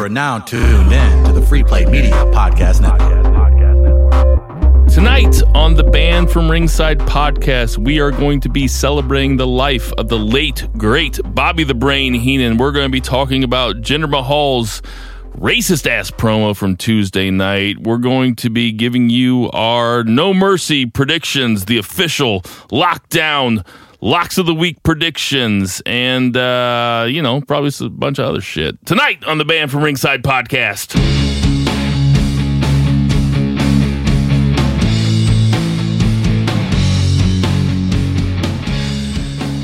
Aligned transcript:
Are 0.00 0.08
now 0.08 0.38
tuned 0.38 0.90
in 0.90 1.24
to 1.24 1.32
the 1.32 1.42
Free 1.42 1.62
Play 1.62 1.84
Media 1.84 2.14
Podcast 2.32 2.80
Network. 2.80 3.20
Tonight 4.88 5.42
on 5.54 5.74
the 5.74 5.84
Banned 5.84 6.30
from 6.30 6.50
Ringside 6.50 7.00
podcast, 7.00 7.76
we 7.76 8.00
are 8.00 8.10
going 8.10 8.40
to 8.40 8.48
be 8.48 8.66
celebrating 8.66 9.36
the 9.36 9.46
life 9.46 9.92
of 9.98 10.08
the 10.08 10.18
late, 10.18 10.66
great 10.78 11.20
Bobby 11.22 11.64
the 11.64 11.74
Brain 11.74 12.14
Heenan. 12.14 12.56
We're 12.56 12.72
going 12.72 12.86
to 12.86 12.90
be 12.90 13.02
talking 13.02 13.44
about 13.44 13.82
Jinder 13.82 14.08
Mahal's 14.08 14.80
racist 15.36 15.86
ass 15.86 16.10
promo 16.10 16.56
from 16.56 16.78
Tuesday 16.78 17.30
night. 17.30 17.76
We're 17.80 17.98
going 17.98 18.36
to 18.36 18.48
be 18.48 18.72
giving 18.72 19.10
you 19.10 19.50
our 19.50 20.02
No 20.02 20.32
Mercy 20.32 20.86
predictions, 20.86 21.66
the 21.66 21.76
official 21.76 22.40
lockdown 22.72 23.66
locks 24.00 24.38
of 24.38 24.46
the 24.46 24.54
week 24.54 24.82
predictions, 24.82 25.82
and, 25.84 26.36
uh, 26.36 27.06
you 27.08 27.22
know, 27.22 27.40
probably 27.40 27.70
a 27.80 27.88
bunch 27.88 28.18
of 28.18 28.26
other 28.26 28.40
shit. 28.40 28.84
Tonight 28.86 29.24
on 29.24 29.38
the 29.38 29.44
Banned 29.44 29.70
from 29.70 29.82
Ringside 29.82 30.22
podcast. 30.22 30.96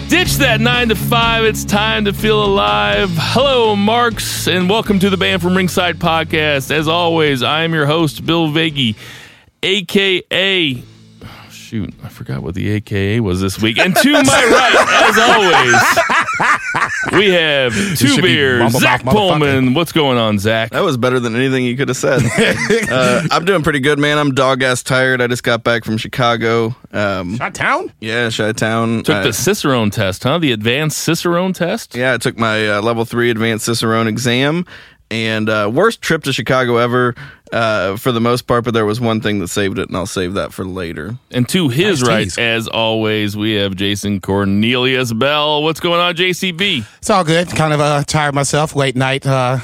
Ditch 0.09 0.35
that 0.37 0.61
nine 0.61 0.89
to 0.91 0.95
five. 0.95 1.45
It's 1.45 1.65
time 1.65 2.05
to 2.05 2.13
feel 2.13 2.45
alive. 2.45 3.11
Hello, 3.13 3.75
Marks, 3.75 4.47
and 4.47 4.71
welcome 4.71 5.01
to 5.01 5.11
the 5.11 5.17
Banned 5.17 5.43
from 5.43 5.57
Ringside 5.57 5.99
podcast. 5.99 6.71
As 6.71 6.87
always, 6.87 7.43
I 7.43 7.65
am 7.65 7.75
your 7.75 7.87
host, 7.87 8.25
Bill 8.25 8.49
Vagey, 8.49 8.95
aka. 9.65 10.83
Shoot, 11.67 11.95
I 12.05 12.09
forgot 12.11 12.45
what 12.45 12.55
the 12.55 12.71
AKA 12.71 13.19
was 13.19 13.41
this 13.41 13.61
week. 13.61 13.77
And 13.77 13.97
to 13.97 14.13
my 14.13 14.21
right, 14.23 14.77
as 15.03 15.19
always, 17.11 17.19
we 17.19 17.31
have 17.31 17.75
two 17.99 18.07
should 18.07 18.23
be 18.23 18.37
beers. 18.37 18.73
Zach. 18.75 19.03
Pullman. 19.03 19.75
What's 19.75 19.91
going 19.91 20.17
on, 20.17 20.39
Zach? 20.39 20.71
That 20.71 20.85
was 20.85 20.97
better 20.97 21.19
than 21.19 21.35
anything 21.35 21.65
you 21.65 21.77
could 21.77 21.89
have 21.89 21.97
said. 21.97 22.21
uh, 22.89 23.27
I'm 23.33 23.45
doing 23.45 23.65
pretty 23.65 23.81
good, 23.81 23.99
man. 23.99 24.17
I'm 24.17 24.33
dog 24.33 24.63
ass 24.63 24.85
tired. 24.85 25.21
I 25.21 25.27
just 25.27 25.43
got 25.43 25.65
back 25.65 25.85
from 25.85 25.97
Chicago. 25.97 26.77
Um, 26.93 27.37
Shot 27.37 27.53
town? 27.57 27.93
yeah, 27.99 28.31
Chi 28.31 28.53
Town. 28.53 29.03
Took 29.03 29.25
the 29.25 29.33
Cicerone 29.33 29.91
test, 29.91 30.23
huh? 30.23 30.39
The 30.39 30.53
advanced 30.53 30.99
Cicerone 30.99 31.53
test? 31.53 31.97
yeah, 31.97 32.15
I 32.15 32.19
took 32.19 32.39
my 32.39 32.77
uh, 32.77 32.81
level 32.81 33.05
three 33.05 33.29
advanced 33.29 33.65
Cicerone 33.65 34.07
exam, 34.07 34.67
and 35.11 35.49
uh, 35.49 35.71
worst 35.73 36.03
trip 36.03 36.25
to 36.25 36.33
Chicago 36.33 36.77
ever 36.79 37.15
uh, 37.53 37.97
for 37.97 38.13
the 38.13 38.21
most 38.21 38.43
part. 38.47 38.65
But 38.65 38.75
there 38.75 38.85
was 38.87 39.01
one 39.01 39.21
thing 39.21 39.39
that 39.39 39.49
saved 39.49 39.79
it, 39.79 39.89
and 39.89 39.97
I'll 39.97 40.07
save 40.07 40.35
that 40.35 40.53
for 40.53 40.65
later. 40.65 41.17
And 41.31 41.49
to 41.51 41.69
his 41.69 42.01
Nice 42.03 42.09
right, 42.09 42.25
tease. 42.25 42.39
as 42.39 42.69
always, 42.69 43.37
we 43.37 43.53
have 43.55 43.75
Jason 43.77 44.21
Cornelius 44.21 45.13
Bell. 45.13 45.63
What's 45.63 45.81
going 45.81 46.01
on, 46.01 46.15
JCB? 46.15 46.85
It's 46.99 47.11
all 47.11 47.25
good. 47.25 47.49
Kind 47.49 47.73
of 47.73 47.81
uh, 47.81 48.03
tired 48.05 48.35
myself. 48.35 48.75
Late 48.75 48.97
night, 48.97 49.27
uh, 49.27 49.59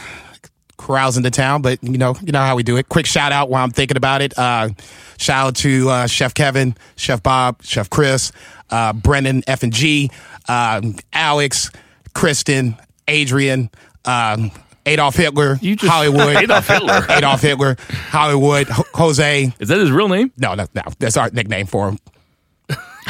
carousing 0.79 1.23
the 1.23 1.31
town, 1.31 1.63
but 1.63 1.83
you 1.83 1.99
know, 1.99 2.15
you 2.23 2.33
know 2.33 2.41
how 2.41 2.57
we 2.57 2.63
do 2.63 2.77
it. 2.77 2.89
Quick 2.89 3.07
shout 3.07 3.33
out 3.33 3.49
while 3.49 3.63
I'm 3.65 3.71
thinking 3.71 3.97
about 3.97 4.21
it. 4.23 4.37
Uh, 4.39 4.71
shout 5.17 5.47
out 5.49 5.57
to 5.57 5.89
uh, 5.89 6.07
Chef 6.07 6.35
Kevin, 6.35 6.77
Chef 6.97 7.23
Bob, 7.23 7.63
Chef 7.63 7.89
Chris, 7.91 8.33
uh, 8.71 8.93
Brendan 8.93 9.43
F 9.47 9.63
and 9.63 9.73
G, 9.73 10.11
um, 10.49 10.97
Alex, 11.13 11.71
Kristen, 12.15 12.77
Adrian. 13.09 13.71
Um, 14.05 14.51
Adolf 14.87 15.15
Hitler, 15.17 15.59
You 15.63 15.77
just- 15.77 15.93
Hollywood, 15.93 16.37
Adolf 16.43 16.67
Hitler. 16.67 17.07
Adolf 17.09 17.41
Hitler, 17.41 17.77
Hollywood, 18.11 18.69
Ho- 18.69 18.85
Jose. 18.95 19.53
Is 19.61 19.69
that 19.69 19.79
his 19.79 19.91
real 19.91 20.09
name? 20.09 20.33
No, 20.37 20.55
no, 20.55 20.67
no. 20.75 20.83
That's 20.99 21.17
our 21.17 21.31
nickname 21.31 21.67
for 21.67 21.91
him. 21.91 21.99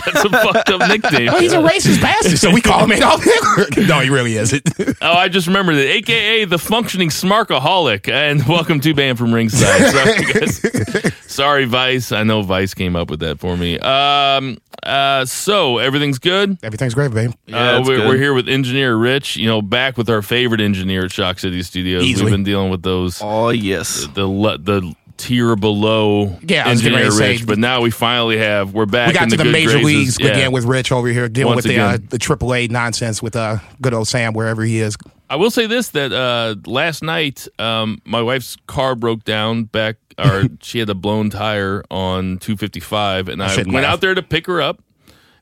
That's 0.05 0.25
a 0.25 0.31
fucked 0.31 0.71
up 0.71 0.89
nickname. 0.89 1.27
Well, 1.27 1.41
he's 1.41 1.53
a 1.53 1.59
racist 1.59 2.01
bastard, 2.01 2.39
so 2.39 2.51
we 2.51 2.61
call 2.61 2.85
him 2.85 2.93
Adolf 2.93 3.23
Hitler. 3.23 3.67
no, 3.87 4.01
he 4.01 4.11
really 4.11 4.37
isn't. 4.37 4.69
Oh, 5.03 5.15
I 5.15 5.29
just 5.29 5.49
remembered 5.49 5.77
it. 5.77 5.89
AKA 5.89 6.45
the 6.45 6.59
functioning 6.59 7.09
smarkaholic. 7.09 8.09
And 8.09 8.47
welcome 8.49 8.79
to 8.81 8.95
Banned 8.95 9.19
from 9.19 9.35
Ringside. 9.35 9.91
Sorry, 9.91 10.33
guys. 10.33 11.15
Sorry, 11.27 11.65
Vice. 11.65 12.13
I 12.13 12.23
know 12.23 12.43
Vice 12.43 12.73
came 12.73 12.95
up 12.95 13.11
with 13.11 13.19
that 13.21 13.41
for 13.41 13.57
me. 13.57 13.81
Um, 13.81 14.59
uh, 14.85 15.25
so 15.25 15.79
everything's 15.79 16.21
good. 16.21 16.57
Everything's 16.63 16.95
great, 16.95 17.13
babe. 17.13 17.33
Yeah, 17.47 17.77
uh, 17.79 17.83
we're, 17.85 17.97
good. 17.97 18.09
we're 18.09 18.17
here 18.17 18.33
with 18.33 18.49
engineer 18.49 18.95
Rich. 18.95 19.37
You 19.37 19.49
know, 19.49 19.61
back 19.61 19.97
with 19.97 20.09
our 20.09 20.23
favorite 20.23 20.61
engineer 20.61 21.05
at 21.07 21.11
Shock 21.13 21.41
City 21.41 21.63
Studios. 21.63 22.05
Easily. 22.05 22.27
We've 22.27 22.33
been 22.33 22.45
dealing 22.45 22.71
with 22.71 22.83
those 22.83 23.21
Oh 23.23 23.49
yes, 23.49 24.07
the 24.15 24.27
le- 24.29 24.59
the 24.59 24.95
tier 25.17 25.57
below 25.57 26.39
Yeah, 26.43 26.67
I 26.67 26.71
was 26.71 26.83
getting 26.83 26.97
engineer 26.99 26.99
ready 26.99 27.05
to 27.05 27.13
say- 27.13 27.29
Rich, 27.33 27.47
but 27.47 27.59
now 27.59 27.81
we 27.81 27.91
finally 27.91 28.39
have 28.39 28.73
we're 28.75 28.87
back. 28.87 29.09
We 29.09 29.15
got 29.15 29.25
in 29.25 29.31
to 29.31 29.37
the, 29.37 29.45
the 29.45 29.49
good 29.49 29.53
major 29.53 29.69
graces. 29.81 29.85
leagues 29.85 30.17
Yeah. 30.21 30.29
again 30.29 30.53
with 30.53 30.65
Rich 30.65 30.93
over 30.93 31.09
here 31.09 31.29
dealing 31.29 31.55
Once 31.55 31.65
with 31.67 31.75
the 31.75 31.81
uh, 31.81 31.95
again. 31.95 32.07
the 32.11 32.19
AAA 32.19 32.71
nonsense 32.71 33.23
with 33.23 33.37
uh, 33.37 33.59
good 33.81 33.95
old 33.95 34.09
Sam 34.09 34.33
wherever 34.35 34.63
he 34.63 34.79
is. 34.81 34.97
I 35.31 35.37
will 35.37 35.51
say 35.51 35.67
this: 35.67 35.89
that 35.91 36.13
uh, 36.13 36.57
last 36.71 37.03
night, 37.03 37.49
um, 37.59 38.03
my 38.05 38.21
wife's 38.21 38.57
car 38.67 38.95
broke 38.95 39.25
down. 39.25 39.65
Back, 39.65 39.97
or 40.19 40.45
she 40.61 40.79
had 40.79 40.91
a 40.91 40.95
blown 40.95 41.31
tire 41.31 41.83
on 41.91 42.37
255, 42.39 43.29
and 43.29 43.43
I, 43.43 43.49
shouldn't 43.49 43.73
went 43.73 43.85
laugh. 43.85 43.95
out 43.95 44.01
there 44.03 44.15
to 44.15 44.23
pick 44.23 44.47
her 44.47 44.61
up. 44.61 44.83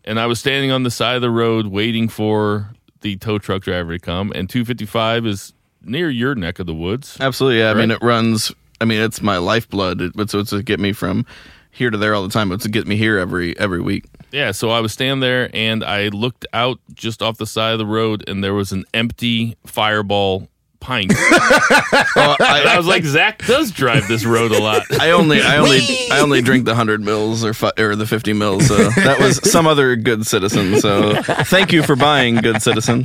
And 0.04 0.20
I 0.20 0.26
was 0.26 0.38
standing 0.38 0.70
on 0.70 0.84
the 0.84 0.90
side 0.92 1.16
of 1.16 1.22
the 1.22 1.30
road 1.30 1.66
waiting 1.66 2.08
for 2.08 2.70
the 3.00 3.16
tow 3.16 3.38
truck 3.38 3.62
driver 3.62 3.92
to 3.92 3.98
come. 3.98 4.30
And 4.34 4.48
255 4.48 5.26
is 5.26 5.52
near 5.82 6.08
your 6.08 6.34
neck 6.36 6.58
of 6.60 6.66
the 6.66 6.74
woods. 6.74 7.16
absolutely. 7.20 7.58
Yeah, 7.58 7.70
I 7.72 7.74
mean 7.74 7.90
it 7.90 8.00
runs. 8.00 8.52
I 8.80 8.84
mean 8.84 9.00
it's 9.00 9.22
my 9.22 9.38
lifeblood. 9.38 10.00
It, 10.00 10.12
it's 10.16 10.34
it's 10.34 10.50
to 10.50 10.62
get 10.62 10.80
me 10.80 10.92
from 10.92 11.26
here 11.70 11.90
to 11.90 11.98
there 11.98 12.14
all 12.14 12.22
the 12.22 12.32
time. 12.32 12.52
It's 12.52 12.64
to 12.64 12.70
get 12.70 12.86
me 12.86 12.96
here 12.96 13.18
every 13.18 13.58
every 13.58 13.80
week. 13.80 14.04
Yeah, 14.32 14.52
so 14.52 14.70
I 14.70 14.80
was 14.80 14.92
standing 14.92 15.20
there 15.20 15.50
and 15.52 15.82
I 15.82 16.08
looked 16.08 16.46
out 16.52 16.78
just 16.94 17.22
off 17.22 17.38
the 17.38 17.46
side 17.46 17.72
of 17.72 17.78
the 17.78 17.86
road, 17.86 18.24
and 18.28 18.44
there 18.44 18.54
was 18.54 18.72
an 18.72 18.84
empty 18.94 19.56
Fireball 19.66 20.48
pint. 20.80 21.12
Well, 22.16 22.36
and 22.40 22.68
I 22.68 22.74
I, 22.74 22.76
was 22.76 22.86
like, 22.86 23.04
Zach 23.04 23.44
does 23.46 23.70
drive 23.70 24.08
this 24.08 24.24
road 24.24 24.52
a 24.52 24.60
lot. 24.60 24.82
I 25.00 25.12
only 25.12 25.40
I 25.40 25.58
only 25.58 25.80
I 26.10 26.20
only 26.20 26.42
drink 26.42 26.64
the 26.64 26.74
hundred 26.74 27.00
mils 27.00 27.44
or 27.44 27.54
fi- 27.54 27.72
or 27.78 27.94
the 27.94 28.06
fifty 28.06 28.32
mils. 28.32 28.66
So 28.66 28.76
that 28.90 29.20
was 29.20 29.38
some 29.50 29.66
other 29.66 29.96
good 29.96 30.26
citizen. 30.26 30.80
So 30.80 31.22
thank 31.22 31.72
you 31.72 31.82
for 31.82 31.96
buying, 31.96 32.36
good 32.36 32.62
citizen. 32.62 33.04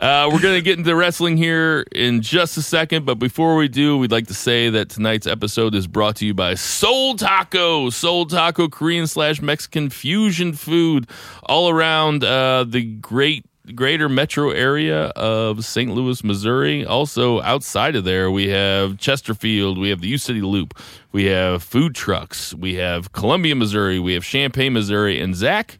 Uh, 0.00 0.30
we're 0.32 0.40
going 0.40 0.54
to 0.54 0.62
get 0.62 0.78
into 0.78 0.94
wrestling 0.94 1.36
here 1.36 1.84
in 1.92 2.22
just 2.22 2.56
a 2.56 2.62
second, 2.62 3.04
but 3.04 3.16
before 3.16 3.56
we 3.56 3.66
do, 3.66 3.98
we'd 3.98 4.12
like 4.12 4.28
to 4.28 4.34
say 4.34 4.70
that 4.70 4.88
tonight's 4.88 5.26
episode 5.26 5.74
is 5.74 5.88
brought 5.88 6.14
to 6.14 6.24
you 6.24 6.32
by 6.32 6.54
Seoul 6.54 7.16
Taco. 7.16 7.90
Seoul 7.90 8.24
Taco, 8.26 8.68
Korean 8.68 9.08
slash 9.08 9.42
Mexican 9.42 9.90
fusion 9.90 10.52
food 10.52 11.08
all 11.42 11.68
around 11.68 12.22
uh, 12.22 12.64
the 12.64 12.84
great 12.84 13.44
greater 13.74 14.08
metro 14.08 14.50
area 14.50 15.06
of 15.16 15.64
St. 15.64 15.90
Louis, 15.94 16.22
Missouri. 16.24 16.84
Also 16.84 17.40
outside 17.42 17.96
of 17.96 18.04
there, 18.04 18.30
we 18.30 18.48
have 18.48 18.98
Chesterfield, 18.98 19.78
we 19.78 19.90
have 19.90 20.00
the 20.00 20.08
U 20.08 20.18
City 20.18 20.40
Loop, 20.40 20.78
we 21.12 21.26
have 21.26 21.62
food 21.62 21.94
trucks, 21.94 22.54
we 22.54 22.74
have 22.74 23.12
Columbia, 23.12 23.54
Missouri, 23.54 23.98
we 23.98 24.14
have 24.14 24.24
Champaign, 24.24 24.72
Missouri, 24.72 25.20
and 25.20 25.34
Zach. 25.34 25.78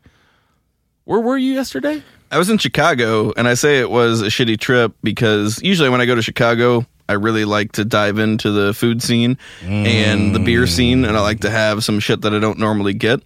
Where 1.04 1.20
were 1.20 1.38
you 1.38 1.54
yesterday? 1.54 2.02
I 2.30 2.38
was 2.38 2.50
in 2.50 2.58
Chicago, 2.58 3.32
and 3.36 3.48
I 3.48 3.54
say 3.54 3.80
it 3.80 3.90
was 3.90 4.20
a 4.20 4.26
shitty 4.26 4.60
trip 4.60 4.92
because 5.02 5.62
usually 5.62 5.88
when 5.88 6.00
I 6.00 6.06
go 6.06 6.14
to 6.14 6.22
Chicago, 6.22 6.84
I 7.08 7.14
really 7.14 7.46
like 7.46 7.72
to 7.72 7.86
dive 7.86 8.18
into 8.18 8.50
the 8.50 8.74
food 8.74 9.02
scene 9.02 9.38
and 9.62 10.34
the 10.34 10.38
beer 10.38 10.66
scene, 10.66 11.06
and 11.06 11.16
I 11.16 11.20
like 11.20 11.40
to 11.40 11.50
have 11.50 11.82
some 11.82 12.00
shit 12.00 12.20
that 12.20 12.34
I 12.34 12.38
don't 12.38 12.58
normally 12.58 12.92
get. 12.92 13.22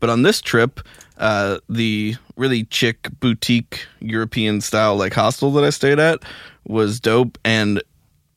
But 0.00 0.10
on 0.10 0.22
this 0.22 0.42
trip, 0.42 0.80
uh, 1.18 1.58
the 1.68 2.16
really 2.36 2.66
chic 2.70 3.08
boutique 3.20 3.86
European 4.00 4.60
style 4.60 4.96
like 4.96 5.12
hostel 5.12 5.52
that 5.52 5.64
I 5.64 5.70
stayed 5.70 5.98
at 5.98 6.22
was 6.66 7.00
dope, 7.00 7.38
and 7.44 7.82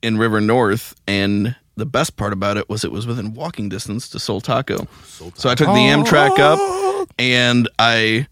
in 0.01 0.17
River 0.17 0.41
North, 0.41 0.95
and 1.07 1.55
the 1.75 1.85
best 1.85 2.15
part 2.15 2.33
about 2.33 2.57
it 2.57 2.69
was 2.69 2.83
it 2.83 2.91
was 2.91 3.05
within 3.05 3.33
walking 3.33 3.69
distance 3.69 4.07
to 4.09 4.19
Seoul 4.19 4.41
Taco. 4.41 4.87
So 5.35 5.49
I 5.49 5.55
took 5.55 5.67
the 5.67 5.73
Amtrak 5.73 6.39
up, 6.39 7.09
and 7.17 7.69
I 7.79 8.27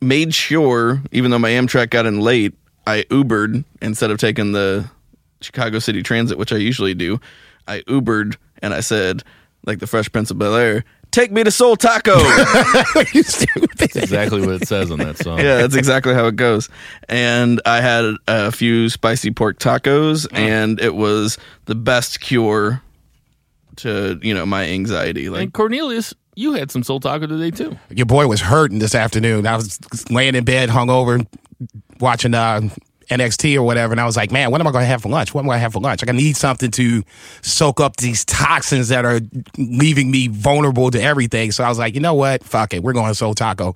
made 0.00 0.34
sure, 0.34 1.02
even 1.12 1.30
though 1.30 1.38
my 1.38 1.50
Amtrak 1.50 1.90
got 1.90 2.06
in 2.06 2.20
late, 2.20 2.54
I 2.86 3.02
Ubered 3.10 3.64
instead 3.82 4.10
of 4.10 4.18
taking 4.18 4.52
the 4.52 4.88
Chicago 5.40 5.78
City 5.78 6.02
Transit, 6.02 6.38
which 6.38 6.52
I 6.52 6.56
usually 6.56 6.94
do. 6.94 7.20
I 7.66 7.80
Ubered 7.82 8.36
and 8.62 8.74
I 8.74 8.80
said, 8.80 9.22
like 9.66 9.78
the 9.78 9.86
Fresh 9.86 10.10
Prince 10.10 10.30
of 10.30 10.38
Bel 10.38 10.54
Air, 10.54 10.84
take 11.18 11.32
me 11.32 11.42
to 11.42 11.50
Seoul 11.50 11.76
Taco. 11.76 12.16
you 13.12 13.22
stupid. 13.22 13.70
Exactly 13.80 14.40
what 14.40 14.62
it 14.62 14.68
says 14.68 14.90
on 14.90 14.98
that 14.98 15.18
song. 15.18 15.38
yeah, 15.38 15.58
that's 15.58 15.74
exactly 15.74 16.14
how 16.14 16.26
it 16.26 16.36
goes. 16.36 16.68
And 17.08 17.60
I 17.66 17.80
had 17.80 18.14
a 18.28 18.52
few 18.52 18.88
spicy 18.88 19.32
pork 19.32 19.58
tacos, 19.58 20.26
and 20.32 20.80
it 20.80 20.94
was 20.94 21.38
the 21.64 21.74
best 21.74 22.20
cure 22.20 22.82
to 23.76 24.18
you 24.22 24.34
know 24.34 24.46
my 24.46 24.64
anxiety. 24.66 25.28
Like 25.28 25.42
And 25.42 25.52
Cornelius, 25.52 26.14
you 26.36 26.52
had 26.52 26.70
some 26.70 26.82
Seoul 26.82 27.00
taco 27.00 27.26
today 27.26 27.50
too. 27.50 27.76
Your 27.90 28.06
boy 28.06 28.26
was 28.28 28.40
hurting 28.40 28.78
this 28.78 28.94
afternoon. 28.94 29.46
I 29.46 29.56
was 29.56 29.78
laying 30.10 30.34
in 30.34 30.44
bed, 30.44 30.68
hungover, 30.68 31.26
watching 32.00 32.34
uh, 32.34 32.68
NXT 33.10 33.56
or 33.56 33.62
whatever, 33.62 33.92
and 33.92 34.00
I 34.00 34.04
was 34.06 34.16
like, 34.16 34.30
man, 34.30 34.50
what 34.50 34.60
am 34.60 34.66
I 34.66 34.70
going 34.70 34.82
to 34.82 34.86
have 34.88 35.02
for 35.02 35.08
lunch? 35.08 35.32
What 35.34 35.40
am 35.42 35.46
I 35.46 35.52
going 35.52 35.56
to 35.58 35.62
have 35.62 35.72
for 35.72 35.80
lunch? 35.80 36.02
Like, 36.02 36.10
I 36.14 36.16
need 36.16 36.36
something 36.36 36.70
to 36.72 37.02
soak 37.42 37.80
up 37.80 37.96
these 37.96 38.24
toxins 38.24 38.88
that 38.88 39.04
are 39.04 39.20
leaving 39.56 40.10
me 40.10 40.28
vulnerable 40.28 40.90
to 40.90 41.00
everything. 41.02 41.50
So 41.52 41.64
I 41.64 41.68
was 41.68 41.78
like, 41.78 41.94
you 41.94 42.00
know 42.00 42.14
what? 42.14 42.44
Fuck 42.44 42.74
it. 42.74 42.82
We're 42.82 42.92
going 42.92 43.08
to 43.08 43.14
Seoul 43.14 43.34
Taco. 43.34 43.74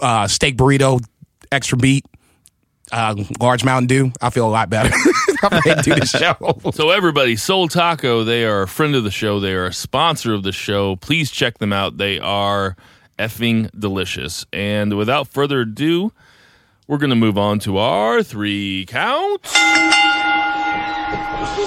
Uh, 0.00 0.26
steak 0.28 0.56
burrito, 0.56 1.02
extra 1.50 1.78
meat. 1.78 2.04
um, 2.92 3.26
large 3.40 3.64
Mountain 3.64 3.86
Dew, 3.86 4.12
I 4.20 4.30
feel 4.30 4.46
a 4.46 4.50
lot 4.50 4.68
better. 4.70 4.90
To 5.42 5.82
do 5.82 5.94
the 5.96 6.06
show. 6.06 6.70
So 6.72 6.90
everybody, 6.90 7.34
Seoul 7.34 7.66
Taco, 7.66 8.22
they 8.22 8.44
are 8.44 8.62
a 8.62 8.68
friend 8.68 8.94
of 8.94 9.02
the 9.02 9.10
show. 9.10 9.40
They 9.40 9.54
are 9.54 9.66
a 9.66 9.72
sponsor 9.72 10.34
of 10.34 10.44
the 10.44 10.52
show. 10.52 10.94
Please 10.94 11.32
check 11.32 11.58
them 11.58 11.72
out. 11.72 11.96
They 11.98 12.20
are 12.20 12.76
effing 13.18 13.68
delicious. 13.76 14.46
And 14.52 14.96
without 14.96 15.26
further 15.26 15.62
ado, 15.62 16.12
we're 16.92 16.98
going 16.98 17.08
to 17.08 17.16
move 17.16 17.38
on 17.38 17.58
to 17.58 17.78
our 17.78 18.22
three 18.22 18.84
count. 18.86 19.40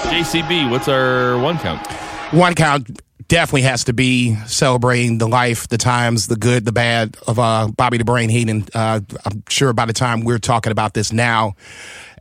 JCB, 0.06 0.70
what's 0.70 0.86
our 0.86 1.36
one 1.38 1.58
count? 1.58 1.84
One 2.32 2.54
count 2.54 3.00
definitely 3.26 3.62
has 3.62 3.82
to 3.84 3.92
be 3.92 4.36
celebrating 4.46 5.18
the 5.18 5.26
life, 5.26 5.66
the 5.66 5.78
times, 5.78 6.28
the 6.28 6.36
good, 6.36 6.64
the 6.64 6.70
bad 6.70 7.16
of 7.26 7.40
uh, 7.40 7.66
Bobby 7.76 7.98
the 7.98 8.04
Brain 8.04 8.28
Heenan. 8.28 8.66
Uh, 8.72 9.00
I'm 9.24 9.42
sure 9.48 9.72
by 9.72 9.86
the 9.86 9.92
time 9.92 10.20
we're 10.20 10.38
talking 10.38 10.70
about 10.70 10.94
this 10.94 11.12
now, 11.12 11.56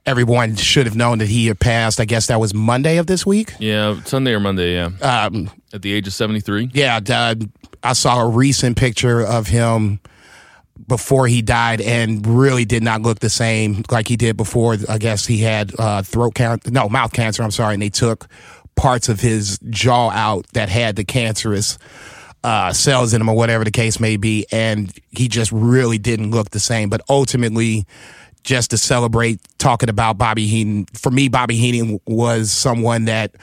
everyone 0.08 0.56
should 0.56 0.88
have 0.88 0.96
known 0.96 1.19
that 1.19 1.28
he 1.28 1.46
had 1.46 1.60
passed. 1.60 2.00
I 2.00 2.06
guess 2.06 2.25
that 2.25 2.40
was 2.40 2.56
Monday 2.56 2.98
of 2.98 3.06
this 3.06 3.24
week. 3.24 3.54
Yeah, 3.60 4.01
Sunday 4.06 4.34
or 4.34 4.40
Monday, 4.40 4.74
yeah. 4.74 4.90
Um, 5.04 5.51
At 5.72 5.84
the 5.84 5.94
age 5.94 6.08
of 6.08 6.13
73. 6.13 6.72
yeah, 6.74 7.00
uh, 7.08 7.36
I 7.84 7.94
saw 7.94 8.22
a 8.22 8.28
recent 8.28 8.78
picture 8.78 9.22
of 9.22 9.46
him 9.46 10.00
before 10.88 11.27
he 11.27 11.42
died 11.42 11.81
and 11.81 12.25
really 12.25 12.66
did 12.66 12.83
not 12.83 13.01
look 13.01 13.19
the 13.19 13.30
same 13.30 13.83
like 13.89 14.07
he 14.07 14.18
did 14.18 14.38
before. 14.38 14.77
I 14.89 14.98
guess 14.98 15.25
he 15.25 15.39
had 15.39 15.74
uh, 15.80 16.01
throat 16.01 16.36
cancer, 16.36 16.69
no, 16.72 16.89
mouth 16.89 17.13
cancer, 17.13 17.44
I'm 17.44 17.51
sorry, 17.51 17.74
and 17.74 17.81
they 17.81 17.89
took 17.89 18.27
parts 18.75 19.10
of 19.10 19.19
his 19.19 19.57
jaw 19.69 20.10
out 20.10 20.45
that 20.54 20.69
had 20.69 20.95
the 20.95 21.06
cancerous 21.06 21.77
uh, 22.44 22.74
cells 22.74 23.13
in 23.13 23.22
him 23.22 23.30
or 23.30 23.36
whatever 23.36 23.63
the 23.63 23.72
case 23.72 24.00
may 24.00 24.18
be. 24.18 24.45
And 24.51 24.94
he 25.10 25.27
just 25.27 25.51
really 25.51 25.98
didn't 25.98 26.31
look 26.31 26.51
the 26.51 26.60
same. 26.60 26.89
But 26.89 27.01
ultimately, 27.10 27.86
just 28.44 28.72
to 28.72 28.77
celebrate 28.77 29.39
talking 29.57 29.89
about 29.89 30.18
Bobby 30.18 30.45
Heenan, 30.45 30.86
for 30.94 31.10
me, 31.10 31.30
Bobby 31.30 31.56
Heenan 31.56 32.00
was 32.06 32.51
someone 32.51 33.06
that 33.06 33.36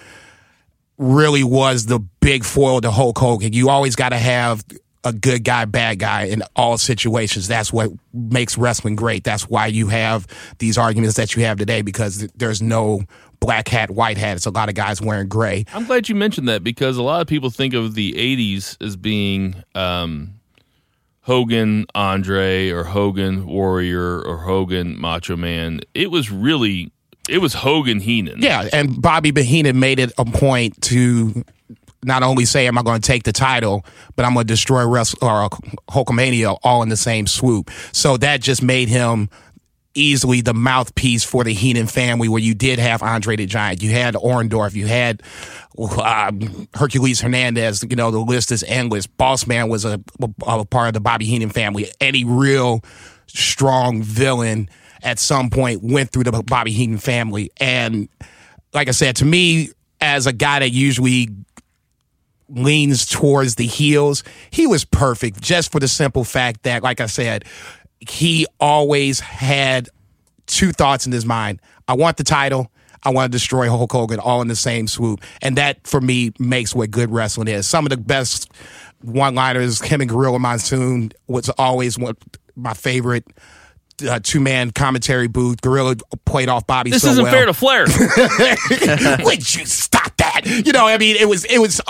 really 0.98 1.42
was 1.42 1.86
the 1.86 1.98
big 1.98 2.44
foil 2.44 2.80
to 2.80 2.90
Hulk 2.90 3.18
Hogan. 3.18 3.52
You 3.52 3.70
always 3.70 3.96
got 3.96 4.10
to 4.10 4.18
have 4.18 4.64
a 5.04 5.12
good 5.12 5.44
guy, 5.44 5.64
bad 5.64 5.98
guy 5.98 6.24
in 6.24 6.42
all 6.54 6.78
situations. 6.78 7.48
That's 7.48 7.72
what 7.72 7.90
makes 8.12 8.56
wrestling 8.56 8.96
great. 8.96 9.24
That's 9.24 9.48
why 9.48 9.66
you 9.66 9.88
have 9.88 10.26
these 10.58 10.78
arguments 10.78 11.16
that 11.16 11.34
you 11.34 11.44
have 11.44 11.58
today 11.58 11.82
because 11.82 12.26
there's 12.36 12.62
no 12.62 13.02
black 13.40 13.68
hat, 13.68 13.90
white 13.90 14.16
hat. 14.16 14.36
It's 14.36 14.46
a 14.46 14.50
lot 14.50 14.68
of 14.68 14.74
guys 14.74 15.02
wearing 15.02 15.28
gray. 15.28 15.64
I'm 15.74 15.84
glad 15.84 16.08
you 16.08 16.14
mentioned 16.14 16.48
that 16.48 16.62
because 16.62 16.96
a 16.96 17.02
lot 17.02 17.20
of 17.20 17.26
people 17.26 17.50
think 17.50 17.74
of 17.74 17.94
the 17.94 18.12
80s 18.12 18.80
as 18.80 18.96
being 18.96 19.56
um, 19.74 20.34
Hogan, 21.22 21.86
Andre, 21.94 22.70
or 22.70 22.84
Hogan, 22.84 23.46
Warrior, 23.46 24.22
or 24.22 24.38
Hogan, 24.38 25.00
Macho 25.00 25.36
Man. 25.36 25.80
It 25.94 26.12
was 26.12 26.30
really, 26.30 26.92
it 27.28 27.38
was 27.38 27.54
Hogan 27.54 28.00
Heenan. 28.00 28.40
Yeah, 28.40 28.68
and 28.72 29.02
Bobby 29.02 29.32
Heenan 29.42 29.80
made 29.80 29.98
it 29.98 30.12
a 30.18 30.24
point 30.24 30.80
to 30.82 31.44
not 32.04 32.22
only 32.22 32.44
say, 32.44 32.66
"Am 32.66 32.78
I 32.78 32.82
going 32.82 33.00
to 33.00 33.06
take 33.06 33.22
the 33.22 33.32
title," 33.32 33.84
but 34.16 34.24
I'm 34.24 34.34
going 34.34 34.46
to 34.46 34.52
destroy 34.52 34.86
Wrestle 34.86 35.18
or 35.22 35.48
Hulkamania 35.90 36.58
all 36.62 36.82
in 36.82 36.88
the 36.88 36.96
same 36.96 37.26
swoop. 37.26 37.70
So 37.92 38.16
that 38.18 38.40
just 38.40 38.62
made 38.62 38.88
him 38.88 39.28
easily 39.94 40.40
the 40.40 40.54
mouthpiece 40.54 41.24
for 41.24 41.44
the 41.44 41.52
Heenan 41.52 41.86
family, 41.86 42.28
where 42.28 42.40
you 42.40 42.54
did 42.54 42.78
have 42.78 43.02
Andre 43.02 43.36
the 43.36 43.46
Giant, 43.46 43.82
you 43.82 43.90
had 43.90 44.14
Orndorff, 44.14 44.74
you 44.74 44.86
had 44.86 45.22
um, 46.02 46.68
Hercules 46.74 47.20
Hernandez. 47.20 47.84
You 47.88 47.96
know, 47.96 48.10
the 48.10 48.18
list 48.18 48.52
is 48.52 48.62
endless. 48.64 49.06
Boss 49.06 49.46
Man 49.46 49.68
was 49.68 49.84
a, 49.84 50.00
a 50.46 50.64
part 50.64 50.88
of 50.88 50.94
the 50.94 51.00
Bobby 51.00 51.26
Heenan 51.26 51.50
family. 51.50 51.90
Any 52.00 52.24
real 52.24 52.82
strong 53.26 54.02
villain 54.02 54.68
at 55.02 55.18
some 55.18 55.50
point 55.50 55.82
went 55.82 56.10
through 56.10 56.24
the 56.24 56.42
Bobby 56.42 56.72
Heenan 56.72 56.98
family, 56.98 57.50
and 57.58 58.08
like 58.72 58.88
I 58.88 58.92
said, 58.92 59.16
to 59.16 59.24
me, 59.24 59.70
as 60.00 60.26
a 60.26 60.32
guy 60.32 60.60
that 60.60 60.70
usually 60.70 61.28
leans 62.52 63.06
towards 63.06 63.56
the 63.56 63.66
heels, 63.66 64.22
he 64.50 64.66
was 64.66 64.84
perfect 64.84 65.40
just 65.40 65.72
for 65.72 65.80
the 65.80 65.88
simple 65.88 66.24
fact 66.24 66.62
that, 66.64 66.82
like 66.82 67.00
I 67.00 67.06
said, 67.06 67.44
he 68.00 68.46
always 68.60 69.20
had 69.20 69.88
two 70.46 70.72
thoughts 70.72 71.06
in 71.06 71.12
his 71.12 71.24
mind. 71.24 71.60
I 71.88 71.94
want 71.94 72.16
the 72.16 72.24
title. 72.24 72.70
I 73.04 73.10
want 73.10 73.32
to 73.32 73.36
destroy 73.36 73.68
Hulk 73.68 73.90
Hogan 73.90 74.20
all 74.20 74.42
in 74.42 74.48
the 74.48 74.56
same 74.56 74.86
swoop. 74.86 75.20
And 75.40 75.56
that, 75.56 75.86
for 75.86 76.00
me, 76.00 76.32
makes 76.38 76.74
what 76.74 76.90
good 76.90 77.10
wrestling 77.10 77.48
is. 77.48 77.66
Some 77.66 77.84
of 77.84 77.90
the 77.90 77.96
best 77.96 78.50
one 79.00 79.34
liners, 79.34 79.80
him 79.80 80.00
and 80.00 80.08
Gorilla 80.08 80.38
Monsoon 80.38 81.10
was 81.26 81.48
always 81.50 81.98
one, 81.98 82.16
my 82.54 82.74
favorite. 82.74 83.26
Uh, 84.02 84.20
two 84.22 84.40
man 84.40 84.70
commentary 84.70 85.28
booth. 85.28 85.60
Gorilla 85.60 85.96
played 86.24 86.48
off 86.48 86.66
Bobby. 86.66 86.90
This 86.90 87.02
so 87.02 87.10
isn't 87.10 87.22
well. 87.22 87.32
fair 87.32 87.46
to 87.46 87.54
Flair. 87.54 87.86
Would 89.24 89.54
you 89.54 89.66
stop 89.66 90.16
that? 90.16 90.42
You 90.44 90.72
know, 90.72 90.86
I 90.86 90.98
mean, 90.98 91.16
it 91.16 91.28
was, 91.28 91.44
it 91.44 91.58
was, 91.58 91.80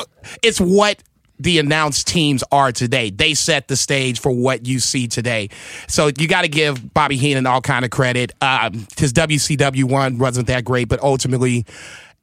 it's 0.42 0.60
what 0.60 1.02
the 1.38 1.58
announced 1.58 2.06
teams 2.06 2.44
are 2.52 2.72
today. 2.72 3.10
They 3.10 3.34
set 3.34 3.68
the 3.68 3.76
stage 3.76 4.20
for 4.20 4.30
what 4.30 4.66
you 4.66 4.78
see 4.78 5.08
today. 5.08 5.48
So 5.88 6.10
you 6.16 6.28
got 6.28 6.42
to 6.42 6.48
give 6.48 6.94
Bobby 6.94 7.16
Heenan 7.16 7.46
all 7.46 7.60
kind 7.60 7.84
of 7.84 7.90
credit. 7.90 8.32
Um, 8.40 8.86
his 8.96 9.12
WCW 9.12 9.84
one 9.84 10.18
wasn't 10.18 10.46
that 10.46 10.64
great, 10.64 10.88
but 10.88 11.00
ultimately, 11.02 11.66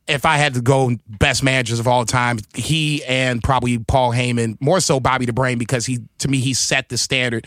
if 0.08 0.26
I 0.26 0.38
had 0.38 0.56
to 0.56 0.62
go 0.62 0.96
best 1.08 1.44
managers 1.44 1.80
of 1.80 1.88
all 1.88 2.06
time, 2.06 2.40
he 2.56 3.04
and 3.06 3.44
probably 3.44 3.78
Paul 3.78 4.12
Heyman, 4.12 4.60
more 4.60 4.80
so 4.80 5.00
Bobby 5.00 5.26
the 5.26 5.34
Brain, 5.34 5.58
because 5.58 5.86
he 5.86 6.00
to 6.20 6.28
me 6.28 6.40
he 6.40 6.54
set 6.54 6.90
the 6.90 6.98
standard. 6.98 7.46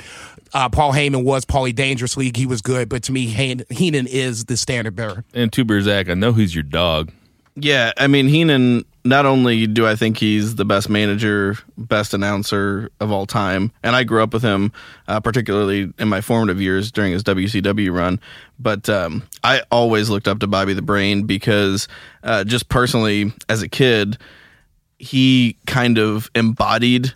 Uh, 0.55 0.69
Paul 0.69 0.93
Heyman 0.93 1.25
was 1.25 1.45
Paulie 1.45 1.75
Dangerous 1.75 2.17
League, 2.17 2.37
he 2.37 2.47
was 2.47 2.61
good, 2.61 2.89
but 2.89 3.03
to 3.05 3.13
me 3.13 3.27
Heenan 3.27 4.07
is 4.07 4.45
the 4.45 4.57
standard 4.57 4.95
bearer. 4.95 5.25
and 5.33 5.53
Two 5.53 5.65
Beer 5.65 5.81
Zach, 5.81 6.09
I 6.09 6.15
know 6.15 6.33
he's 6.33 6.55
your 6.55 6.65
dog. 6.65 7.11
Yeah, 7.55 7.93
I 7.97 8.07
mean 8.07 8.29
Heenan. 8.29 8.85
Not 9.05 9.27
only 9.27 9.67
do 9.67 9.85
I 9.85 9.97
think 9.97 10.17
he's 10.17 10.55
the 10.55 10.65
best 10.65 10.89
manager, 10.89 11.57
best 11.77 12.15
announcer 12.15 12.89
of 13.01 13.11
all 13.11 13.27
time, 13.27 13.73
and 13.83 13.97
I 13.97 14.05
grew 14.05 14.23
up 14.23 14.33
with 14.33 14.43
him, 14.45 14.73
uh, 15.09 15.19
particularly 15.19 15.93
in 15.99 16.09
my 16.09 16.21
formative 16.21 16.61
years 16.63 16.93
during 16.93 17.13
his 17.13 17.25
WCW 17.25 17.93
run. 17.93 18.21
But 18.61 18.89
um, 18.89 19.25
I 19.43 19.63
always 19.73 20.09
looked 20.09 20.29
up 20.29 20.39
to 20.39 20.47
Bobby 20.47 20.73
the 20.73 20.83
Brain 20.83 21.25
because, 21.25 21.89
uh, 22.23 22.45
just 22.45 22.69
personally, 22.69 23.33
as 23.49 23.61
a 23.61 23.69
kid, 23.69 24.19
he 25.01 25.57
kind 25.67 25.99
of 25.99 26.31
embodied 26.37 27.13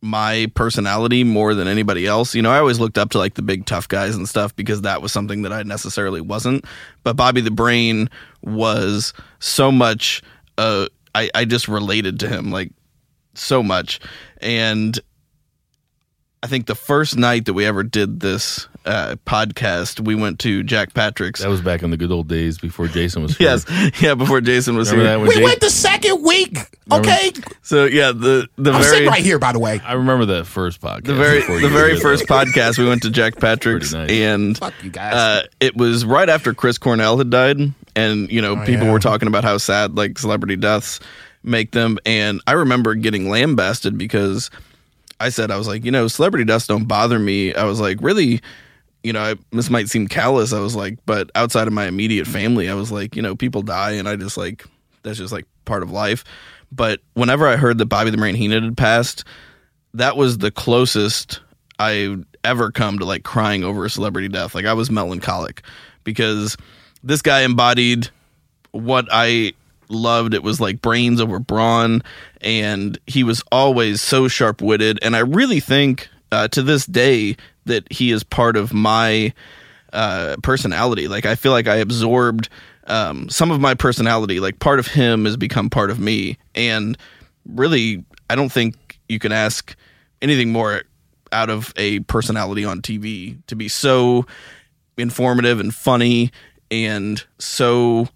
my 0.00 0.50
personality 0.54 1.24
more 1.24 1.54
than 1.54 1.66
anybody 1.66 2.06
else. 2.06 2.34
You 2.34 2.42
know, 2.42 2.50
I 2.50 2.58
always 2.58 2.78
looked 2.78 2.98
up 2.98 3.10
to 3.10 3.18
like 3.18 3.34
the 3.34 3.42
big 3.42 3.66
tough 3.66 3.88
guys 3.88 4.14
and 4.14 4.28
stuff 4.28 4.54
because 4.54 4.82
that 4.82 5.02
was 5.02 5.12
something 5.12 5.42
that 5.42 5.52
I 5.52 5.62
necessarily 5.64 6.20
wasn't. 6.20 6.64
But 7.02 7.16
Bobby 7.16 7.40
the 7.40 7.50
Brain 7.50 8.08
was 8.42 9.12
so 9.40 9.72
much 9.72 10.22
uh 10.56 10.86
I, 11.14 11.30
I 11.34 11.44
just 11.44 11.68
related 11.68 12.20
to 12.20 12.28
him 12.28 12.50
like 12.50 12.70
so 13.34 13.62
much. 13.62 14.00
And 14.40 14.98
I 16.42 16.46
think 16.46 16.66
the 16.66 16.74
first 16.74 17.16
night 17.16 17.46
that 17.46 17.54
we 17.54 17.64
ever 17.64 17.82
did 17.82 18.20
this 18.20 18.68
uh, 18.88 19.16
podcast, 19.26 20.00
we 20.00 20.14
went 20.14 20.38
to 20.40 20.62
Jack 20.62 20.94
Patrick's. 20.94 21.40
That 21.40 21.48
was 21.50 21.60
back 21.60 21.82
in 21.82 21.90
the 21.90 21.96
good 21.96 22.10
old 22.10 22.26
days 22.26 22.58
before 22.58 22.88
Jason 22.88 23.22
was 23.22 23.36
here. 23.36 23.48
Yes, 23.50 24.00
yeah, 24.02 24.14
before 24.14 24.40
Jason 24.40 24.76
was 24.76 24.90
Remember 24.90 25.08
here. 25.08 25.12
that 25.12 25.18
when 25.20 25.28
We 25.28 25.34
Jason, 25.34 25.44
went 25.44 25.60
the 25.60 25.70
second 25.70 26.22
week. 26.24 26.58
Okay. 26.90 27.32
So 27.62 27.84
yeah, 27.84 28.12
the 28.12 28.48
the 28.56 28.72
I'm 28.72 28.80
very 28.80 28.84
sitting 28.96 29.08
right 29.08 29.22
here, 29.22 29.38
by 29.38 29.52
the 29.52 29.58
way. 29.58 29.78
I 29.84 29.92
remember 29.92 30.24
that 30.26 30.46
first 30.46 30.80
podcast. 30.80 31.04
the 31.04 31.14
very 31.14 31.40
before 31.40 31.56
the 31.56 31.68
you 31.68 31.68
very 31.68 31.92
did 31.92 32.02
first 32.02 32.26
that. 32.26 32.46
podcast 32.46 32.78
we 32.78 32.86
went 32.88 33.02
to 33.02 33.10
Jack 33.10 33.36
Patrick's 33.36 33.92
nice. 33.92 34.10
and 34.10 34.56
Fuck 34.58 34.72
you 34.82 34.90
guys. 34.90 35.14
uh, 35.14 35.42
it 35.60 35.76
was 35.76 36.04
right 36.06 36.28
after 36.28 36.54
Chris 36.54 36.78
Cornell 36.78 37.18
had 37.18 37.28
died 37.30 37.58
and 37.94 38.30
you 38.32 38.40
know 38.40 38.56
people 38.64 38.82
Oh, 38.82 38.86
yeah. 38.86 38.92
were 38.92 38.98
talking 39.00 39.28
about 39.28 39.44
how 39.44 39.58
sad 39.58 39.96
like 39.96 40.18
celebrity 40.18 40.56
deaths 40.56 40.98
make 41.42 41.72
them 41.72 41.98
and 42.06 42.40
I 42.46 42.52
remember 42.52 42.94
getting 42.94 43.28
lambasted 43.28 43.98
because 43.98 44.50
I 45.20 45.28
said 45.28 45.50
I 45.50 45.56
was 45.56 45.68
like 45.68 45.84
you 45.84 45.90
know 45.90 46.08
celebrity 46.08 46.44
deaths 46.46 46.66
don't 46.66 46.86
bother 46.86 47.18
me 47.18 47.54
I 47.54 47.64
was 47.64 47.80
like 47.80 47.98
really 48.00 48.40
you 49.02 49.12
know 49.12 49.20
I, 49.20 49.34
this 49.50 49.70
might 49.70 49.88
seem 49.88 50.08
callous 50.08 50.52
I 50.52 50.60
was 50.60 50.76
like 50.76 50.98
but 51.06 51.30
outside 51.34 51.66
of 51.66 51.72
my 51.72 51.86
immediate 51.86 52.26
family 52.26 52.68
I 52.68 52.74
was 52.74 52.90
like 52.92 53.16
you 53.16 53.22
know 53.22 53.36
people 53.36 53.62
die 53.62 53.92
and 53.92 54.08
I 54.08 54.16
just 54.16 54.36
like 54.36 54.64
that's 55.02 55.18
just 55.18 55.32
like 55.32 55.46
part 55.64 55.82
of 55.82 55.90
life 55.90 56.24
but 56.70 57.00
whenever 57.14 57.46
I 57.46 57.56
heard 57.56 57.78
that 57.78 57.86
Bobby 57.86 58.10
the 58.10 58.16
Brain 58.16 58.34
Heenan 58.34 58.64
had 58.64 58.76
passed 58.76 59.24
that 59.94 60.16
was 60.16 60.38
the 60.38 60.50
closest 60.50 61.40
I 61.78 62.16
ever 62.44 62.70
come 62.70 62.98
to 62.98 63.04
like 63.04 63.24
crying 63.24 63.64
over 63.64 63.84
a 63.84 63.90
celebrity 63.90 64.28
death. 64.28 64.54
Like 64.54 64.66
I 64.66 64.72
was 64.72 64.90
melancholic 64.90 65.62
because 66.04 66.56
this 67.02 67.22
guy 67.22 67.42
embodied 67.42 68.08
what 68.72 69.06
I 69.10 69.52
loved. 69.88 70.34
It 70.34 70.42
was 70.42 70.60
like 70.60 70.82
brains 70.82 71.20
over 71.20 71.38
brawn, 71.38 72.02
and 72.40 72.98
he 73.06 73.24
was 73.24 73.42
always 73.52 74.00
so 74.02 74.28
sharp 74.28 74.60
witted. 74.60 74.98
And 75.02 75.16
I 75.16 75.20
really 75.20 75.60
think 75.60 76.08
uh, 76.32 76.48
to 76.48 76.62
this 76.62 76.86
day 76.86 77.36
that 77.68 77.90
he 77.90 78.10
is 78.10 78.22
part 78.22 78.56
of 78.56 78.74
my 78.74 79.32
uh, 79.92 80.36
personality. 80.42 81.08
Like 81.08 81.26
I 81.26 81.34
feel 81.34 81.52
like 81.52 81.68
I 81.68 81.76
absorbed 81.76 82.48
um, 82.86 83.28
some 83.28 83.50
of 83.50 83.60
my 83.60 83.74
personality. 83.74 84.40
Like 84.40 84.58
part 84.58 84.78
of 84.78 84.88
him 84.88 85.24
has 85.24 85.36
become 85.36 85.70
part 85.70 85.90
of 85.90 85.98
me, 85.98 86.36
and 86.54 86.98
really, 87.46 88.04
I 88.28 88.34
don't 88.34 88.52
think 88.52 88.98
you 89.08 89.18
can 89.18 89.32
ask 89.32 89.74
anything 90.20 90.50
more 90.50 90.82
out 91.32 91.50
of 91.50 91.72
a 91.76 92.00
personality 92.00 92.64
on 92.64 92.80
TV 92.80 93.38
to 93.46 93.56
be 93.56 93.68
so 93.68 94.26
informative 94.96 95.60
and 95.60 95.74
funny 95.74 96.30
and 96.70 97.24
so 97.38 98.08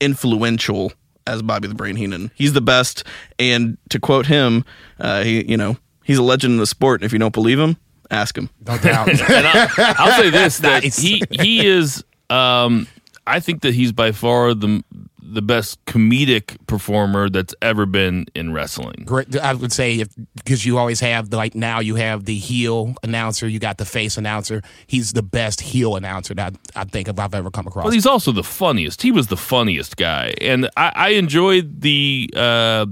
influential 0.00 0.92
as 1.26 1.42
Bobby 1.42 1.68
the 1.68 1.74
Brain 1.74 1.96
Heenan. 1.96 2.30
He's 2.34 2.52
the 2.52 2.60
best. 2.60 3.04
And 3.38 3.78
to 3.90 3.98
quote 3.98 4.26
him, 4.26 4.64
uh, 4.98 5.22
he 5.22 5.44
you 5.50 5.56
know 5.56 5.76
he's 6.04 6.18
a 6.18 6.22
legend 6.22 6.52
in 6.52 6.58
the 6.58 6.66
sport. 6.66 7.00
And 7.00 7.06
if 7.06 7.12
you 7.12 7.18
don't 7.18 7.34
believe 7.34 7.58
him, 7.58 7.76
ask 8.14 8.36
him. 8.36 8.48
No 8.66 8.78
doubt. 8.78 9.08
and 9.08 9.20
I, 9.20 9.94
I'll 9.98 10.20
say 10.22 10.30
this: 10.30 10.58
that 10.60 10.82
Nice. 10.84 10.98
he 10.98 11.22
he 11.30 11.66
is. 11.66 12.04
Um, 12.30 12.86
I 13.26 13.40
think 13.40 13.62
that 13.62 13.74
he's 13.74 13.92
by 13.92 14.12
far 14.12 14.54
the 14.54 14.82
the 15.26 15.40
best 15.40 15.82
comedic 15.86 16.58
performer 16.66 17.30
that's 17.30 17.54
ever 17.62 17.86
been 17.86 18.26
in 18.34 18.52
wrestling. 18.52 19.04
Great. 19.06 19.34
I 19.38 19.54
would 19.54 19.72
say 19.72 20.00
if 20.00 20.08
because 20.36 20.66
you 20.66 20.76
always 20.76 21.00
have 21.00 21.30
the, 21.30 21.38
like 21.38 21.54
now 21.54 21.80
you 21.80 21.94
have 21.94 22.26
the 22.26 22.36
heel 22.36 22.94
announcer, 23.02 23.48
you 23.48 23.58
got 23.58 23.78
the 23.78 23.86
face 23.86 24.18
announcer. 24.18 24.60
He's 24.86 25.14
the 25.14 25.22
best 25.22 25.62
heel 25.62 25.96
announcer 25.96 26.34
that 26.34 26.54
I 26.76 26.84
think 26.84 27.08
if 27.08 27.18
I've 27.18 27.34
ever 27.34 27.50
come 27.50 27.66
across. 27.66 27.84
Well, 27.84 27.92
he's 27.94 28.06
also 28.06 28.32
the 28.32 28.44
funniest. 28.44 29.00
He 29.00 29.10
was 29.10 29.28
the 29.28 29.36
funniest 29.38 29.96
guy, 29.96 30.34
and 30.42 30.68
I, 30.76 30.92
I 30.94 31.08
enjoyed 31.10 31.80
the 31.80 32.30
uh, 32.36 32.84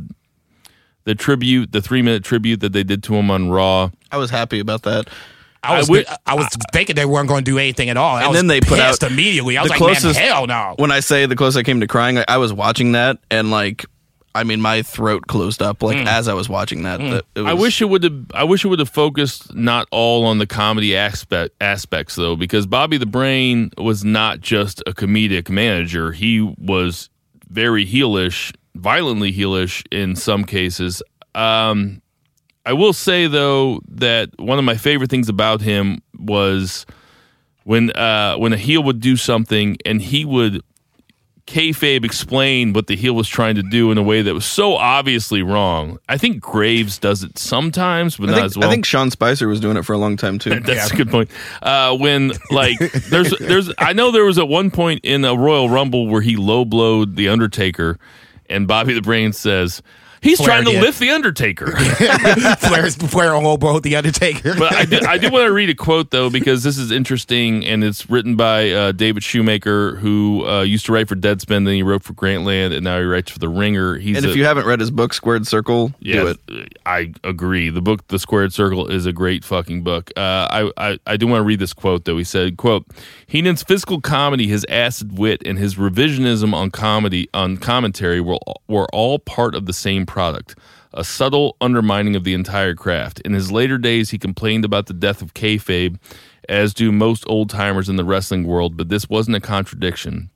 the 1.05 1.15
tribute, 1.15 1.73
the 1.73 1.83
three 1.83 2.01
minute 2.03 2.25
tribute 2.25 2.61
that 2.61 2.73
they 2.73 2.83
did 2.85 3.03
to 3.05 3.15
him 3.15 3.31
on 3.31 3.51
Raw. 3.51 3.91
I 4.13 4.19
was 4.19 4.31
happy 4.31 4.61
about 4.61 4.83
that. 4.83 5.09
I 5.65 5.79
was, 5.79 5.89
I 5.89 5.93
would- 5.93 6.07
I 6.27 6.35
was 6.35 6.49
thinking 6.73 6.97
they 6.97 7.05
weren't 7.07 7.29
going 7.29 7.45
to 7.45 7.51
do 7.51 7.59
anything 7.59 7.89
at 7.89 7.97
all. 7.97 8.17
I 8.17 8.23
And 8.23 8.31
was 8.31 8.39
then 8.39 8.47
they 8.49 8.61
put 8.61 8.79
out 8.81 9.03
immediately. 9.03 9.57
I 9.57 9.63
was 9.63 9.69
the 9.69 9.75
like, 9.75 9.79
closest- 9.79 10.19
man, 10.19 10.29
hell 10.29 10.47
no. 10.47 10.75
When 10.77 10.91
I 10.91 11.01
say 11.01 11.27
the 11.27 11.37
closest 11.37 11.59
I 11.59 11.63
came 11.63 11.81
to 11.81 11.87
crying, 11.87 12.19
I, 12.19 12.25
I 12.29 12.37
was 12.39 12.53
watching 12.53 12.93
that 12.93 13.19
and 13.31 13.51
like, 13.51 13.87
I 14.35 14.45
mean, 14.45 14.61
my 14.61 14.83
throat 14.83 15.27
closed 15.29 15.61
up 15.63 15.83
like 15.83 15.99
as 15.99 16.27
I 16.27 16.33
was 16.35 16.49
watching 16.49 16.83
that. 16.85 16.99
That- 17.01 17.25
it 17.37 17.43
I 17.45 17.53
wish 17.53 17.81
it 17.83 17.85
would 17.85 18.03
have. 18.03 18.25
I 18.35 18.45
wish 18.45 18.65
it 18.65 18.69
would 18.69 18.79
have 18.81 18.89
focused 18.89 19.55
not 19.55 19.87
all 19.93 20.25
on 20.27 20.39
the 20.39 20.47
comedy 20.47 20.97
aspect 20.97 21.55
aspects 21.61 22.15
though, 22.17 22.35
because 22.35 22.67
Bobby 22.67 22.97
the 22.97 23.07
Brain 23.07 23.71
was 23.79 24.05
not 24.05 24.41
just 24.41 24.81
a 24.87 24.93
comedic 24.93 25.49
manager. 25.51 26.13
He 26.13 26.41
was 26.41 27.09
very 27.51 27.87
heelish, 27.87 28.53
violently 28.75 29.33
heelish 29.35 29.85
in 29.93 30.17
some 30.17 30.45
cases. 30.45 31.03
Um, 31.35 32.01
I 32.65 32.73
will 32.75 32.93
say 32.93 33.27
though 33.27 33.81
that 33.89 34.31
one 34.39 34.59
of 34.59 34.65
my 34.65 34.77
favorite 34.77 35.11
things 35.11 35.29
about 35.29 35.61
him 35.61 36.03
was 36.19 36.87
when 37.65 37.91
uh, 37.93 38.37
when 38.37 38.53
a 38.53 38.57
heel 38.57 38.83
would 38.83 39.01
do 39.01 39.17
something 39.17 39.77
and 39.85 40.01
he 40.01 40.25
would 40.25 40.63
kayfabe 41.47 42.05
explain 42.05 42.73
what 42.73 42.87
the 42.87 42.95
heel 42.95 43.15
was 43.15 43.29
trying 43.29 43.57
to 43.57 43.63
do 43.63 43.91
in 43.91 43.99
a 43.99 44.03
way 44.03 44.23
that 44.23 44.33
was 44.33 44.45
so 44.45 44.77
obviously 44.77 45.43
wrong. 45.43 45.99
I 46.09 46.17
think 46.17 46.41
Graves 46.41 46.99
does 46.99 47.25
it 47.25 47.37
sometimes, 47.37 48.17
but 48.17 48.29
I 48.29 48.33
not 48.33 48.35
think, 48.37 48.47
as 48.47 48.57
well. 48.59 48.69
I 48.69 48.73
think 48.73 48.85
Sean 48.85 49.11
Spicer 49.11 49.49
was 49.49 49.61
doing 49.61 49.77
it 49.77 49.85
for 49.85 49.93
a 49.93 49.99
long 49.99 50.17
time 50.17 50.39
too. 50.39 50.61
That's 50.65 50.93
a 50.93 50.97
good 50.97 51.11
point. 51.11 51.31
Uh, 51.61 51.97
when 51.97 52.33
like 52.51 52.79
there's 53.11 53.37
there's 53.39 53.71
I 53.79 53.93
know 53.93 54.13
there 54.13 54.25
was 54.25 54.39
at 54.39 54.49
one 54.49 54.71
point 54.71 55.01
in 55.03 55.25
a 55.25 55.37
Royal 55.37 55.69
Rumble 55.69 56.07
where 56.07 56.23
he 56.23 56.37
low 56.37 56.65
blowed 56.65 57.17
the 57.17 57.29
Undertaker, 57.29 57.99
and 58.49 58.69
Bobby 58.69 58.95
the 58.95 59.03
Brain 59.03 59.33
says 59.33 59.83
he's 60.23 60.39
Flair 60.39 60.49
trying 60.49 60.65
to 60.65 60.71
did. 60.73 60.81
lift 60.83 60.99
the 60.99 61.11
Undertaker. 61.11 61.67
Flair's 62.57 62.97
Flair 63.13 63.35
hobo 63.35 63.81
the 63.81 63.97
Undertaker. 63.97 64.55
but 64.59 64.73
I 64.75 64.85
do, 64.85 65.01
I 65.07 65.19
do 65.19 65.31
want 65.31 65.47
to 65.47 65.53
read 65.53 65.71
a 65.71 65.75
quote 65.75 66.11
though 66.11 66.31
because 66.31 66.63
this 66.63 66.79
is 66.79 66.91
interesting 66.91 67.65
and 67.67 67.85
it's 67.85 68.09
written 68.09 68.37
by 68.37 68.71
uh, 68.71 68.93
David 68.93 69.23
Shoemaker 69.23 69.97
who 69.97 70.47
uh, 70.47 70.63
used 70.63 70.87
to 70.87 70.93
write 70.93 71.09
for 71.09 71.17
Deadspin, 71.17 71.65
then 71.67 71.75
he 71.75 71.83
wrote 71.83 72.03
for 72.03 72.15
Grantland, 72.15 72.73
and 72.75 72.85
now 72.85 72.99
he 72.99 73.05
writes 73.05 73.31
for 73.31 73.39
The 73.39 73.49
Ringer. 73.49 73.97
He's 73.99 74.17
and 74.17 74.27
a- 74.27 74.31
if 74.31 74.37
you 74.37 74.45
haven't 74.45 74.67
read 74.67 74.81
his 74.81 74.91
book 74.91 75.13
Squared 75.13 75.47
Circle, 75.47 75.89
do 75.89 75.95
yeah, 76.01 76.33
it. 76.49 76.79
I 76.87 77.13
agree. 77.25 77.71
The 77.71 77.83
book, 77.83 78.07
The 78.09 78.19
Squared 78.19 78.53
Circle, 78.53 78.89
is 78.89 79.07
a 79.07 79.13
great 79.13 79.45
fucking 79.45 79.83
book. 79.83 80.11
Uh, 80.17 80.21
I, 80.21 80.71
I, 80.77 80.99
I 81.07 81.17
do 81.17 81.27
want 81.27 81.41
to 81.41 81.45
read 81.45 81.59
this 81.59 81.73
quote 81.73 82.05
though. 82.05 82.19
He 82.19 82.25
said, 82.25 82.57
"quote 82.57 82.87
Heenan's 83.27 83.63
physical 83.63 84.01
comedy, 84.01 84.47
his 84.47 84.65
acid 84.69 85.19
wit, 85.19 85.43
and 85.45 85.59
his 85.59 85.77
revisionism 85.77 86.55
on 86.55 86.71
comedy 86.71 87.29
on 87.35 87.57
commentary 87.57 88.21
were 88.21 88.39
were 88.69 88.87
all 88.93 89.19
part 89.19 89.55
of 89.55 89.67
the 89.67 89.73
same 89.73 90.07
product." 90.13 90.55
A 90.95 91.05
subtle 91.05 91.57
undermining 91.61 92.15
of 92.15 92.25
the 92.25 92.35
entire 92.35 92.75
craft. 92.75 93.21
In 93.21 93.33
his 93.33 93.51
later 93.51 93.79
days, 93.79 94.11
he 94.11 94.19
complained 94.19 94.65
about 94.65 94.87
the 94.87 94.93
death 94.93 95.23
of 95.23 95.33
kayfabe, 95.33 95.97
as 96.49 96.75
do 96.75 96.93
most 96.93 97.25
old 97.27 97.49
timers 97.49 97.89
in 97.89 97.97
the 97.97 98.05
wrestling 98.05 98.45
world, 98.45 98.77
but 98.77 98.91
this 98.91 99.09
wasn't 99.09 99.37
a 99.37 99.41
contradiction. 99.41 100.29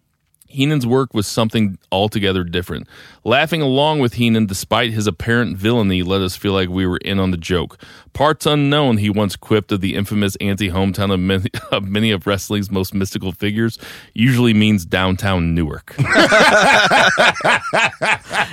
Heenan's 0.56 0.86
work 0.86 1.12
was 1.12 1.26
something 1.26 1.78
altogether 1.92 2.42
different. 2.42 2.88
Laughing 3.24 3.60
along 3.60 3.98
with 4.00 4.14
Heenan 4.14 4.46
despite 4.46 4.92
his 4.92 5.06
apparent 5.06 5.58
villainy 5.58 6.02
let 6.02 6.22
us 6.22 6.34
feel 6.34 6.52
like 6.52 6.70
we 6.70 6.86
were 6.86 6.96
in 6.98 7.18
on 7.18 7.30
the 7.30 7.36
joke. 7.36 7.78
Parts 8.14 8.46
unknown, 8.46 8.96
he 8.96 9.10
once 9.10 9.36
quipped 9.36 9.70
of 9.70 9.82
the 9.82 9.94
infamous 9.94 10.34
anti-hometown 10.36 11.12
of 11.12 11.20
many, 11.20 11.50
of 11.70 11.86
many 11.86 12.10
of 12.10 12.26
wrestling's 12.26 12.70
most 12.70 12.94
mystical 12.94 13.32
figures, 13.32 13.78
usually 14.14 14.54
means 14.54 14.86
downtown 14.86 15.54
Newark. 15.54 15.94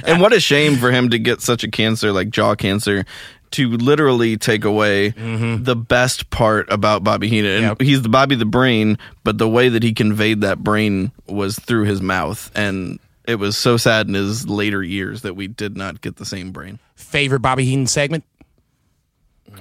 And 0.05 0.21
what 0.21 0.33
a 0.33 0.39
shame 0.39 0.75
for 0.75 0.91
him 0.91 1.09
to 1.09 1.19
get 1.19 1.41
such 1.41 1.63
a 1.63 1.71
cancer 1.71 2.11
like 2.11 2.29
jaw 2.29 2.55
cancer 2.55 3.05
to 3.53 3.69
literally 3.69 4.37
take 4.37 4.65
away 4.65 5.11
mm-hmm. 5.11 5.63
the 5.63 5.75
best 5.75 6.29
part 6.29 6.71
about 6.71 7.03
Bobby 7.03 7.27
Heenan. 7.29 7.51
And 7.51 7.61
Yep. 7.63 7.81
he's 7.81 8.01
the 8.01 8.09
Bobby 8.09 8.35
the 8.35 8.45
brain, 8.45 8.97
but 9.23 9.37
the 9.37 9.49
way 9.49 9.69
that 9.69 9.83
he 9.83 9.93
conveyed 9.93 10.41
that 10.41 10.59
brain 10.59 11.11
was 11.27 11.57
through 11.57 11.83
his 11.85 12.01
mouth 12.01 12.51
and 12.55 12.99
it 13.25 13.35
was 13.35 13.57
so 13.57 13.77
sad 13.77 14.07
in 14.07 14.13
his 14.15 14.49
later 14.49 14.83
years 14.83 15.21
that 15.21 15.35
we 15.35 15.47
did 15.47 15.77
not 15.77 16.01
get 16.01 16.17
the 16.17 16.25
same 16.25 16.51
brain. 16.51 16.79
Favorite 16.95 17.39
Bobby 17.39 17.63
Heenan 17.63 17.87
segment? 17.87 18.25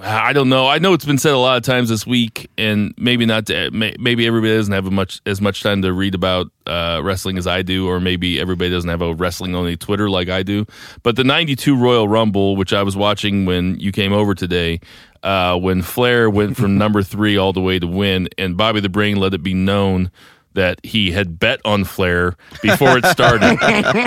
I 0.01 0.33
don't 0.33 0.49
know. 0.49 0.67
I 0.67 0.79
know 0.79 0.93
it's 0.93 1.05
been 1.05 1.17
said 1.17 1.33
a 1.33 1.37
lot 1.37 1.57
of 1.57 1.63
times 1.63 1.89
this 1.89 2.05
week, 2.05 2.49
and 2.57 2.93
maybe 2.97 3.25
not. 3.25 3.45
To, 3.47 3.69
maybe 3.71 4.25
everybody 4.25 4.55
doesn't 4.55 4.73
have 4.73 4.91
much 4.91 5.21
as 5.25 5.39
much 5.39 5.61
time 5.61 5.81
to 5.81 5.93
read 5.93 6.15
about 6.15 6.47
uh, 6.65 7.01
wrestling 7.03 7.37
as 7.37 7.47
I 7.47 7.61
do, 7.61 7.87
or 7.87 7.99
maybe 7.99 8.39
everybody 8.39 8.69
doesn't 8.69 8.89
have 8.89 9.01
a 9.01 9.13
wrestling 9.13 9.55
only 9.55 9.77
Twitter 9.77 10.09
like 10.09 10.29
I 10.29 10.43
do. 10.43 10.65
But 11.03 11.15
the 11.15 11.23
'92 11.23 11.75
Royal 11.75 12.07
Rumble, 12.07 12.55
which 12.55 12.73
I 12.73 12.83
was 12.83 12.97
watching 12.97 13.45
when 13.45 13.79
you 13.79 13.91
came 13.91 14.13
over 14.13 14.33
today, 14.33 14.79
uh, 15.21 15.57
when 15.57 15.81
Flair 15.81 16.29
went 16.29 16.57
from 16.57 16.77
number 16.77 17.03
three 17.03 17.37
all 17.37 17.53
the 17.53 17.61
way 17.61 17.79
to 17.79 17.87
win, 17.87 18.29
and 18.37 18.57
Bobby 18.57 18.79
the 18.79 18.89
Brain 18.89 19.17
let 19.17 19.33
it 19.33 19.43
be 19.43 19.53
known 19.53 20.11
that 20.53 20.79
he 20.83 21.11
had 21.11 21.39
bet 21.39 21.59
on 21.65 21.83
Flair 21.83 22.35
before 22.61 22.97
it 22.97 23.05
started. 23.05 23.57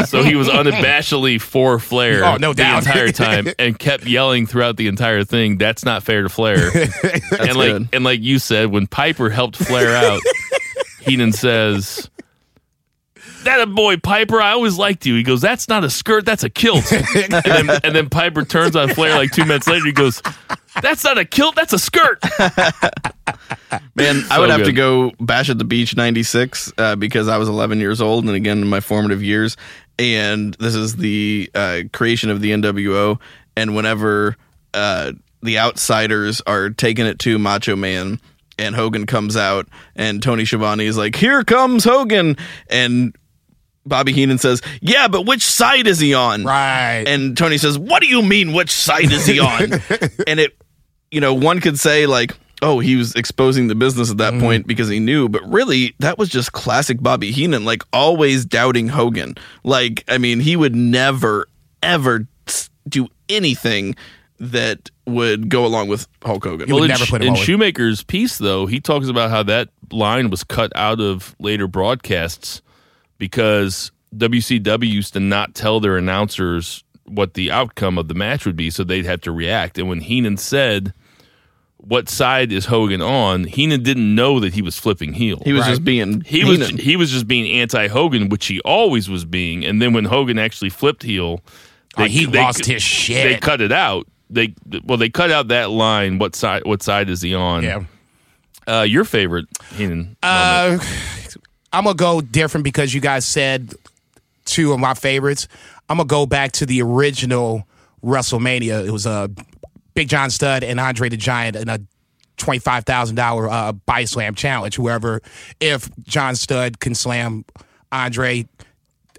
so 0.06 0.22
he 0.22 0.36
was 0.36 0.48
unabashedly 0.48 1.40
for 1.40 1.78
Flair 1.78 2.24
Oh, 2.24 2.36
no 2.36 2.52
the 2.52 2.62
doubt. 2.62 2.86
entire 2.86 3.12
time 3.12 3.48
and 3.58 3.78
kept 3.78 4.06
yelling 4.06 4.46
throughout 4.46 4.76
the 4.76 4.86
entire 4.88 5.24
thing, 5.24 5.58
that's 5.58 5.84
not 5.84 6.02
fair 6.02 6.22
to 6.22 6.28
Flair. 6.28 6.70
and 7.38 7.56
like 7.56 7.72
good. 7.72 7.88
and 7.92 8.04
like 8.04 8.20
you 8.20 8.38
said, 8.38 8.70
when 8.70 8.86
Piper 8.86 9.30
helped 9.30 9.56
Flair 9.56 9.94
out, 9.96 10.20
Heenan 11.00 11.32
says 11.32 12.10
that 13.44 13.60
a 13.60 13.66
boy 13.66 13.96
Piper, 13.96 14.40
I 14.40 14.52
always 14.52 14.76
liked 14.76 15.06
you. 15.06 15.14
He 15.14 15.22
goes, 15.22 15.40
That's 15.40 15.68
not 15.68 15.84
a 15.84 15.90
skirt, 15.90 16.24
that's 16.24 16.42
a 16.44 16.50
kilt. 16.50 16.90
and 16.92 17.32
then 17.44 17.70
and 17.84 17.94
then 17.94 18.08
Piper 18.08 18.44
turns 18.44 18.74
on 18.76 18.88
Flair 18.90 19.16
like 19.16 19.30
two 19.32 19.44
minutes 19.44 19.68
later, 19.68 19.84
he 19.86 19.92
goes, 19.92 20.20
That's 20.83 21.04
not 21.04 21.18
a 21.18 21.25
kilt, 21.25 21.54
that's 21.56 21.73
a 21.73 21.78
skirt. 21.78 22.23
Man, 23.95 24.16
I 24.30 24.37
So 24.37 24.40
would 24.40 24.50
have 24.50 24.61
to 24.64 24.73
good. 24.73 24.76
go 24.76 25.12
bash 25.25 25.49
at 25.50 25.59
the 25.59 25.64
beach 25.64 25.97
96 25.97 26.73
uh, 26.78 26.97
because 26.97 27.28
I 27.28 27.38
was 27.38 27.49
11 27.49 27.80
years 27.80 28.00
old 28.00 28.25
and 28.26 28.35
again 28.35 28.59
in 28.62 28.68
my 28.68 28.80
formative 28.80 29.23
years. 29.23 29.56
And 29.99 30.54
this 30.54 30.75
is 30.75 30.97
the 30.97 31.50
uh, 31.54 31.80
creation 31.92 32.30
of 32.30 32.40
the 32.40 32.50
NWO. 32.52 33.18
And 33.56 33.75
whenever 33.75 34.37
uh, 34.75 35.12
the 35.42 35.59
outsiders 35.59 36.42
are 36.47 36.71
taking 36.71 37.06
it 37.06 37.18
to 37.21 37.38
Macho 37.38 37.75
Man 37.76 38.21
and 38.59 38.75
Hogan 38.75 39.06
comes 39.06 39.37
out 39.37 39.66
and 39.95 40.23
Tony 40.23 40.45
Schiavone 40.45 40.85
is 40.85 40.97
like, 40.99 41.16
Here 41.16 41.42
comes 41.45 41.85
Hogan. 41.85 42.37
And 42.68 43.16
Bobby 43.87 44.12
Heenan 44.12 44.38
says, 44.38 44.61
Yeah, 44.83 45.09
but 45.09 45.23
which 45.23 45.42
side 45.45 45.87
is 45.87 45.99
he 45.99 46.12
on? 46.12 46.45
Right. 46.45 47.04
And 47.06 47.37
Tony 47.37 47.56
says, 47.56 47.78
What 47.78 48.02
do 48.02 48.09
you 48.09 48.21
mean? 48.23 48.52
Which 48.52 48.71
side 48.71 49.11
is 49.11 49.25
he 49.26 49.40
on? 49.40 49.73
and 50.26 50.40
it, 50.40 50.56
you 51.16 51.20
know, 51.23 51.32
one 51.32 51.61
could 51.62 51.80
say, 51.80 52.04
like, 52.04 52.37
oh, 52.61 52.78
he 52.78 52.94
was 52.96 53.14
exposing 53.14 53.68
the 53.68 53.75
business 53.75 54.11
at 54.11 54.18
that 54.18 54.35
Mm-hmm. 54.35 54.42
point 54.42 54.66
because 54.66 54.90
he 54.90 55.00
knew. 55.00 55.30
But 55.30 55.42
really, 55.50 55.94
that 56.00 56.18
was 56.18 56.28
just 56.28 56.52
classic 56.52 57.02
Bobby 57.02 57.30
Heenan, 57.30 57.64
like 57.64 57.82
always 57.90 58.44
doubting 58.44 58.88
Hogan. 58.88 59.35
Like, 59.64 60.04
I 60.08 60.18
mean, 60.18 60.40
he 60.40 60.56
would 60.56 60.76
never, 60.76 61.49
ever 61.82 62.26
do 62.87 63.08
anything 63.30 63.96
that 64.38 64.90
would 65.06 65.49
go 65.49 65.64
along 65.64 65.88
with 65.88 66.06
Hulk 66.23 66.44
Hogan. 66.44 66.68
You 66.68 66.75
would 66.75 66.82
in, 66.82 66.88
never 66.88 67.06
put 67.06 67.23
him 67.23 67.28
in 67.28 67.32
over. 67.32 67.42
Shoemaker's 67.42 68.02
piece, 68.04 68.37
though, 68.37 68.66
he 68.66 68.78
talks 68.78 69.08
about 69.08 69.30
how 69.30 69.42
that 69.44 69.70
line 69.90 70.28
was 70.28 70.44
cut 70.44 70.70
out 70.76 71.00
of 71.00 71.35
later 71.38 71.66
broadcasts 71.66 72.61
because 73.16 73.90
WCW 74.14 74.87
used 74.87 75.14
to 75.14 75.20
not 75.20 75.54
tell 75.54 75.80
their 75.80 75.96
announcers 75.96 76.85
what 77.04 77.35
the 77.35 77.50
outcome 77.52 77.99
of 77.99 78.08
the 78.08 78.14
match 78.14 78.44
would 78.44 78.56
be, 78.56 78.68
so 78.68 78.82
they'd 78.82 79.06
have 79.06 79.20
to 79.23 79.30
react. 79.32 79.78
And 79.78 79.88
when 79.88 80.00
Heenan 80.00 80.37
said, 80.38 80.92
"What 81.88 82.09
side 82.09 82.52
is 82.52 82.66
Hogan 82.66 83.00
on?" 83.02 83.45
Heenan 83.45 83.83
didn't 83.83 84.14
know 84.14 84.40
that 84.40 84.55
he 84.55 84.62
was 84.62 84.78
flipping 84.78 85.12
heel. 85.12 85.40
he 85.45 85.52
was 85.52 85.62
Right. 85.62 85.71
just 85.71 85.85
being 85.85 86.21
he 86.23 86.45
was 86.45 86.69
he 86.69 86.97
was 86.97 87.11
just 87.11 87.26
being 87.28 87.50
anti 87.61 87.88
Hogan, 87.88 88.28
which 88.28 88.47
he 88.47 88.61
always 88.61 89.09
was 89.09 89.25
being. 89.25 89.64
And 89.64 89.81
then 89.81 89.93
when 89.93 90.05
Hogan 90.05 90.38
actually 90.38 90.71
flipped 90.71 91.02
heel, 91.02 91.43
Oh, 91.99 92.05
he 92.05 92.26
lost 92.26 92.66
his 92.66 92.83
shit. 92.83 93.25
They 93.25 93.37
cut 93.38 93.61
it 93.61 93.73
out. 93.73 94.07
They 94.28 94.55
well, 94.85 94.99
they 94.99 95.09
cut 95.09 95.31
out 95.31 95.49
that 95.49 95.71
line. 95.71 96.19
What 96.19 96.35
side? 96.37 96.62
What 96.64 96.83
side 96.83 97.09
is 97.09 97.23
he 97.23 97.35
on? 97.35 97.62
yeah. 97.62 97.85
Uh, 98.69 98.83
your 98.83 99.05
favorite 99.05 99.47
Heenan? 99.76 100.16
Uh, 100.23 100.78
I'm 101.73 101.85
gonna 101.85 101.95
go 101.95 102.21
different 102.21 102.64
because 102.64 102.93
you 102.93 103.00
guys 103.00 103.26
said 103.26 103.73
two 104.45 104.73
of 104.73 104.81
my 104.81 104.95
favorites. 104.95 105.47
I'm 105.88 105.99
gonna 105.99 106.07
go 106.09 106.26
back 106.26 106.50
to 106.52 106.66
the 106.66 106.83
original 106.83 107.66
WrestleMania. 108.05 108.85
It 108.87 108.90
was 108.90 109.07
a 109.07 109.11
uh, 109.11 109.28
Big 109.96 110.08
John 110.08 110.30
Studd 110.30 110.62
and 110.62 110.78
Andre 110.78 111.08
the 111.08 111.16
Giant 111.16 111.56
in 111.56 111.68
a 111.68 111.80
twenty 112.36 112.60
five 112.60 112.84
thousand 112.84 113.16
dollar 113.16 113.50
uh, 113.50 113.72
body 113.72 114.06
slam 114.06 114.34
challenge. 114.36 114.76
Whoever, 114.76 115.22
if 115.58 115.90
John 116.04 116.36
Studd 116.36 116.78
can 116.78 116.94
slam 116.94 117.44
Andre, 117.90 118.46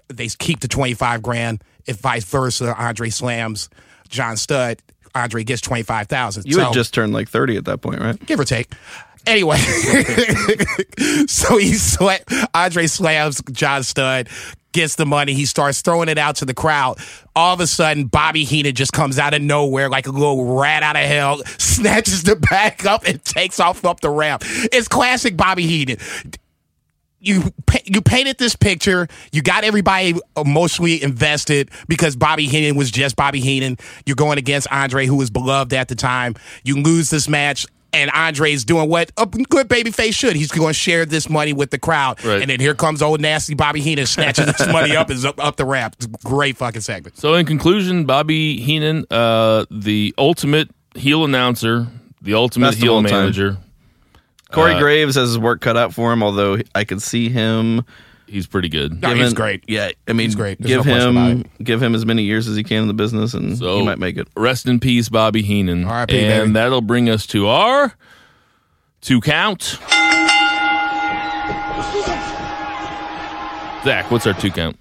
they 0.08 0.28
keep 0.28 0.60
the 0.60 0.68
twenty 0.68 0.94
five 0.94 1.20
grand. 1.20 1.62
If 1.84 1.96
vice 1.96 2.24
versa, 2.24 2.74
Andre 2.78 3.10
slams 3.10 3.68
John 4.08 4.36
Studd, 4.36 4.78
Andre 5.16 5.42
gets 5.42 5.60
twenty 5.60 5.82
five 5.82 6.06
thousand. 6.06 6.46
You 6.46 6.60
had 6.60 6.72
just 6.72 6.94
turned 6.94 7.12
like 7.12 7.28
30 7.28 7.56
at 7.56 7.64
that 7.66 7.80
point, 7.80 8.00
right? 8.00 8.24
give 8.26 8.38
or 8.38 8.44
take. 8.44 8.72
Anyway, 9.26 9.56
so 11.26 11.58
he 11.58 11.72
sla- 11.72 12.46
Andre 12.54 12.86
slams 12.86 13.42
John 13.52 13.82
Studd, 13.82 14.28
gets 14.72 14.96
the 14.96 15.06
money. 15.06 15.34
He 15.34 15.46
starts 15.46 15.80
throwing 15.80 16.08
it 16.08 16.18
out 16.18 16.36
to 16.36 16.44
the 16.44 16.54
crowd. 16.54 16.98
All 17.34 17.54
of 17.54 17.60
a 17.60 17.66
sudden, 17.66 18.06
Bobby 18.06 18.44
Heenan 18.44 18.74
just 18.74 18.92
comes 18.92 19.18
out 19.18 19.34
of 19.34 19.42
nowhere 19.42 19.88
like 19.88 20.06
a 20.06 20.10
little 20.10 20.56
rat 20.58 20.82
out 20.82 20.96
of 20.96 21.02
hell, 21.02 21.42
snatches 21.58 22.22
the 22.22 22.36
bag 22.36 22.86
up 22.86 23.06
and 23.06 23.22
takes 23.24 23.60
off 23.60 23.84
up 23.84 24.00
the 24.00 24.10
ramp. 24.10 24.42
It's 24.46 24.88
classic 24.88 25.36
Bobby 25.36 25.66
Heenan 25.66 25.98
you 27.20 27.52
you 27.84 28.00
painted 28.00 28.38
this 28.38 28.54
picture. 28.54 29.08
You 29.32 29.42
got 29.42 29.64
everybody 29.64 30.14
emotionally 30.36 31.02
invested 31.02 31.70
because 31.88 32.16
Bobby 32.16 32.46
Heenan 32.46 32.76
was 32.76 32.90
just 32.90 33.16
Bobby 33.16 33.40
Heenan. 33.40 33.76
You're 34.06 34.16
going 34.16 34.38
against 34.38 34.68
Andre, 34.70 35.06
who 35.06 35.16
was 35.16 35.30
beloved 35.30 35.72
at 35.72 35.88
the 35.88 35.94
time. 35.94 36.34
You 36.64 36.80
lose 36.80 37.10
this 37.10 37.28
match. 37.28 37.66
And 37.92 38.10
Andre's 38.10 38.64
doing 38.66 38.88
what 38.90 39.10
a 39.16 39.24
good 39.24 39.66
babyface 39.68 40.12
should. 40.14 40.36
He's 40.36 40.50
going 40.50 40.68
to 40.68 40.74
share 40.74 41.06
this 41.06 41.30
money 41.30 41.54
with 41.54 41.70
the 41.70 41.78
crowd. 41.78 42.22
Right. 42.22 42.42
And 42.42 42.50
then 42.50 42.60
here 42.60 42.74
comes 42.74 43.00
old 43.00 43.20
nasty 43.20 43.54
Bobby 43.54 43.80
Heenan 43.80 44.04
snatching 44.06 44.44
this 44.44 44.66
money 44.70 44.94
up 44.94 45.08
and 45.08 45.16
is 45.16 45.24
up, 45.24 45.42
up 45.42 45.56
the 45.56 45.64
ramp. 45.64 45.96
Great 46.22 46.58
fucking 46.58 46.82
segment. 46.82 47.16
So, 47.16 47.32
in 47.34 47.46
conclusion, 47.46 48.04
Bobby 48.04 48.60
Heenan, 48.60 49.06
uh, 49.10 49.64
the 49.70 50.14
ultimate 50.18 50.68
heel 50.94 51.24
announcer, 51.24 51.86
the 52.20 52.34
ultimate 52.34 52.68
Best 52.72 52.78
heel 52.78 52.94
all 52.96 53.02
time. 53.02 53.10
manager. 53.10 53.56
Corey 54.52 54.74
Uh, 54.74 54.80
Graves 54.80 55.14
has 55.14 55.28
his 55.30 55.38
work 55.38 55.60
cut 55.62 55.76
out 55.76 55.94
for 55.94 56.12
him, 56.12 56.22
although 56.22 56.58
I 56.74 56.84
could 56.84 57.00
see 57.02 57.28
him. 57.30 57.84
He's 58.28 58.46
pretty 58.46 58.68
good. 58.68 59.00
No, 59.00 59.14
he's 59.14 59.32
great. 59.32 59.64
Yeah, 59.68 59.90
I 60.06 60.12
mean, 60.12 60.26
He's 60.26 60.34
great. 60.34 60.58
There's 60.60 60.68
give 60.68 60.86
no 60.86 60.92
question 60.92 61.10
about 61.16 61.30
him 61.30 61.44
give 61.62 61.82
him 61.82 61.94
as 61.94 62.04
many 62.04 62.24
years 62.24 62.46
as 62.46 62.56
he 62.56 62.62
can 62.62 62.82
in 62.82 62.88
the 62.88 62.94
business, 62.94 63.32
and 63.34 63.56
So 63.56 63.78
he 63.78 63.84
might 63.84 63.98
make 63.98 64.16
it. 64.18 64.28
Rest 64.36 64.66
in 64.66 64.78
peace, 64.80 65.08
Bobby 65.08 65.42
Heenan. 65.42 65.84
R.I.P., 65.86 66.18
And 66.18 66.42
baby. 66.44 66.52
that'll 66.52 66.82
bring 66.82 67.08
us 67.08 67.26
to 67.28 67.46
our 67.48 67.94
two 69.00 69.20
count. 69.22 69.78
Zach, 73.84 74.10
what's 74.10 74.26
our 74.26 74.34
two 74.34 74.50
count? 74.50 74.76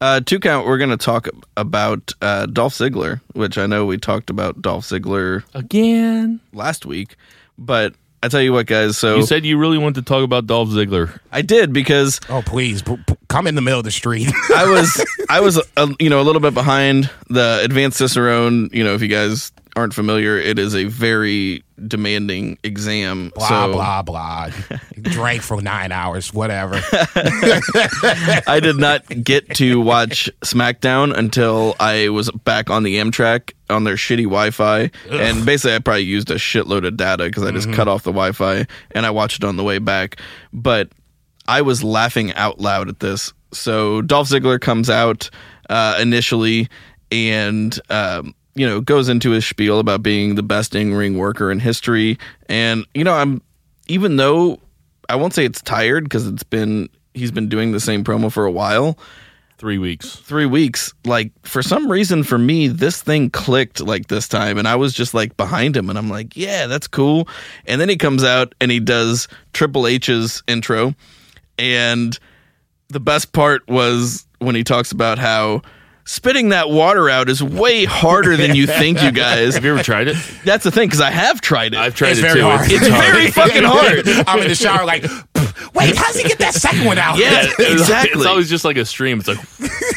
Uh, 0.00 0.20
two 0.20 0.38
count. 0.40 0.66
We're 0.66 0.78
going 0.78 0.90
to 0.90 0.96
talk 0.96 1.28
about 1.56 2.12
uh, 2.20 2.44
Dolph 2.46 2.74
Ziggler, 2.74 3.20
which 3.32 3.56
I 3.56 3.66
know 3.66 3.86
we 3.86 3.96
talked 3.96 4.28
about 4.30 4.60
Dolph 4.60 4.84
Ziggler 4.84 5.44
Again. 5.54 6.40
last 6.52 6.84
week, 6.84 7.16
but 7.56 7.94
I 8.26 8.28
tell 8.28 8.42
you 8.42 8.52
what, 8.52 8.66
guys. 8.66 8.98
So 8.98 9.16
You 9.16 9.22
said 9.26 9.44
you 9.46 9.56
really 9.56 9.78
wanted 9.78 10.04
to 10.04 10.08
talk 10.08 10.22
about 10.24 10.46
Dolph 10.46 10.68
Ziggler. 10.70 11.18
I 11.32 11.42
did 11.42 11.72
because 11.72 12.20
Oh, 12.28 12.42
please. 12.44 12.82
p- 12.82 12.96
p- 13.06 13.14
come 13.28 13.46
in 13.46 13.54
the 13.54 13.62
middle 13.62 13.78
of 13.78 13.84
the 13.84 13.90
street. 13.90 14.28
I 14.54 14.68
was 14.68 15.06
I 15.30 15.40
was 15.40 15.60
a, 15.76 15.88
you 16.00 16.10
know 16.10 16.20
a 16.20 16.24
little 16.24 16.40
bit 16.40 16.52
behind 16.54 17.08
the 17.30 17.60
advanced 17.62 17.98
Cicerone. 17.98 18.68
You 18.72 18.84
know, 18.84 18.94
if 18.94 19.02
you 19.02 19.08
guys 19.08 19.52
aren't 19.76 19.92
familiar, 19.92 20.38
it 20.38 20.58
is 20.58 20.74
a 20.74 20.84
very 20.84 21.62
demanding 21.86 22.58
exam. 22.64 23.30
blah, 23.34 23.48
so 23.48 23.72
blah, 23.72 24.02
blah. 24.02 24.50
Drank 25.02 25.42
for 25.42 25.60
nine 25.60 25.92
hours, 25.92 26.32
whatever. 26.32 26.80
I 28.46 28.58
did 28.62 28.76
not 28.76 29.06
get 29.22 29.48
to 29.56 29.78
watch 29.78 30.30
SmackDown 30.40 31.16
until 31.16 31.76
I 31.78 32.08
was 32.08 32.30
back 32.30 32.70
on 32.70 32.82
the 32.82 32.96
Amtrak 32.96 33.52
on 33.68 33.84
their 33.84 33.96
shitty 33.96 34.24
Wi-Fi, 34.24 34.90
and 35.10 35.44
basically 35.44 35.74
I 35.74 35.78
probably 35.80 36.04
used 36.04 36.30
a 36.30 36.36
shitload 36.36 36.86
of 36.86 36.96
data 36.96 37.24
because 37.24 37.44
I 37.44 37.50
just 37.50 37.70
cut 37.72 37.86
off 37.86 38.02
the 38.02 38.12
Wi-Fi 38.12 38.66
and 38.92 39.06
I 39.06 39.10
watched 39.10 39.42
it 39.42 39.44
on 39.44 39.56
the 39.56 39.64
way 39.64 39.78
back. 39.78 40.18
But 40.54 40.88
I 41.46 41.60
was 41.60 41.84
laughing 41.84 42.32
out 42.32 42.58
loud 42.60 42.88
at 42.88 43.00
this. 43.00 43.32
So 43.52 44.00
Dolph 44.00 44.28
Ziggler 44.28 44.60
comes 44.60 44.88
out 44.88 45.28
uh, 45.68 45.98
initially 46.00 46.68
and. 47.12 47.78
Um, 47.90 48.34
you 48.56 48.66
know, 48.66 48.80
goes 48.80 49.08
into 49.08 49.30
his 49.30 49.46
spiel 49.46 49.78
about 49.78 50.02
being 50.02 50.34
the 50.34 50.42
best 50.42 50.74
in 50.74 50.94
ring 50.94 51.18
worker 51.18 51.52
in 51.52 51.60
history. 51.60 52.18
And, 52.48 52.84
you 52.94 53.04
know, 53.04 53.12
I'm, 53.12 53.42
even 53.86 54.16
though 54.16 54.58
I 55.08 55.16
won't 55.16 55.34
say 55.34 55.44
it's 55.44 55.62
tired 55.62 56.04
because 56.04 56.26
it's 56.26 56.42
been, 56.42 56.88
he's 57.14 57.30
been 57.30 57.48
doing 57.48 57.72
the 57.72 57.80
same 57.80 58.02
promo 58.02 58.32
for 58.32 58.44
a 58.46 58.50
while, 58.50 58.98
Three 59.58 59.78
weeks. 59.78 60.16
three 60.16 60.44
weeks. 60.44 60.92
Like 61.06 61.32
for 61.42 61.62
some 61.62 61.90
reason, 61.90 62.24
for 62.24 62.36
me, 62.36 62.68
this 62.68 63.00
thing 63.00 63.30
clicked 63.30 63.80
like 63.80 64.08
this 64.08 64.28
time, 64.28 64.58
and 64.58 64.68
I 64.68 64.76
was 64.76 64.92
just 64.92 65.14
like 65.14 65.34
behind 65.38 65.74
him, 65.74 65.88
and 65.88 65.98
I'm 65.98 66.10
like, 66.10 66.36
yeah, 66.36 66.66
that's 66.66 66.86
cool. 66.86 67.26
And 67.64 67.80
then 67.80 67.88
he 67.88 67.96
comes 67.96 68.22
out 68.22 68.54
and 68.60 68.70
he 68.70 68.80
does 68.80 69.28
Triple 69.54 69.86
H's 69.86 70.42
intro, 70.46 70.94
and 71.58 72.18
the 72.88 73.00
best 73.00 73.32
part 73.32 73.66
was 73.66 74.26
when 74.40 74.54
he 74.54 74.62
talks 74.62 74.92
about 74.92 75.18
how 75.18 75.62
spitting 76.06 76.48
that 76.50 76.70
water 76.70 77.10
out 77.10 77.28
is 77.28 77.42
way 77.42 77.84
harder 77.84 78.36
than 78.36 78.54
you 78.54 78.66
think, 78.66 79.02
you 79.02 79.10
guys. 79.12 79.54
Have 79.54 79.64
you 79.64 79.72
ever 79.74 79.82
tried 79.82 80.08
it? 80.08 80.16
That's 80.44 80.64
the 80.64 80.70
thing 80.70 80.88
because 80.88 81.00
I 81.02 81.10
have 81.10 81.40
tried 81.42 81.74
it. 81.74 81.78
I've 81.78 81.94
tried 81.94 82.10
It's 82.10 82.20
it 82.20 82.22
very 82.22 82.40
too. 82.40 82.44
hard. 82.46 82.70
It's, 82.70 82.86
It's 82.86 82.88
very 82.88 83.30
fucking 83.30 83.64
hard. 83.64 84.08
I'm 84.28 84.40
in 84.42 84.48
the 84.48 84.54
shower 84.54 84.86
like, 84.86 85.02
wait, 85.74 85.94
how's 85.96 86.16
he 86.16 86.26
get 86.28 86.38
that 86.38 86.54
second 86.54 86.84
one 86.86 86.96
out? 86.98 87.18
Yeah, 87.18 87.44
It's- 87.58 87.72
exactly. 87.72 88.20
It's 88.20 88.26
always 88.26 88.48
just 88.48 88.64
like 88.64 88.76
a 88.78 88.84
stream. 88.86 89.18
It's 89.18 89.28
like 89.28 89.38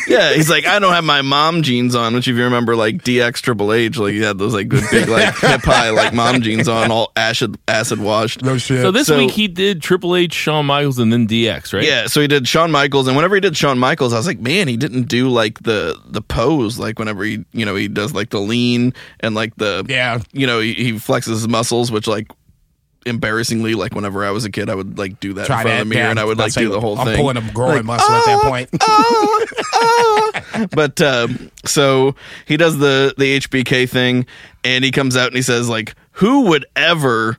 Yeah, 0.08 0.34
he's 0.34 0.50
like, 0.50 0.66
I 0.66 0.80
don't 0.80 0.94
have 0.94 1.04
my 1.04 1.22
mom 1.22 1.62
jeans 1.62 1.94
on, 1.96 2.16
which 2.16 2.28
if 2.28 2.36
you 2.36 2.44
remember, 2.44 2.76
like 2.76 3.04
DX 3.04 3.36
Triple 3.42 3.72
H, 3.72 3.98
like 3.98 4.14
he 4.14 4.22
had 4.22 4.38
those 4.40 4.54
like 4.56 4.68
good 4.68 4.84
big 4.92 5.08
like 5.08 5.38
hip 5.38 5.62
high 5.62 5.92
like 5.92 6.14
mom 6.14 6.42
jeans 6.42 6.68
on, 6.68 6.90
all 6.92 7.12
acid 7.16 7.58
acid 7.68 8.00
washed. 8.00 8.42
No 8.42 8.58
shit. 8.58 8.82
so. 8.82 8.90
This 8.92 9.08
So- 9.08 9.18
week 9.18 9.32
he 9.32 9.48
did 9.48 9.82
Triple 9.84 10.16
H, 10.16 10.34
Shawn 10.34 10.66
Michaels, 10.66 10.98
and 10.98 11.14
then 11.14 11.28
DX, 11.28 11.74
right? 11.74 11.84
Yeah, 11.86 12.08
so 12.08 12.20
he 12.22 12.28
did 12.28 12.48
Shawn 12.48 12.72
Michaels, 12.72 13.08
and 13.08 13.16
whenever 13.16 13.36
he 13.36 13.42
did 13.42 13.56
Shawn 13.56 13.78
Michaels, 13.78 14.12
I 14.14 14.18
was 14.18 14.26
like, 14.26 14.40
man, 14.40 14.68
he 14.68 14.76
didn't 14.78 15.04
do 15.04 15.30
like 15.30 15.60
the 15.60 15.99
the 16.06 16.22
pose, 16.22 16.78
like 16.80 17.00
whenever 17.00 17.24
he, 17.24 17.44
you 17.54 17.66
know, 17.66 17.76
he 17.76 17.88
does 17.88 18.14
like 18.14 18.30
the 18.30 18.40
lean 18.40 18.94
and 19.20 19.36
like 19.36 19.56
the, 19.58 19.86
Yeah. 19.88 20.20
you 20.34 20.48
know, 20.48 20.60
he, 20.60 20.74
he 20.74 20.92
flexes 20.94 21.28
his 21.28 21.48
muscles, 21.48 21.92
which 21.92 22.08
like 22.08 22.32
embarrassingly, 23.06 23.76
like 23.76 23.96
whenever 23.96 24.24
I 24.26 24.32
was 24.32 24.46
a 24.46 24.52
kid, 24.52 24.70
I 24.70 24.76
would 24.76 24.98
like 24.98 25.20
do 25.20 25.34
that 25.34 25.46
Try 25.48 25.62
in 25.62 25.64
front 25.64 25.76
that. 25.78 25.82
of 25.84 25.88
the 25.90 25.96
mirror, 25.96 26.06
yeah, 26.06 26.10
and 26.12 26.20
I 26.20 26.26
would 26.26 26.38
like 26.38 26.54
do 26.54 26.70
the 26.70 26.80
whole 26.82 26.96
thing. 26.98 27.08
I'm 27.08 27.14
thing. 27.14 27.22
pulling 27.22 27.38
a 27.38 27.52
growing 27.54 27.76
Like, 27.78 27.86
muscle 27.86 28.14
at 28.14 28.26
that 28.26 28.40
ah, 28.44 28.50
point. 28.50 28.70
Ah, 28.82 30.42
ah. 30.54 30.68
but 30.72 31.02
um, 31.02 31.52
so 31.66 32.16
he 32.46 32.58
does 32.58 32.78
the 32.78 33.14
the 33.18 33.40
HBK 33.40 33.90
thing, 33.90 34.26
and 34.64 34.84
he 34.84 34.92
comes 34.92 35.16
out 35.18 35.28
and 35.28 35.36
he 35.36 35.42
says 35.42 35.70
like, 35.70 35.96
"Who 36.14 36.42
would 36.50 36.66
ever 36.76 37.38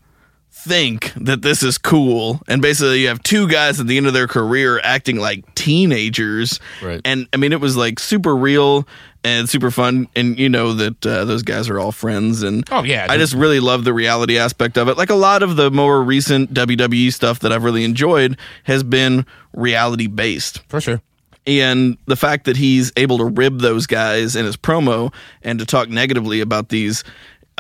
think 0.65 1.13
that 1.17 1.43
this 1.43 1.63
is 1.63 1.79
cool?" 1.79 2.41
And 2.49 2.61
basically, 2.63 3.01
you 3.03 3.09
have 3.09 3.23
two 3.23 3.49
guys 3.49 3.81
at 3.81 3.87
the 3.87 3.97
end 3.97 4.07
of 4.07 4.13
their 4.13 4.29
career 4.29 4.81
acting 4.85 5.17
like 5.19 5.55
teenagers, 5.55 6.61
Right. 6.83 7.01
And 7.05 7.27
I 7.33 7.37
mean, 7.37 7.53
it 7.53 7.61
was 7.61 7.77
like 7.77 7.99
super 7.99 8.37
real 8.37 8.87
and 9.23 9.49
super 9.51 9.71
fun, 9.71 10.09
and 10.17 10.39
you 10.39 10.49
know 10.49 10.73
that 10.73 11.05
uh, 11.07 11.25
those 11.27 11.43
guys 11.43 11.69
are 11.69 11.79
all 11.79 11.93
friends, 11.93 12.43
and 12.43 12.67
Oh, 12.71 12.83
yeah. 12.83 13.07
I 13.11 13.19
just 13.19 13.35
really 13.35 13.61
love 13.61 13.85
the 13.85 13.93
reality 13.93 14.39
aspect 14.39 14.79
of 14.79 14.89
it. 14.89 14.97
Like 14.97 15.11
a 15.11 15.15
lot 15.15 15.43
of 15.43 15.57
the 15.57 15.71
more 15.71 16.03
recent 16.03 16.55
WWE 16.55 17.13
stuff 17.13 17.41
that 17.41 17.53
I've 17.53 17.65
really 17.65 17.85
enjoyed 17.85 18.39
has 18.65 18.83
been 18.83 19.27
reality 19.53 20.07
based 20.07 20.63
For 20.69 20.81
sure. 20.81 21.03
and 21.47 21.99
the 22.07 22.17
fact 22.17 22.45
that 22.47 22.57
he's 22.57 22.93
able 22.97 23.19
to 23.19 23.25
rib 23.27 23.61
those 23.61 23.87
guys 23.87 24.37
in 24.37 24.47
his 24.47 24.57
promo 24.57 25.13
and 25.43 25.59
to 25.59 25.67
talk 25.67 25.89
negatively 25.91 26.41
about 26.41 26.69
these 26.71 27.05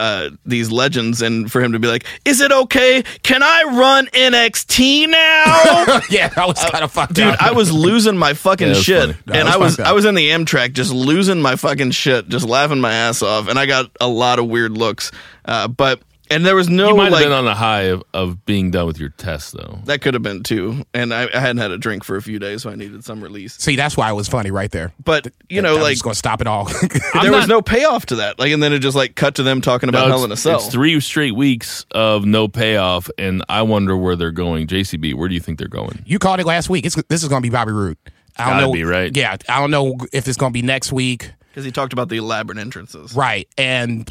uh, 0.01 0.31
these 0.47 0.71
legends 0.71 1.23
and 1.23 1.51
for 1.51 1.61
him 1.61 1.73
to 1.73 1.79
be 1.79 1.89
like, 1.89 2.05
"Is 2.25 2.41
it 2.41 2.51
okay? 2.51 3.03
Can 3.23 3.43
I 3.43 3.65
run 3.65 4.07
NXT 4.07 5.09
now?" 5.09 6.01
yeah, 6.11 6.29
that 6.29 6.47
was 6.47 6.59
kind 6.65 6.83
of 6.85 6.91
fucked 6.93 7.19
up. 7.19 7.33
Dude. 7.33 7.37
I 7.41 7.53
was 7.53 7.73
losing 7.73 8.17
my 8.17 8.35
fucking 8.35 8.69
Yeah, 8.69 8.75
shit. 8.75 9.27
That 9.27 9.37
and 9.37 9.47
was 9.47 9.55
I 9.55 9.59
was. 9.59 9.81
I 9.81 9.93
was 9.93 10.05
in 10.05 10.15
the 10.15 10.31
Amtrak 10.31 10.73
just 10.73 10.93
losing 10.93 11.43
my 11.43 11.57
fucking 11.57 11.91
shit, 11.93 12.29
just 12.29 12.47
laughing 12.49 12.81
my 12.81 12.93
ass 12.93 13.23
off, 13.23 13.49
and 13.49 13.59
I 13.59 13.67
got 13.67 13.91
a 14.01 14.09
lot 14.09 14.39
of 14.39 14.47
weird 14.49 14.73
looks. 14.73 15.13
Uh, 15.45 15.69
but 15.69 16.01
and 16.31 16.47
there 16.47 16.55
was 16.55 16.69
no 16.69 16.89
You 16.91 16.97
might 16.97 17.05
have 17.05 17.13
like 17.13 17.25
been 17.25 17.33
on 17.33 17.45
the 17.45 17.55
high 17.55 17.83
of, 17.83 18.03
of 18.15 18.45
being 18.47 18.71
done 18.71 18.87
with 18.87 18.99
your 18.99 19.11
test, 19.11 19.53
though. 19.53 19.81
that 19.85 20.01
could 20.01 20.15
have 20.15 20.23
been 20.23 20.43
too, 20.43 20.85
and 20.95 21.13
I, 21.13 21.25
I 21.35 21.41
hadn't 21.41 21.59
had 21.59 21.71
a 21.73 21.79
drink 21.79 22.05
for 22.05 22.17
a 22.17 22.23
few 22.23 22.39
days, 22.39 22.63
so 22.63 22.71
I 22.71 22.77
needed 22.77 23.05
some 23.05 23.21
release. 23.23 23.57
See, 23.59 23.77
that's 23.77 23.97
why 23.97 24.09
it 24.11 24.15
was 24.15 24.29
funny 24.29 24.51
right 24.51 24.71
there. 24.71 24.93
But 25.05 25.29
you 25.49 25.61
know, 25.61 25.77
I'm 25.77 25.83
like 25.83 25.93
just 25.93 26.05
going 26.05 26.15
to 26.15 26.19
stop 26.19 26.41
it 26.41 26.47
all. 26.47 26.69
I'm 27.15 27.23
there 27.23 27.33
was 27.33 27.49
no 27.49 27.61
payoff 27.63 28.07
to 28.07 28.17
that. 28.17 28.39
Like, 28.39 28.53
and 28.53 28.63
then 28.63 28.73
it 28.73 28.79
just 28.79 28.97
like 28.97 29.15
cut 29.17 29.35
to 29.37 29.43
them 29.43 29.61
talking 29.61 29.89
about 29.89 30.09
No, 30.09 30.15
Hell 30.17 30.25
in 30.25 30.31
a 30.31 30.35
it's, 30.35 30.43
Cell. 30.43 30.57
it's 30.57 30.69
three 30.69 30.99
straight 31.01 31.35
weeks 31.35 31.85
of 31.91 32.25
no 32.25 32.49
payoff, 32.49 33.11
and 33.19 33.45
I 33.49 33.63
wonder 33.63 33.97
where 33.97 34.17
they're 34.17 34.31
going. 34.31 34.67
JCB, 34.67 35.15
where 35.15 35.29
do 35.29 35.35
you 35.35 35.41
think 35.41 35.59
they're 35.59 35.69
going? 35.69 36.03
you 36.07 36.19
called 36.19 36.41
it 36.41 36.47
last 36.47 36.71
week. 36.71 36.87
It's, 36.87 36.95
this 37.09 37.23
is 37.23 37.29
going 37.29 37.43
to 37.43 37.47
be 37.47 37.53
Bobby 37.53 37.73
Roode. 37.73 37.99
I 38.37 38.45
don't 38.45 38.53
Gotta 38.55 38.67
know. 38.67 38.73
be, 38.73 38.85
right? 38.85 39.15
Yeah, 39.17 39.37
I 39.49 39.61
don't 39.61 39.71
know 39.71 39.97
if 40.13 40.27
it's 40.29 40.39
going 40.39 40.53
to 40.53 40.55
be 40.55 40.63
next 40.63 40.93
week. 40.93 41.33
Because 41.49 41.65
he 41.65 41.73
talked 41.73 41.93
about 41.93 42.09
the 42.09 42.17
elaborate 42.17 42.59
entrances. 42.59 43.13
Right. 43.15 43.49
And 43.59 44.09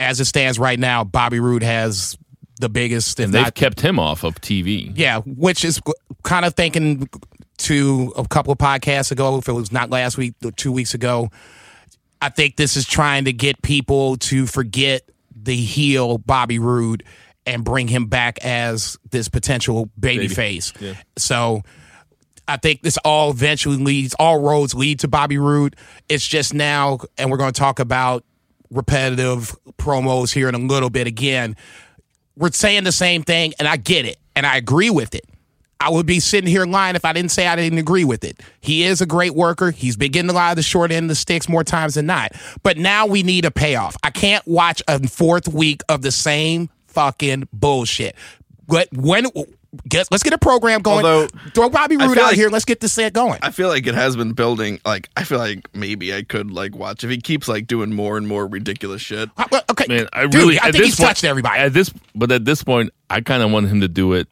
as 0.00 0.18
it 0.18 0.24
stands 0.24 0.58
right 0.58 0.78
now, 0.78 1.04
Bobby 1.04 1.38
Roode 1.38 1.62
has 1.62 2.16
the 2.58 2.68
biggest, 2.68 3.20
And 3.20 3.32
they've 3.32 3.42
not 3.42 3.54
kept 3.54 3.80
him 3.80 3.98
off 3.98 4.24
of 4.24 4.40
TV. 4.40 4.92
Yeah, 4.96 5.20
which 5.20 5.64
is 5.64 5.80
kind 6.22 6.44
of 6.44 6.54
thinking 6.54 7.08
to 7.58 8.12
a 8.16 8.26
couple 8.26 8.52
of 8.52 8.58
podcasts 8.58 9.12
ago, 9.12 9.38
if 9.38 9.48
it 9.48 9.52
was 9.52 9.70
not 9.70 9.90
last 9.90 10.16
week, 10.16 10.34
or 10.44 10.50
two 10.50 10.72
weeks 10.72 10.94
ago. 10.94 11.30
I 12.22 12.30
think 12.30 12.56
this 12.56 12.76
is 12.76 12.86
trying 12.86 13.26
to 13.26 13.32
get 13.32 13.62
people 13.62 14.16
to 14.16 14.46
forget 14.46 15.02
the 15.34 15.56
heel 15.56 16.18
Bobby 16.18 16.58
Roode 16.58 17.04
and 17.46 17.64
bring 17.64 17.88
him 17.88 18.06
back 18.06 18.38
as 18.44 18.98
this 19.10 19.28
potential 19.28 19.90
baby, 19.98 20.28
face. 20.28 20.72
So 21.16 21.62
I 22.46 22.56
think 22.58 22.82
this 22.82 22.98
all 22.98 23.30
eventually 23.30 23.76
leads, 23.76 24.14
all 24.18 24.40
roads 24.40 24.74
lead 24.74 25.00
to 25.00 25.08
Bobby 25.08 25.38
Roode. 25.38 25.76
It's 26.08 26.26
just 26.26 26.52
now, 26.52 26.98
and 27.16 27.30
we're 27.30 27.38
going 27.38 27.52
to 27.52 27.58
talk 27.58 27.78
about 27.78 28.24
repetitive 28.70 29.56
promos 29.78 30.32
here 30.32 30.48
in 30.48 30.54
a 30.54 30.58
little 30.58 30.90
bit 30.90 31.06
again 31.06 31.56
we're 32.40 32.50
saying 32.52 32.84
the 32.84 32.92
same 32.92 33.22
thing, 33.22 33.52
and 33.58 33.68
I 33.68 33.76
get 33.76 34.06
it, 34.06 34.18
and 34.34 34.46
I 34.46 34.56
agree 34.56 34.90
with 34.90 35.14
it. 35.14 35.26
I 35.78 35.90
would 35.90 36.06
be 36.06 36.20
sitting 36.20 36.48
here 36.48 36.66
lying 36.66 36.96
if 36.96 37.04
I 37.04 37.12
didn't 37.12 37.30
say 37.30 37.46
I 37.46 37.56
didn't 37.56 37.78
agree 37.78 38.04
with 38.04 38.24
it. 38.24 38.40
He 38.60 38.82
is 38.84 39.00
a 39.00 39.06
great 39.06 39.34
worker. 39.34 39.70
He's 39.70 39.96
been 39.96 40.12
getting 40.12 40.30
a 40.30 40.34
lot 40.34 40.50
of 40.50 40.56
the 40.56 40.62
short 40.62 40.90
end 40.90 41.04
of 41.04 41.08
the 41.08 41.14
sticks 41.14 41.48
more 41.48 41.64
times 41.64 41.94
than 41.94 42.06
not. 42.06 42.32
But 42.62 42.76
now 42.76 43.06
we 43.06 43.22
need 43.22 43.46
a 43.46 43.50
payoff. 43.50 43.96
I 44.02 44.10
can't 44.10 44.46
watch 44.46 44.82
a 44.88 45.06
fourth 45.06 45.48
week 45.48 45.82
of 45.88 46.02
the 46.02 46.12
same 46.12 46.68
fucking 46.88 47.48
bullshit. 47.52 48.14
But 48.66 48.88
when 48.92 49.26
get, 49.88 50.08
let's 50.10 50.22
get 50.22 50.32
a 50.32 50.38
program 50.38 50.82
going. 50.82 51.04
Although, 51.04 51.28
Throw 51.54 51.68
Bobby 51.68 51.96
I 51.98 52.06
Roode 52.06 52.18
out 52.18 52.24
like- 52.28 52.36
here. 52.36 52.48
Let's 52.50 52.64
get 52.64 52.80
this 52.80 52.92
set 52.92 53.12
going. 53.12 53.38
I 53.42 53.50
feel 53.50 53.68
like 53.68 53.86
it 53.86 53.94
has 53.94 54.16
been 54.16 54.32
building. 54.32 54.80
Like 54.84 55.08
I 55.16 55.24
feel 55.24 55.38
like 55.38 55.68
maybe 55.74 56.14
I 56.14 56.22
could 56.22 56.50
like 56.50 56.74
watch 56.74 57.04
if 57.04 57.10
he 57.10 57.18
keeps 57.18 57.48
like 57.48 57.66
doing 57.66 57.92
more 57.94 58.16
and 58.16 58.26
more 58.26 58.46
ridiculous 58.46 59.00
shit. 59.02 59.28
Uh, 59.36 59.60
okay, 59.70 59.86
Man, 59.88 60.08
I 60.12 60.22
Dude, 60.26 60.34
really 60.34 60.60
I 60.60 60.70
think 60.72 60.84
he's 60.84 60.96
point- 60.96 61.08
touched 61.08 61.24
everybody. 61.24 61.58
At 61.58 61.72
this, 61.72 61.92
but 62.14 62.30
at 62.32 62.44
this 62.44 62.62
point, 62.62 62.90
I 63.08 63.20
kind 63.20 63.42
of 63.42 63.50
want 63.50 63.68
him 63.68 63.80
to 63.82 63.88
do 63.88 64.12
it 64.14 64.28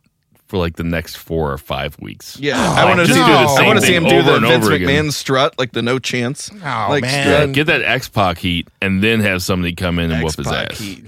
for 0.46 0.56
like 0.56 0.76
the 0.76 0.84
next 0.84 1.16
four 1.16 1.52
or 1.52 1.58
five 1.58 1.94
weeks. 2.00 2.38
Yeah, 2.40 2.54
Oh, 2.56 2.74
I 2.74 2.84
want 2.86 3.00
to 3.00 3.06
see. 3.06 3.12
do 3.12 3.18
the 3.18 3.26
I 3.26 3.66
want 3.66 3.78
to 3.80 3.84
see 3.84 3.92
thing 3.92 4.02
him 4.02 4.08
do 4.08 4.22
the 4.22 4.40
Vince 4.40 4.64
over 4.64 4.74
again. 4.74 4.88
McMahon 5.06 5.12
strut, 5.12 5.58
like 5.58 5.72
the 5.72 5.82
no 5.82 5.98
chance. 5.98 6.50
Oh, 6.54 6.86
like, 6.88 7.02
man. 7.02 7.48
Yeah, 7.48 7.52
get 7.54 7.66
that 7.66 7.82
X 7.82 8.08
Pac 8.08 8.38
heat, 8.38 8.66
and 8.80 9.02
then 9.04 9.20
have 9.20 9.42
somebody 9.42 9.74
come 9.74 9.98
in 9.98 10.10
and 10.10 10.24
whoop 10.24 10.36
his 10.36 10.46
ass. 10.46 10.78
heat. 10.78 11.04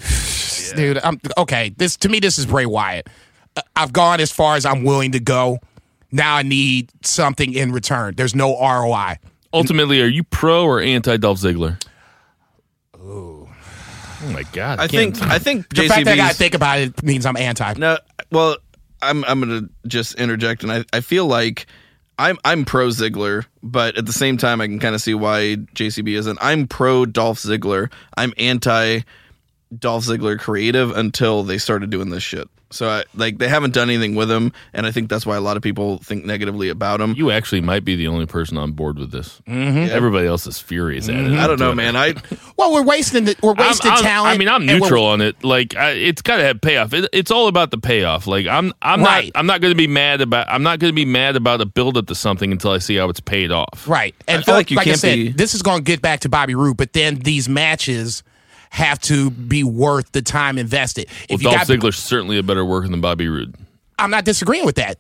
dude. 0.77 0.99
I'm 1.03 1.19
okay. 1.39 1.71
This 1.77 1.97
to 1.99 2.09
me, 2.09 2.21
this 2.21 2.39
is 2.39 2.45
Bray 2.47 2.67
Wyatt. 2.67 3.09
I've 3.77 3.93
gone 3.93 4.21
as 4.21 4.31
far 4.33 4.57
as 4.57 4.65
I'm 4.65 4.85
willing 4.85 5.13
to 5.13 5.21
go. 5.21 5.59
Now 6.13 6.37
I 6.37 6.43
need 6.43 6.91
something 7.03 7.53
in 7.53 7.73
return. 7.73 8.15
There's 8.17 8.35
no 8.35 8.59
ROI. 8.61 9.17
Ultimately, 9.53 10.01
are 10.03 10.07
you 10.07 10.25
pro 10.25 10.65
or 10.65 10.81
anti 10.81 11.17
Dolph 11.17 11.39
Ziggler? 11.39 11.81
Oh 14.23 14.33
my 14.33 14.43
god! 14.53 14.81
I 14.81 14.87
think. 14.87 15.21
I 15.23 15.39
think 15.39 15.69
The 15.75 15.89
fact 15.89 16.05
that 16.05 16.13
I 16.13 16.17
gotta 16.17 16.35
think 16.35 16.55
about 16.55 16.79
it 16.79 17.03
means 17.03 17.25
I'm 17.25 17.37
anti. 17.37 17.73
No, 17.79 17.99
well, 18.31 18.57
I'm 19.01 19.25
I'm 19.25 19.41
gonna 19.41 19.69
just 19.87 20.15
interject, 20.17 20.63
and 20.63 20.71
I, 20.71 20.85
I 20.93 21.01
feel 21.01 21.27
like 21.27 21.67
I'm 22.19 22.39
I'm 22.45 22.65
pro 22.67 22.89
Ziggler, 22.89 23.47
but 23.63 23.97
at 23.97 24.05
the 24.05 24.13
same 24.13 24.37
time, 24.37 24.61
I 24.61 24.67
can 24.67 24.79
kind 24.79 24.95
of 24.95 25.01
see 25.01 25.15
why 25.15 25.57
JCB 25.75 26.19
isn't. 26.19 26.39
I'm 26.43 26.67
pro 26.67 27.07
Dolph 27.07 27.39
Ziggler. 27.39 27.91
I'm 28.15 28.35
anti 28.37 29.01
Dolph 29.77 30.05
Ziggler 30.05 30.39
creative 30.39 30.95
until 30.95 31.43
they 31.43 31.57
started 31.57 31.89
doing 31.89 32.11
this 32.11 32.23
shit. 32.23 32.49
So 32.73 32.89
I, 32.89 33.05
like 33.15 33.39
they 33.39 33.49
haven't 33.49 33.75
done 33.75 33.91
anything 33.91 34.15
with 34.15 34.31
him, 34.31 34.53
and 34.73 34.87
I 34.87 34.93
think 34.93 35.09
that's 35.11 35.27
why 35.27 35.37
a 35.37 35.41
lot 35.41 35.57
of 35.57 35.63
people 35.63 35.99
think 35.99 36.25
negatively 36.25 36.69
about 36.69 37.01
him. 37.01 37.15
you 37.17 37.31
actually 37.31 37.61
might 37.61 37.85
be 37.85 37.97
the 37.97 38.07
only 38.07 38.27
person 38.27 38.57
on 38.57 38.73
board 38.73 38.99
with 38.99 39.11
this. 39.11 39.41
Mm-hmm. 39.49 39.91
Everybody 39.91 40.27
else 40.29 40.47
is 40.47 40.61
furious 40.61 41.09
at 41.09 41.17
it. 41.17 41.33
I 41.33 41.47
don't 41.49 41.59
know, 41.59 41.75
man. 41.75 41.97
I 41.97 42.15
Well, 42.57 42.73
we're 42.73 42.83
wasting 42.85 43.25
the, 43.25 43.37
we're 43.43 43.55
I'm- 43.57 43.67
wasting 43.69 43.91
I'm- 43.91 44.03
talent. 44.03 44.35
I 44.35 44.39
mean, 44.39 44.49
I'm 44.49 44.67
neutral 44.67 45.05
on 45.05 45.21
it. 45.21 45.43
Like, 45.43 45.75
I, 45.75 45.91
it's 45.91 46.23
got 46.23 46.37
to 46.37 46.45
have 46.45 46.61
payoff. 46.61 46.93
It, 46.95 47.09
it's 47.13 47.31
all 47.33 47.49
about 47.49 47.71
the 47.73 47.79
payoff. 47.79 48.27
Like, 48.27 48.47
I'm, 48.47 48.73
I'm 48.83 49.03
Right. 49.03 49.33
not, 49.35 49.39
I'm 49.41 49.47
not 49.47 49.61
going 49.61 49.73
to 49.73 49.77
be 49.79 49.89
mad 49.89 50.21
about. 50.21 50.47
I'm 50.49 50.63
not 50.63 50.79
going 50.79 50.91
to 50.93 50.95
be 50.97 51.05
mad 51.05 51.35
about 51.37 51.61
a 51.61 51.67
build 51.67 51.97
up 51.97 52.07
to 52.07 52.15
something 52.15 52.53
until 52.53 52.71
I 52.71 52.79
see 52.79 52.95
how 52.97 53.09
it's 53.09 53.21
paid 53.21 53.51
off. 53.51 53.89
Right. 53.89 54.15
And 54.29 54.45
feel 54.45 54.55
uh, 54.55 54.59
like 54.59 54.71
you 54.71 54.79
I 54.79 54.85
can't 54.85 54.99
said, 54.99 55.15
be- 55.17 55.29
this 55.33 55.55
is 55.55 55.63
going 55.63 55.79
to 55.79 55.85
get 55.85 56.01
back 56.03 56.21
to 56.21 56.29
Bobby 56.29 56.55
Roode, 56.55 56.77
but 56.77 56.93
then 56.93 57.17
these 57.17 57.49
matches 57.49 58.23
have 58.71 58.99
to 59.01 59.31
be 59.31 59.63
worth 59.65 60.11
the 60.13 60.23
time 60.23 60.57
invested. 60.59 61.07
Well, 61.09 61.37
If 61.37 61.43
you 61.43 61.51
Dolph 61.51 61.67
got, 61.69 61.79
Ziggler's 61.79 61.99
certainly 61.99 62.39
a 62.39 62.43
better 62.43 62.65
worker 62.65 62.89
than 62.89 63.01
Bobby 63.01 63.29
Roode. 63.29 63.55
I'm 63.99 64.11
not 64.11 64.25
disagreeing 64.25 64.65
with 64.65 64.77
that. 64.77 64.99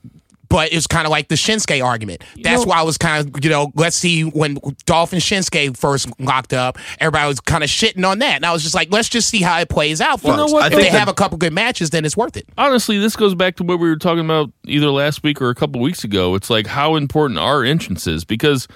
But 0.48 0.72
it's 0.72 0.88
kind 0.88 1.06
of 1.06 1.12
like 1.12 1.28
the 1.28 1.36
Shinsuke 1.36 1.80
argument. 1.84 2.24
That's 2.42 2.62
know- 2.64 2.70
why 2.70 2.80
I 2.80 2.82
was 2.82 2.98
kind 2.98 3.24
of, 3.36 3.44
you 3.44 3.48
know, 3.50 3.70
let's 3.76 3.94
see 3.94 4.22
when 4.24 4.58
Dolph 4.84 5.12
and 5.12 5.22
Shinsuke 5.22 5.76
first 5.76 6.08
locked 6.18 6.52
up, 6.52 6.76
everybody 6.98 7.28
was 7.28 7.38
kind 7.38 7.62
of 7.62 7.70
shitting 7.70 8.04
on 8.04 8.18
that. 8.18 8.34
And 8.34 8.44
I 8.44 8.52
was 8.52 8.64
just 8.64 8.74
like, 8.74 8.88
let's 8.90 9.08
just 9.08 9.28
see 9.28 9.42
how 9.42 9.60
it 9.60 9.68
plays 9.68 10.00
out 10.00 10.20
Well, 10.24 10.34
you 10.36 10.42
first. 10.42 10.50
know 10.50 10.54
what? 10.56 10.64
I 10.64 10.66
If 10.66 10.72
they 10.72 10.90
that- 10.90 10.98
have 10.98 11.06
a 11.08 11.14
couple 11.14 11.38
good 11.38 11.52
matches, 11.52 11.90
then 11.90 12.04
it's 12.04 12.16
worth 12.16 12.36
it. 12.36 12.48
Honestly, 12.58 12.98
this 12.98 13.14
goes 13.14 13.36
back 13.36 13.54
to 13.58 13.62
what 13.62 13.78
we 13.78 13.88
were 13.88 13.94
talking 13.94 14.24
about 14.24 14.50
either 14.66 14.90
last 14.90 15.22
week 15.22 15.40
or 15.40 15.50
a 15.50 15.54
couple 15.54 15.80
weeks 15.80 16.02
ago. 16.02 16.34
It's 16.34 16.50
like 16.50 16.66
how 16.66 16.96
important 16.96 17.38
are 17.38 17.62
entrances? 17.62 18.24
Because 18.24 18.66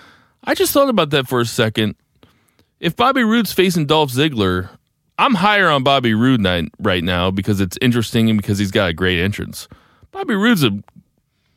I 0.44 0.54
just 0.54 0.72
thought 0.72 0.88
about 0.88 1.10
that 1.10 1.26
for 1.26 1.40
a 1.40 1.44
second. 1.44 1.96
If 2.78 2.94
Bobby 2.94 3.24
Roode's 3.24 3.52
facing 3.52 3.86
Dolph 3.86 4.12
Ziggler, 4.12 4.68
I'm 5.18 5.34
higher 5.34 5.68
on 5.68 5.82
Bobby 5.82 6.14
Roode 6.14 6.44
right 6.78 7.04
now 7.04 7.30
because 7.30 7.60
it's 7.60 7.78
interesting 7.80 8.30
and 8.30 8.40
because 8.40 8.58
he's 8.58 8.70
got 8.70 8.90
a 8.90 8.92
great 8.92 9.20
entrance. 9.20 9.68
Bobby 10.10 10.34
Roode's 10.34 10.64
a 10.64 10.70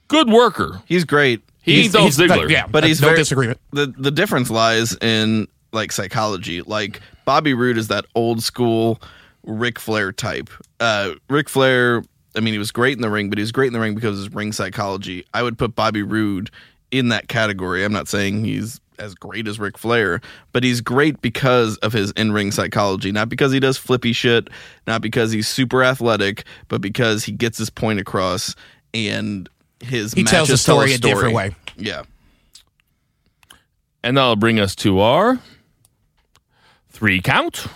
good 0.07 0.29
worker. 0.29 0.81
he's 0.85 1.03
great. 1.03 1.41
He 1.61 1.81
ain't 1.81 1.93
Dolph 1.93 2.17
like, 2.17 2.29
Ziggler. 2.29 2.49
yeah, 2.49 2.65
but 2.67 2.83
he's 2.85 3.01
no 3.01 3.09
very, 3.09 3.19
disagreement. 3.19 3.59
The 3.71 3.93
the 3.97 4.11
difference 4.11 4.49
lies 4.49 4.95
in 5.01 5.47
like 5.73 5.91
psychology. 5.91 6.61
Like 6.61 7.01
Bobby 7.25 7.53
Roode 7.53 7.77
is 7.77 7.89
that 7.89 8.05
old 8.15 8.41
school 8.41 9.01
Ric 9.43 9.79
Flair 9.79 10.11
type. 10.11 10.49
Uh, 10.79 11.15
Ric 11.29 11.49
Flair, 11.49 12.03
I 12.35 12.39
mean, 12.39 12.53
he 12.53 12.59
was 12.59 12.71
great 12.71 12.95
in 12.95 13.01
the 13.01 13.09
ring, 13.09 13.29
but 13.29 13.37
he 13.37 13.41
was 13.41 13.51
great 13.51 13.67
in 13.67 13.73
the 13.73 13.79
ring 13.79 13.95
because 13.95 14.19
of 14.19 14.25
his 14.25 14.33
ring 14.33 14.51
psychology. 14.51 15.25
I 15.33 15.43
would 15.43 15.57
put 15.57 15.75
Bobby 15.75 16.03
Roode 16.03 16.51
in 16.91 17.09
that 17.09 17.27
category. 17.27 17.83
I'm 17.83 17.93
not 17.93 18.07
saying 18.07 18.45
he's 18.45 18.79
as 18.99 19.15
great 19.15 19.47
as 19.47 19.59
Ric 19.59 19.77
Flair, 19.77 20.21
but 20.53 20.63
he's 20.63 20.81
great 20.81 21.21
because 21.21 21.77
of 21.77 21.93
his 21.93 22.11
in 22.11 22.31
ring 22.31 22.51
psychology. 22.51 23.11
Not 23.11 23.29
because 23.29 23.51
he 23.51 23.59
does 23.59 23.77
flippy 23.77 24.13
shit, 24.13 24.49
not 24.85 25.01
because 25.01 25.31
he's 25.31 25.47
super 25.47 25.83
athletic, 25.83 26.43
but 26.67 26.81
because 26.81 27.23
he 27.23 27.31
gets 27.31 27.57
his 27.57 27.69
point 27.69 27.99
across 27.99 28.55
and 28.93 29.49
his 29.79 30.13
He 30.13 30.23
tells 30.23 30.47
the 30.47 30.53
matches 30.53 30.65
tell 30.65 30.75
story 30.77 30.93
a 30.93 30.97
different 30.97 31.35
way. 31.35 31.55
Yeah. 31.75 32.03
And 34.03 34.17
that'll 34.17 34.35
bring 34.35 34.59
us 34.59 34.75
to 34.77 34.99
our 34.99 35.39
three 36.89 37.21
count. 37.21 37.67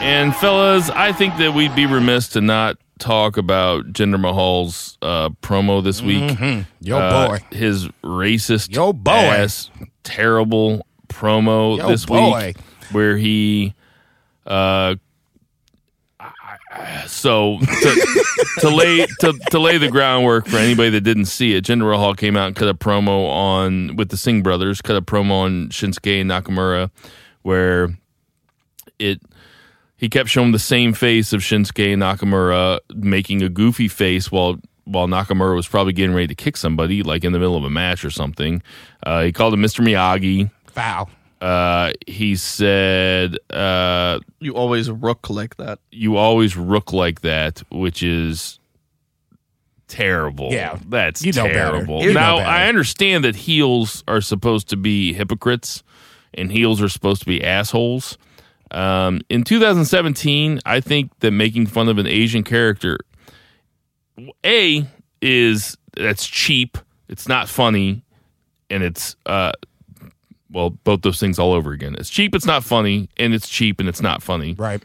And 0.00 0.36
fellas, 0.36 0.90
I 0.90 1.12
think 1.12 1.38
that 1.38 1.54
we'd 1.54 1.74
be 1.74 1.86
remiss 1.86 2.28
to 2.28 2.40
not 2.40 2.76
talk 2.98 3.36
about 3.36 3.86
Jinder 3.92 4.20
Mahal's 4.20 4.96
uh, 5.02 5.30
promo 5.42 5.82
this 5.82 6.00
week. 6.02 6.38
Yo, 6.80 6.98
Uh, 6.98 7.28
boy. 7.28 7.38
his 7.50 7.88
racist, 8.02 8.74
Yo, 8.74 8.92
boy. 8.92 9.10
ass, 9.12 9.70
terrible 10.04 10.86
promo 11.08 11.76
Yo, 11.78 11.88
this 11.88 12.06
boy. 12.06 12.46
week, 12.48 12.56
where 12.92 13.16
he, 13.16 13.74
uh, 14.46 14.94
so 17.06 17.58
to, 17.60 18.24
to 18.60 18.68
lay 18.70 19.06
to, 19.20 19.32
to 19.50 19.58
lay 19.58 19.78
the 19.78 19.88
groundwork 19.88 20.46
for 20.46 20.56
anybody 20.56 20.90
that 20.90 21.02
didn't 21.02 21.26
see 21.26 21.54
it, 21.54 21.64
Jinder 21.64 21.90
Mahal 21.90 22.14
came 22.14 22.36
out 22.36 22.48
and 22.48 22.56
cut 22.56 22.68
a 22.68 22.74
promo 22.74 23.28
on 23.28 23.96
with 23.96 24.08
the 24.08 24.16
Singh 24.16 24.42
brothers, 24.42 24.80
cut 24.82 24.96
a 24.96 25.02
promo 25.02 25.32
on 25.44 25.68
Shinsuke 25.68 26.20
and 26.20 26.30
Nakamura, 26.30 26.90
where 27.42 27.96
it 28.98 29.20
he 29.96 30.08
kept 30.08 30.28
showing 30.28 30.52
the 30.52 30.58
same 30.58 30.92
face 30.92 31.32
of 31.32 31.40
Shinsuke 31.40 31.94
Nakamura 31.96 32.80
making 32.94 33.42
a 33.42 33.48
goofy 33.48 33.88
face 33.88 34.30
while 34.32 34.58
while 34.84 35.06
Nakamura 35.06 35.54
was 35.54 35.66
probably 35.66 35.94
getting 35.94 36.14
ready 36.14 36.26
to 36.26 36.34
kick 36.34 36.56
somebody, 36.58 37.02
like 37.02 37.24
in 37.24 37.32
the 37.32 37.38
middle 37.38 37.56
of 37.56 37.64
a 37.64 37.70
match 37.70 38.04
or 38.04 38.10
something. 38.10 38.62
Uh, 39.02 39.22
he 39.22 39.32
called 39.32 39.54
him 39.54 39.62
Mr. 39.62 39.82
Miyagi. 39.82 40.50
Foul. 40.66 41.08
Uh, 41.40 41.92
he 42.06 42.36
said, 42.36 43.38
uh, 43.50 44.18
You 44.40 44.54
always 44.54 44.90
rook 44.90 45.30
like 45.30 45.56
that. 45.56 45.78
"You 45.90 46.16
always 46.16 46.56
rook 46.56 46.92
like 46.92 47.20
that," 47.22 47.62
which 47.70 48.02
is 48.02 48.58
terrible. 49.88 50.48
Yeah. 50.52 50.78
that's 50.88 51.22
You 51.24 51.32
know 51.32 51.46
terrible. 51.46 52.02
You 52.02 52.12
now 52.12 52.38
better. 52.38 52.48
I 52.48 52.68
understand 52.68 53.24
that 53.24 53.36
heels 53.36 54.04
are 54.08 54.20
supposed 54.20 54.68
to 54.70 54.76
be 54.76 55.12
hypocrites, 55.12 55.82
and 56.32 56.50
heels 56.50 56.80
are 56.82 56.88
supposed 56.88 57.20
to 57.20 57.26
be 57.26 57.44
assholes. 57.44 58.16
Um, 58.70 59.20
in 59.28 59.44
2017, 59.44 60.60
I 60.64 60.80
think 60.80 61.10
that 61.20 61.30
making 61.30 61.66
fun 61.66 61.88
of 61.88 61.98
an 61.98 62.06
Asian 62.06 62.42
character, 62.42 62.98
a 64.44 64.86
is 65.20 65.76
that's 65.96 66.26
cheap. 66.26 66.78
It's 67.08 67.28
not 67.28 67.48
funny, 67.48 68.04
and 68.70 68.82
it's 68.82 69.16
uh, 69.26 69.52
well, 70.50 70.70
both 70.70 71.02
those 71.02 71.20
things 71.20 71.38
all 71.38 71.52
over 71.52 71.72
again. 71.72 71.94
It's 71.98 72.10
cheap. 72.10 72.34
It's 72.34 72.46
not 72.46 72.64
funny, 72.64 73.08
and 73.16 73.34
it's 73.34 73.48
cheap, 73.48 73.80
and 73.80 73.88
it's 73.88 74.00
not 74.00 74.22
funny. 74.22 74.54
Right. 74.54 74.82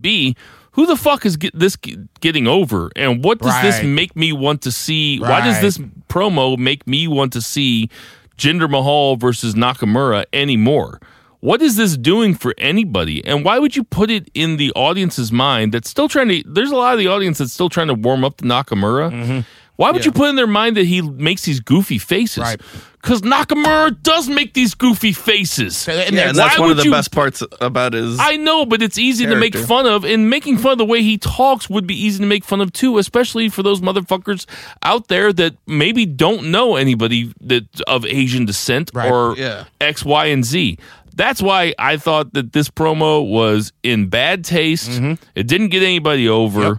B, 0.00 0.36
who 0.72 0.86
the 0.86 0.96
fuck 0.96 1.26
is 1.26 1.36
get 1.36 1.58
this 1.58 1.76
getting 2.20 2.46
over? 2.46 2.90
And 2.94 3.24
what 3.24 3.38
does 3.38 3.60
this 3.62 3.82
make 3.82 4.14
me 4.14 4.32
want 4.32 4.62
to 4.62 4.72
see? 4.72 5.18
Why 5.18 5.44
does 5.44 5.60
this 5.60 5.78
promo 6.08 6.56
make 6.56 6.86
me 6.86 7.08
want 7.08 7.32
to 7.32 7.40
see 7.40 7.90
Jinder 8.36 8.70
Mahal 8.70 9.16
versus 9.16 9.54
Nakamura 9.54 10.26
anymore? 10.32 11.00
What 11.40 11.62
is 11.62 11.76
this 11.76 11.96
doing 11.96 12.34
for 12.34 12.54
anybody? 12.58 13.24
And 13.24 13.44
why 13.44 13.58
would 13.58 13.74
you 13.76 13.84
put 13.84 14.10
it 14.10 14.30
in 14.34 14.56
the 14.56 14.72
audience's 14.76 15.32
mind 15.32 15.72
that's 15.72 15.88
still 15.90 16.08
trying 16.08 16.28
to? 16.28 16.42
There's 16.46 16.70
a 16.70 16.76
lot 16.76 16.92
of 16.92 16.98
the 16.98 17.08
audience 17.08 17.38
that's 17.38 17.52
still 17.52 17.68
trying 17.70 17.88
to 17.88 17.94
warm 17.94 18.24
up 18.24 18.36
to 18.38 18.44
Nakamura. 18.44 19.10
Mm-hmm. 19.10 19.40
Why 19.76 19.92
would 19.92 20.04
you 20.04 20.12
put 20.12 20.28
in 20.28 20.36
their 20.36 20.46
mind 20.46 20.76
that 20.76 20.84
he 20.84 21.00
makes 21.00 21.44
these 21.46 21.58
goofy 21.58 21.96
faces? 21.96 22.42
Right. 22.42 22.60
Because 23.00 23.22
Nakamura 23.22 24.02
does 24.02 24.28
make 24.28 24.52
these 24.52 24.74
goofy 24.74 25.14
faces. 25.14 25.88
And 25.88 25.96
Yeah, 25.96 26.04
that's- 26.04 26.28
and 26.28 26.36
that's 26.38 26.58
one 26.58 26.70
of 26.70 26.76
the 26.76 26.82
you- 26.84 26.90
best 26.90 27.12
parts 27.12 27.42
about 27.62 27.94
his. 27.94 28.18
I 28.20 28.36
know, 28.36 28.66
but 28.66 28.82
it's 28.82 28.98
easy 28.98 29.24
to 29.24 29.36
make 29.36 29.56
fun 29.56 29.86
of, 29.86 30.04
and 30.04 30.28
making 30.28 30.58
fun 30.58 30.72
of 30.72 30.78
the 30.78 30.84
way 30.84 31.00
he 31.02 31.16
talks 31.16 31.70
would 31.70 31.86
be 31.86 31.94
easy 31.94 32.18
to 32.18 32.26
make 32.26 32.44
fun 32.44 32.60
of 32.60 32.74
too, 32.74 32.98
especially 32.98 33.48
for 33.48 33.62
those 33.62 33.80
motherfuckers 33.80 34.44
out 34.82 35.08
there 35.08 35.32
that 35.32 35.54
maybe 35.66 36.04
don't 36.04 36.50
know 36.50 36.76
anybody 36.76 37.32
that 37.40 37.64
of 37.86 38.04
Asian 38.04 38.44
descent 38.44 38.90
Right. 38.92 39.10
or 39.10 39.34
Yeah. 39.38 39.64
X, 39.80 40.04
Y, 40.04 40.26
and 40.26 40.44
Z. 40.44 40.76
That's 41.20 41.42
why 41.42 41.74
I 41.78 41.98
thought 41.98 42.32
that 42.32 42.52
this 42.54 42.70
promo 42.70 43.28
was 43.28 43.72
in 43.82 44.08
bad 44.08 44.42
taste. 44.42 44.88
Mm-hmm. 44.90 45.22
It 45.34 45.46
didn't 45.46 45.68
get 45.68 45.82
anybody 45.82 46.26
over, 46.28 46.62
Yep. 46.62 46.76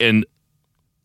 and 0.00 0.26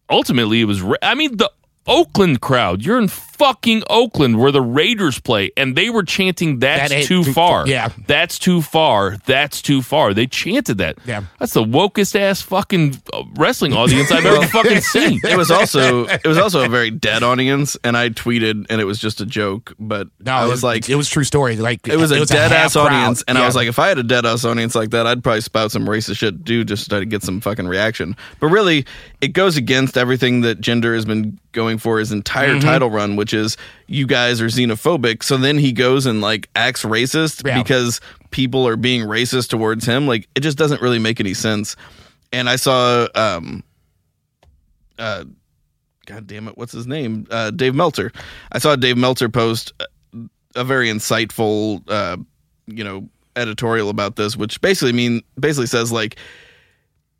ultimately 0.10 0.62
it 0.62 0.66
was. 0.66 0.82
Ra- 0.82 0.96
I 1.02 1.14
mean, 1.16 1.36
the 1.36 1.52
Oakland 1.88 2.40
crowd. 2.40 2.82
You're 2.86 3.00
in 3.00 3.10
fucking 3.38 3.84
Oakland 3.90 4.40
where 4.40 4.52
the 4.52 4.62
Raiders 4.62 5.20
play, 5.20 5.52
and 5.58 5.76
they 5.76 5.90
were 5.90 6.04
chanting, 6.04 6.60
"That's 6.60 6.92
That 6.92 7.04
too 7.04 7.24
too- 7.24 7.34
far." 7.34 7.68
yeah. 7.68 7.90
That's 8.08 8.40
too 8.40 8.62
far. 8.62 9.18
That's 9.26 9.62
too 9.62 9.82
far. 9.82 10.14
They 10.14 10.28
chanted 10.28 10.78
that. 10.78 10.98
Yeah. 11.06 11.24
That's 11.40 11.54
the 11.54 11.64
wokest 11.64 12.20
ass 12.20 12.42
fucking 12.42 13.02
uh, 13.14 13.24
wrestling 13.38 13.74
audience 13.74 14.12
I've 14.12 14.26
ever 14.26 14.48
fucking 14.48 14.82
seen. 14.82 15.20
it 15.24 15.38
was 15.38 15.52
also 15.52 16.06
it 16.06 16.26
was 16.26 16.38
also 16.38 16.64
a 16.64 16.70
very 16.70 16.92
dead 16.92 17.24
audience, 17.24 17.78
and 17.84 17.98
I 17.98 18.10
tweeted, 18.10 18.66
and 18.70 18.80
it 18.82 18.86
was 18.86 19.00
just 19.00 19.22
a 19.22 19.26
joke. 19.26 19.74
But 19.80 20.08
no, 20.20 20.34
I 20.34 20.46
it 20.46 20.50
was 20.50 20.64
like, 20.64 20.90
it 20.90 20.96
was 20.96 21.10
true 21.10 21.24
story. 21.24 21.58
Like 21.58 21.88
it 21.88 21.98
was 21.98 22.12
a 22.12 22.26
dead 22.26 22.52
ass 22.52 22.74
half 22.76 22.86
crowd. 22.88 22.94
audience, 22.94 23.24
and 23.28 23.38
I 23.38 23.46
was 23.46 23.56
like, 23.56 23.68
if 23.68 23.80
I 23.80 23.88
had 23.88 23.98
a 23.98 24.04
dead 24.04 24.26
ass 24.26 24.46
audience 24.46 24.76
like 24.76 24.92
that, 24.92 25.08
I'd 25.08 25.24
probably 25.24 25.42
spout 25.42 25.72
some 25.72 25.86
racist 25.86 26.18
shit, 26.18 26.44
do 26.44 26.64
just 26.64 26.90
to 26.90 27.06
get 27.06 27.24
some 27.24 27.42
fucking 27.42 27.68
reaction. 27.68 28.16
But 28.40 28.48
really, 28.48 28.86
it 29.22 29.30
goes 29.30 29.58
against 29.58 29.98
everything 29.98 30.42
that 30.42 30.62
Jinder 30.62 30.94
has 30.96 31.06
been 31.06 31.40
going 31.52 31.78
for 31.78 32.00
his 32.00 32.12
entire 32.12 32.44
Mm-hmm. 32.54 32.60
title 32.68 32.90
run, 32.90 33.16
which 33.24 33.34
is 33.34 33.56
you 33.88 34.06
guys 34.06 34.42
are 34.42 34.48
xenophobic. 34.48 35.24
So 35.24 35.38
then 35.38 35.58
he 35.58 35.72
goes 35.72 36.06
and 36.06 36.20
like 36.20 36.50
acts 36.58 36.84
racist 36.84 37.48
Yeah. 37.48 37.58
because 37.64 38.02
people 38.32 38.68
are 38.68 38.76
being 38.76 39.04
racist 39.04 39.48
towards 39.50 39.86
him. 39.86 40.08
Like 40.08 40.28
it 40.36 40.42
just 40.42 40.58
doesn't 40.58 40.82
really 40.82 41.00
make 41.00 41.22
any 41.22 41.34
sense. 41.34 41.78
And 42.34 42.50
I 42.50 42.58
saw, 42.58 43.08
um, 43.16 43.64
uh, 45.00 45.24
God 46.06 46.28
damn 46.28 46.50
it, 46.50 46.58
what's 46.58 46.74
his 46.74 46.86
name? 46.86 47.26
Uh, 47.32 47.50
Dave 47.52 47.76
Meltzer. 47.76 48.12
I 48.52 48.60
saw 48.60 48.76
Dave 48.76 48.98
Meltzer 48.98 49.30
post 49.30 49.72
a 50.54 50.64
very 50.66 50.90
insightful, 50.90 51.82
uh, 51.88 52.18
you 52.68 52.84
know, 52.84 53.08
editorial 53.38 53.90
about 53.90 54.18
this, 54.18 54.36
which 54.36 54.60
basically 54.60 54.92
mean 54.92 55.22
basically 55.40 55.68
says 55.68 55.94
like 55.94 56.18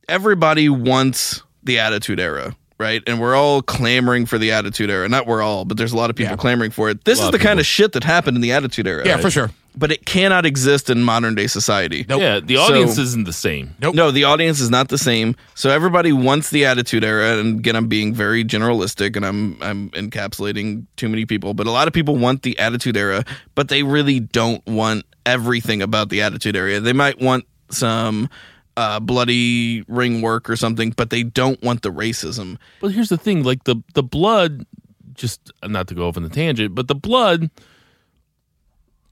everybody 0.10 0.68
wants 0.68 1.42
the 1.64 1.80
Attitude 1.80 2.20
Era, 2.20 2.54
right? 2.84 3.02
And 3.08 3.20
we're 3.22 3.34
all 3.36 3.62
clamoring 3.62 4.26
for 4.26 4.38
the 4.38 4.52
Attitude 4.52 4.90
Era. 4.90 5.08
Not 5.08 5.26
we're 5.26 5.42
all, 5.42 5.64
but 5.64 5.78
there's 5.78 5.94
a 5.94 5.98
lot 5.98 6.10
of 6.10 6.16
people 6.18 6.34
Yeah. 6.34 6.38
clamoring 6.38 6.72
for 6.72 6.90
it. 6.90 7.06
This 7.06 7.20
is 7.22 7.30
the 7.32 7.38
of 7.38 7.42
kind 7.42 7.60
of 7.62 7.66
shit 7.66 7.94
that 7.94 8.04
happened 8.04 8.36
in 8.36 8.42
the 8.42 8.52
Attitude 8.52 8.86
Era. 8.88 9.04
Yeah, 9.08 9.18
for 9.18 9.32
sure. 9.32 9.50
But 9.76 9.92
it 9.92 10.06
cannot 10.06 10.46
exist 10.46 10.92
in 10.92 11.02
modern 11.02 11.34
day 11.34 11.48
society. 11.48 12.06
Nope. 12.08 12.22
Yeah, 12.22 12.40
the 12.42 12.58
So- 12.58 12.62
audience 12.64 12.98
isn't 13.00 13.26
the 13.26 13.34
same. 13.34 13.74
Nope. 13.82 13.96
No, 13.96 14.12
the 14.12 14.26
audience 14.26 14.60
is 14.60 14.70
not 14.70 14.90
the 14.90 15.00
same. 15.00 15.36
So 15.56 15.72
everybody 15.72 16.12
wants 16.12 16.52
the 16.52 16.66
attitude 16.66 17.04
era, 17.04 17.40
and 17.40 17.58
again, 17.60 17.76
I'm 17.76 17.88
being 17.88 18.14
very 18.14 18.44
generalistic, 18.46 19.16
and 19.16 19.26
I'm 19.26 19.58
I'm 19.62 19.90
encapsulating 19.92 20.84
too 20.98 21.10
many 21.10 21.26
people. 21.26 21.54
But 21.56 21.66
a 21.66 21.72
lot 21.72 21.88
of 21.88 21.94
people 21.94 22.18
want 22.18 22.44
the 22.44 22.60
attitude 22.60 22.96
era, 22.98 23.24
but 23.56 23.70
they 23.70 23.82
really 23.82 24.20
don't 24.20 24.64
want 24.68 25.06
everything 25.26 25.82
about 25.82 26.10
the 26.10 26.22
attitude 26.22 26.56
era. 26.56 26.80
They 26.80 26.94
might 26.94 27.20
want 27.20 27.46
some 27.70 28.30
uh, 28.78 29.00
bloody 29.00 29.84
ring 29.88 30.22
work 30.22 30.50
or 30.50 30.56
something, 30.56 30.92
but 30.92 31.10
they 31.10 31.24
don't 31.24 31.62
want 31.62 31.82
the 31.82 31.92
racism. 31.92 32.58
But 32.82 32.92
here's 32.92 33.10
the 33.10 33.18
thing: 33.18 33.44
like 33.44 33.64
the 33.66 33.82
the 33.94 34.04
blood, 34.04 34.66
just 35.14 35.52
not 35.64 35.88
to 35.88 35.96
go 35.96 36.08
off 36.08 36.18
on 36.18 36.24
the 36.24 36.30
tangent, 36.30 36.76
but 36.76 36.88
the 36.88 36.96
blood 36.96 37.50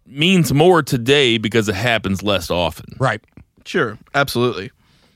means 0.05 0.53
more 0.53 0.83
today 0.83 1.37
because 1.37 1.69
it 1.69 1.75
happens 1.75 2.21
less 2.21 2.49
often. 2.49 2.85
Right. 2.99 3.21
Sure, 3.65 3.97
absolutely. 4.13 4.71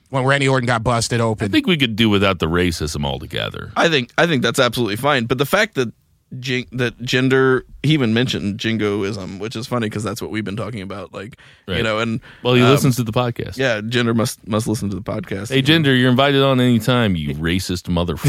When 0.10 0.24
Randy 0.24 0.48
Orton 0.48 0.68
got 0.68 0.84
busted 0.84 1.20
open, 1.20 1.46
I 1.46 1.50
think 1.50 1.68
we 1.68 1.78
could 1.78 1.96
do 1.96 2.10
without 2.10 2.40
the 2.40 2.46
racism 2.46 3.06
altogether. 3.06 3.72
I 3.76 3.90
think 3.90 4.12
I 4.18 4.28
think 4.28 4.44
that's 4.44 4.60
absolutely 4.60 4.96
fine. 4.98 5.26
But 5.26 5.40
the 5.40 5.46
fact 5.46 5.76
that 5.76 5.92
Jing, 6.40 6.68
that 6.74 6.98
Jinder 7.00 7.64
he 7.86 7.94
even 7.94 8.14
mentioned 8.14 8.60
jingoism, 8.60 9.40
which 9.40 9.56
is 9.56 9.68
funny 9.68 9.88
because 9.88 10.04
that's 10.04 10.22
what 10.22 10.32
we've 10.32 10.44
been 10.44 10.56
talking 10.56 10.82
about. 10.82 11.14
Like 11.14 11.38
you 11.68 11.84
know, 11.84 12.00
and 12.00 12.20
Well, 12.44 12.56
he 12.56 12.62
um, 12.62 12.70
listens 12.70 12.96
to 12.98 13.04
the 13.04 13.12
podcast. 13.12 13.58
Yeah, 13.58 13.82
Jinder 13.82 14.16
must 14.16 14.46
must 14.48 14.68
listen 14.68 14.90
to 14.90 14.96
the 14.96 15.02
podcast. 15.02 15.50
Hey, 15.50 15.62
Jinder, 15.62 15.98
you're 15.98 16.10
invited 16.10 16.42
on 16.42 16.60
anytime, 16.60 17.16
you 17.16 17.30
racist 17.36 17.84
motherfucker. 17.90 18.26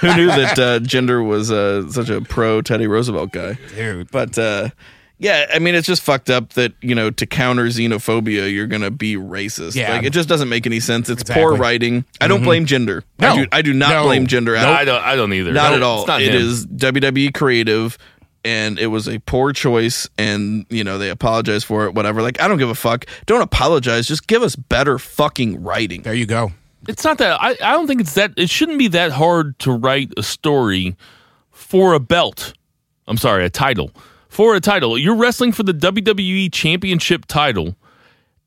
Who 0.00 0.14
knew 0.16 0.26
that 0.26 0.58
uh, 0.58 0.78
Jinder 0.80 1.26
was 1.26 1.50
uh, 1.50 1.90
such 1.90 2.10
a 2.10 2.20
pro 2.20 2.62
Teddy 2.62 2.86
Roosevelt 2.86 3.32
guy? 3.32 3.58
Dude. 3.74 4.10
But 4.10 4.38
uh, 4.38 4.70
yeah, 5.18 5.46
I 5.52 5.58
mean, 5.60 5.74
it's 5.74 5.86
just 5.86 6.02
fucked 6.02 6.28
up 6.28 6.50
that 6.54 6.72
you 6.82 6.94
know 6.94 7.10
to 7.10 7.26
counter 7.26 7.64
xenophobia, 7.66 8.52
you're 8.52 8.66
gonna 8.66 8.90
be 8.90 9.16
racist. 9.16 9.74
Yeah. 9.74 9.92
Like 9.92 10.04
it 10.04 10.12
just 10.12 10.28
doesn't 10.28 10.48
make 10.48 10.66
any 10.66 10.80
sense. 10.80 11.08
It's 11.08 11.22
Exactly. 11.22 11.42
poor 11.42 11.56
writing. 11.56 12.04
I 12.20 12.28
don't 12.28 12.38
mm-hmm. 12.38 12.44
blame 12.44 12.66
Jinder. 12.66 13.02
No. 13.18 13.28
I 13.30 13.36
do. 13.36 13.46
I 13.52 13.62
do 13.62 13.72
not 13.72 13.90
No. 13.90 14.04
blame 14.04 14.26
Jinder. 14.26 14.54
No, 14.54 14.56
at 14.56 14.64
all. 14.66 14.74
I 14.74 14.84
don't. 14.84 15.04
I 15.04 15.16
don't 15.16 15.32
either. 15.32 15.52
Not 15.52 15.70
No, 15.70 15.76
at 15.76 15.82
all. 15.82 15.98
It's 16.00 16.08
not 16.08 16.22
It 16.22 16.34
him. 16.34 16.42
is 16.42 16.66
WWE 16.66 17.32
creative, 17.32 17.96
and 18.44 18.78
it 18.78 18.88
was 18.88 19.08
a 19.08 19.18
poor 19.20 19.52
choice. 19.54 20.06
And 20.18 20.66
you 20.68 20.84
know 20.84 20.98
they 20.98 21.08
apologize 21.08 21.64
for 21.64 21.86
it. 21.86 21.94
Whatever. 21.94 22.20
Like 22.20 22.40
I 22.40 22.46
don't 22.48 22.58
give 22.58 22.70
a 22.70 22.74
fuck. 22.74 23.06
Don't 23.24 23.42
apologize. 23.42 24.06
Just 24.06 24.26
give 24.26 24.42
us 24.42 24.54
better 24.54 24.98
fucking 24.98 25.62
writing. 25.62 26.02
There 26.02 26.14
you 26.14 26.26
go. 26.26 26.52
It's 26.88 27.04
not 27.04 27.18
that. 27.18 27.40
I, 27.40 27.50
I 27.52 27.72
don't 27.72 27.86
think 27.86 28.02
it's 28.02 28.14
that. 28.14 28.34
It 28.36 28.50
shouldn't 28.50 28.78
be 28.78 28.88
that 28.88 29.12
hard 29.12 29.58
to 29.60 29.72
write 29.72 30.12
a 30.18 30.22
story 30.22 30.94
for 31.50 31.94
a 31.94 32.00
belt. 32.00 32.52
I'm 33.08 33.16
sorry, 33.16 33.44
a 33.44 33.50
title. 33.50 33.90
For 34.36 34.54
a 34.54 34.60
title. 34.60 34.98
You're 34.98 35.16
wrestling 35.16 35.52
for 35.52 35.62
the 35.62 35.72
WWE 35.72 36.52
Championship 36.52 37.24
title. 37.24 37.74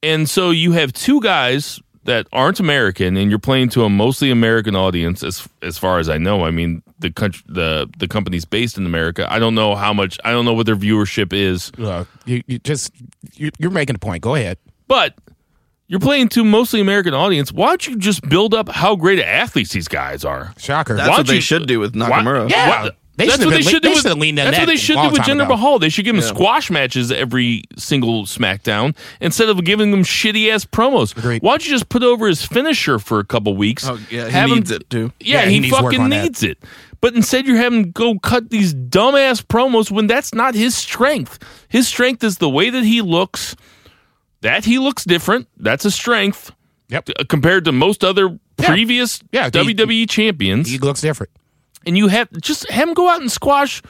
And 0.04 0.30
so 0.30 0.52
you 0.52 0.74
have 0.74 0.94
two 0.94 1.20
guys 1.20 1.80
that 2.04 2.28
aren't 2.32 2.60
American 2.60 3.18
and 3.18 3.32
you're 3.32 3.40
playing 3.40 3.70
to 3.70 3.84
a 3.86 3.90
mostly 3.90 4.30
American 4.30 4.76
audience 4.76 5.24
as 5.24 5.48
as 5.64 5.80
far 5.80 5.98
as 5.98 6.08
I 6.08 6.20
know. 6.20 6.46
I 6.46 6.52
mean, 6.52 6.84
the 7.00 7.10
country 7.10 7.42
the 7.48 7.90
the 7.98 8.08
company's 8.08 8.46
based 8.46 8.78
in 8.78 8.86
America. 8.86 9.26
I 9.34 9.40
don't 9.40 9.56
know 9.56 9.74
how 9.76 9.92
much 9.92 10.20
I 10.24 10.30
don't 10.30 10.46
know 10.46 10.54
what 10.54 10.68
their 10.68 10.76
viewership 10.76 11.34
is. 11.34 11.72
Uh, 11.80 12.06
you, 12.26 12.44
you 12.46 12.60
just 12.60 12.92
you, 13.34 13.50
you're 13.58 13.72
making 13.72 13.96
a 13.96 14.00
point. 14.00 14.22
Go 14.22 14.36
ahead. 14.36 14.60
But 14.88 15.16
you're 15.88 16.00
playing 16.00 16.30
to 16.30 16.44
mostly 16.46 16.82
American 16.82 17.16
audience. 17.16 17.52
Why 17.52 17.70
don't 17.70 17.88
you 17.88 17.98
just 17.98 18.22
build 18.30 18.54
up 18.54 18.70
how 18.70 18.96
great 18.96 19.20
athletes 19.20 19.72
these 19.72 19.88
guys 19.88 20.24
are? 20.24 20.54
Shocker. 20.60 20.96
That's 20.98 21.10
what 21.10 21.16
don't 21.18 21.28
they 21.28 21.36
you- 21.36 21.42
should 21.42 21.68
do 21.68 21.80
with 21.80 21.96
Why- 21.96 22.10
Nakamura. 22.12 22.48
Yeah. 22.48 22.84
What- 22.84 22.96
They 23.20 23.28
that's 23.28 23.44
what 23.44 23.52
they 23.52 23.62
should 23.62 23.82
do 23.84 23.90
with. 23.90 24.04
That's 24.04 24.58
what 24.60 24.66
they 24.68 24.78
should 24.78 24.96
do 24.96 25.10
with 25.10 25.20
Jinder. 25.24 25.46
Mahal. 25.48 25.78
They 25.78 25.90
should 25.90 26.06
give 26.06 26.16
him 26.16 26.22
Yeah. 26.22 26.28
squash 26.30 26.72
matches 26.72 27.12
every 27.12 27.64
single 27.78 28.24
SmackDown 28.26 28.96
instead 29.20 29.50
of 29.50 29.62
giving 29.66 29.92
him 29.92 30.04
shitty 30.06 30.50
ass 30.50 30.64
promos. 30.64 31.16
Agreed. 31.18 31.42
Why 31.44 31.52
don't 31.52 31.66
you 31.66 31.72
just 31.72 31.90
put 31.90 32.02
over 32.02 32.28
his 32.28 32.46
finisher 32.46 32.98
for 32.98 33.20
a 33.20 33.26
couple 33.26 33.56
weeks? 33.58 33.86
Oh, 33.86 34.00
yeah, 34.10 34.26
he 34.28 34.32
have 34.32 34.50
him- 34.50 34.56
needs 34.56 34.72
it, 34.72 34.90
too. 34.90 35.12
Yeah, 35.20 35.42
Yeah, 35.42 35.46
he, 35.48 35.54
he 35.56 35.60
needs 35.60 35.76
fucking 35.78 36.00
on 36.00 36.10
that. 36.12 36.24
needs 36.24 36.44
it. 36.44 36.60
But 37.02 37.14
instead, 37.16 37.46
you're 37.46 37.58
having 37.58 37.84
him 37.84 37.92
go 37.92 38.18
cut 38.20 38.50
these 38.52 38.74
dumbass 38.74 39.42
promos 39.46 39.92
when 39.92 40.08
that's 40.08 40.34
not 40.34 40.56
his 40.56 40.76
strength. 40.76 41.40
His 41.68 41.88
strength 41.90 42.24
is 42.24 42.38
the 42.38 42.50
way 42.50 42.70
that 42.70 42.84
he 42.86 43.02
looks. 43.02 43.56
That 44.42 44.64
he 44.64 44.80
looks 44.80 45.04
different. 45.04 45.48
That's 45.58 45.84
a 45.84 45.92
strength 45.92 46.52
Yep. 46.90 47.10
uh, 47.20 47.24
compared 47.28 47.66
to 47.66 47.72
most 47.74 48.04
other 48.06 48.40
previous 48.58 49.22
Yeah, 49.32 49.46
he- 49.46 49.52
WWE 49.52 50.06
champions 50.10 50.70
He 50.70 50.78
looks 50.78 51.02
different. 51.02 51.32
And 51.86 51.98
you 51.98 52.08
have 52.08 52.30
just 52.42 52.70
have 52.70 52.88
him 52.90 52.94
go 52.94 53.10
out 53.10 53.22
and 53.22 53.32
squash. 53.32 53.82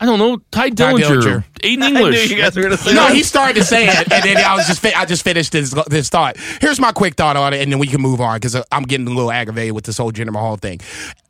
I 0.00 0.06
don't 0.06 0.18
know 0.18 0.38
Tye 0.50 0.70
Dillinger, 0.70 1.20
Dillinger. 1.22 1.44
Aiden 1.62 1.82
I 1.82 1.86
English. 1.88 2.14
knew 2.30 2.36
you 2.36 2.42
guys 2.42 2.56
were 2.56 2.62
gonna 2.62 2.76
say 2.76 2.92
No, 2.92 3.06
that. 3.06 3.14
he 3.14 3.22
started 3.22 3.54
to 3.54 3.64
say 3.64 3.86
it, 3.86 4.12
and 4.12 4.22
then 4.24 4.36
I 4.38 4.56
was 4.56 4.66
just 4.66 4.80
fi- 4.80 4.94
I 4.94 5.04
just 5.04 5.22
finished 5.22 5.52
this 5.52 5.72
this 5.88 6.08
thought. 6.08 6.36
Here's 6.60 6.80
my 6.80 6.90
quick 6.90 7.14
thought 7.14 7.36
on 7.36 7.54
it, 7.54 7.62
and 7.62 7.70
then 7.70 7.78
we 7.78 7.86
can 7.86 8.00
move 8.00 8.20
on 8.20 8.36
because 8.36 8.56
I'm 8.72 8.82
getting 8.82 9.06
a 9.06 9.10
little 9.10 9.30
aggravated 9.30 9.74
with 9.74 9.84
this 9.84 9.98
whole 9.98 10.10
Jinder 10.10 10.32
Mahal 10.32 10.56
thing. 10.56 10.80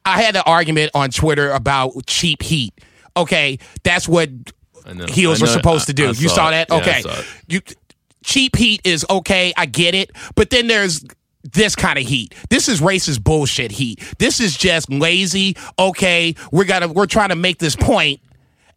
I 0.07 0.23
had 0.23 0.37
an 0.37 0.43
argument 0.47 0.93
on 0.95 1.11
Twitter 1.11 1.51
about 1.51 2.07
cheap 2.07 2.43
heat. 2.43 2.73
Okay, 3.15 3.59
that's 3.83 4.09
what 4.09 4.31
I 4.87 4.95
know. 4.95 5.05
heels 5.07 5.43
I 5.43 5.47
are 5.47 5.49
supposed 5.49 5.87
to 5.89 5.93
do. 5.93 6.05
I- 6.07 6.09
I 6.09 6.13
you 6.13 6.29
saw 6.31 6.35
saw 6.37 6.49
it. 6.49 6.53
that? 6.53 6.69
Yeah, 6.71 6.75
I 6.77 6.81
Okay, 6.81 7.01
saw 7.03 7.19
it. 7.19 7.27
you 7.49 7.61
cheap 8.25 8.57
heat 8.57 8.81
is 8.85 9.05
okay. 9.11 9.53
I 9.55 9.67
get 9.67 9.95
it, 9.95 10.13
but 10.35 10.49
then 10.49 10.67
there's 10.69 11.05
this 11.43 11.75
kind 11.77 11.99
of 11.99 12.07
heat. 12.07 12.35
This 12.51 12.69
is 12.69 12.81
racist 12.81 13.23
bullshit 13.23 13.73
heat. 13.73 14.03
This 14.19 14.41
is 14.41 14.57
just 14.57 14.91
lazy. 14.91 15.57
Okay, 15.79 16.35
we're 16.51 16.65
gonna 16.65 16.89
we're 16.89 17.07
trying 17.07 17.31
to 17.31 17.37
make 17.37 17.59
this 17.59 17.77
point 17.77 18.21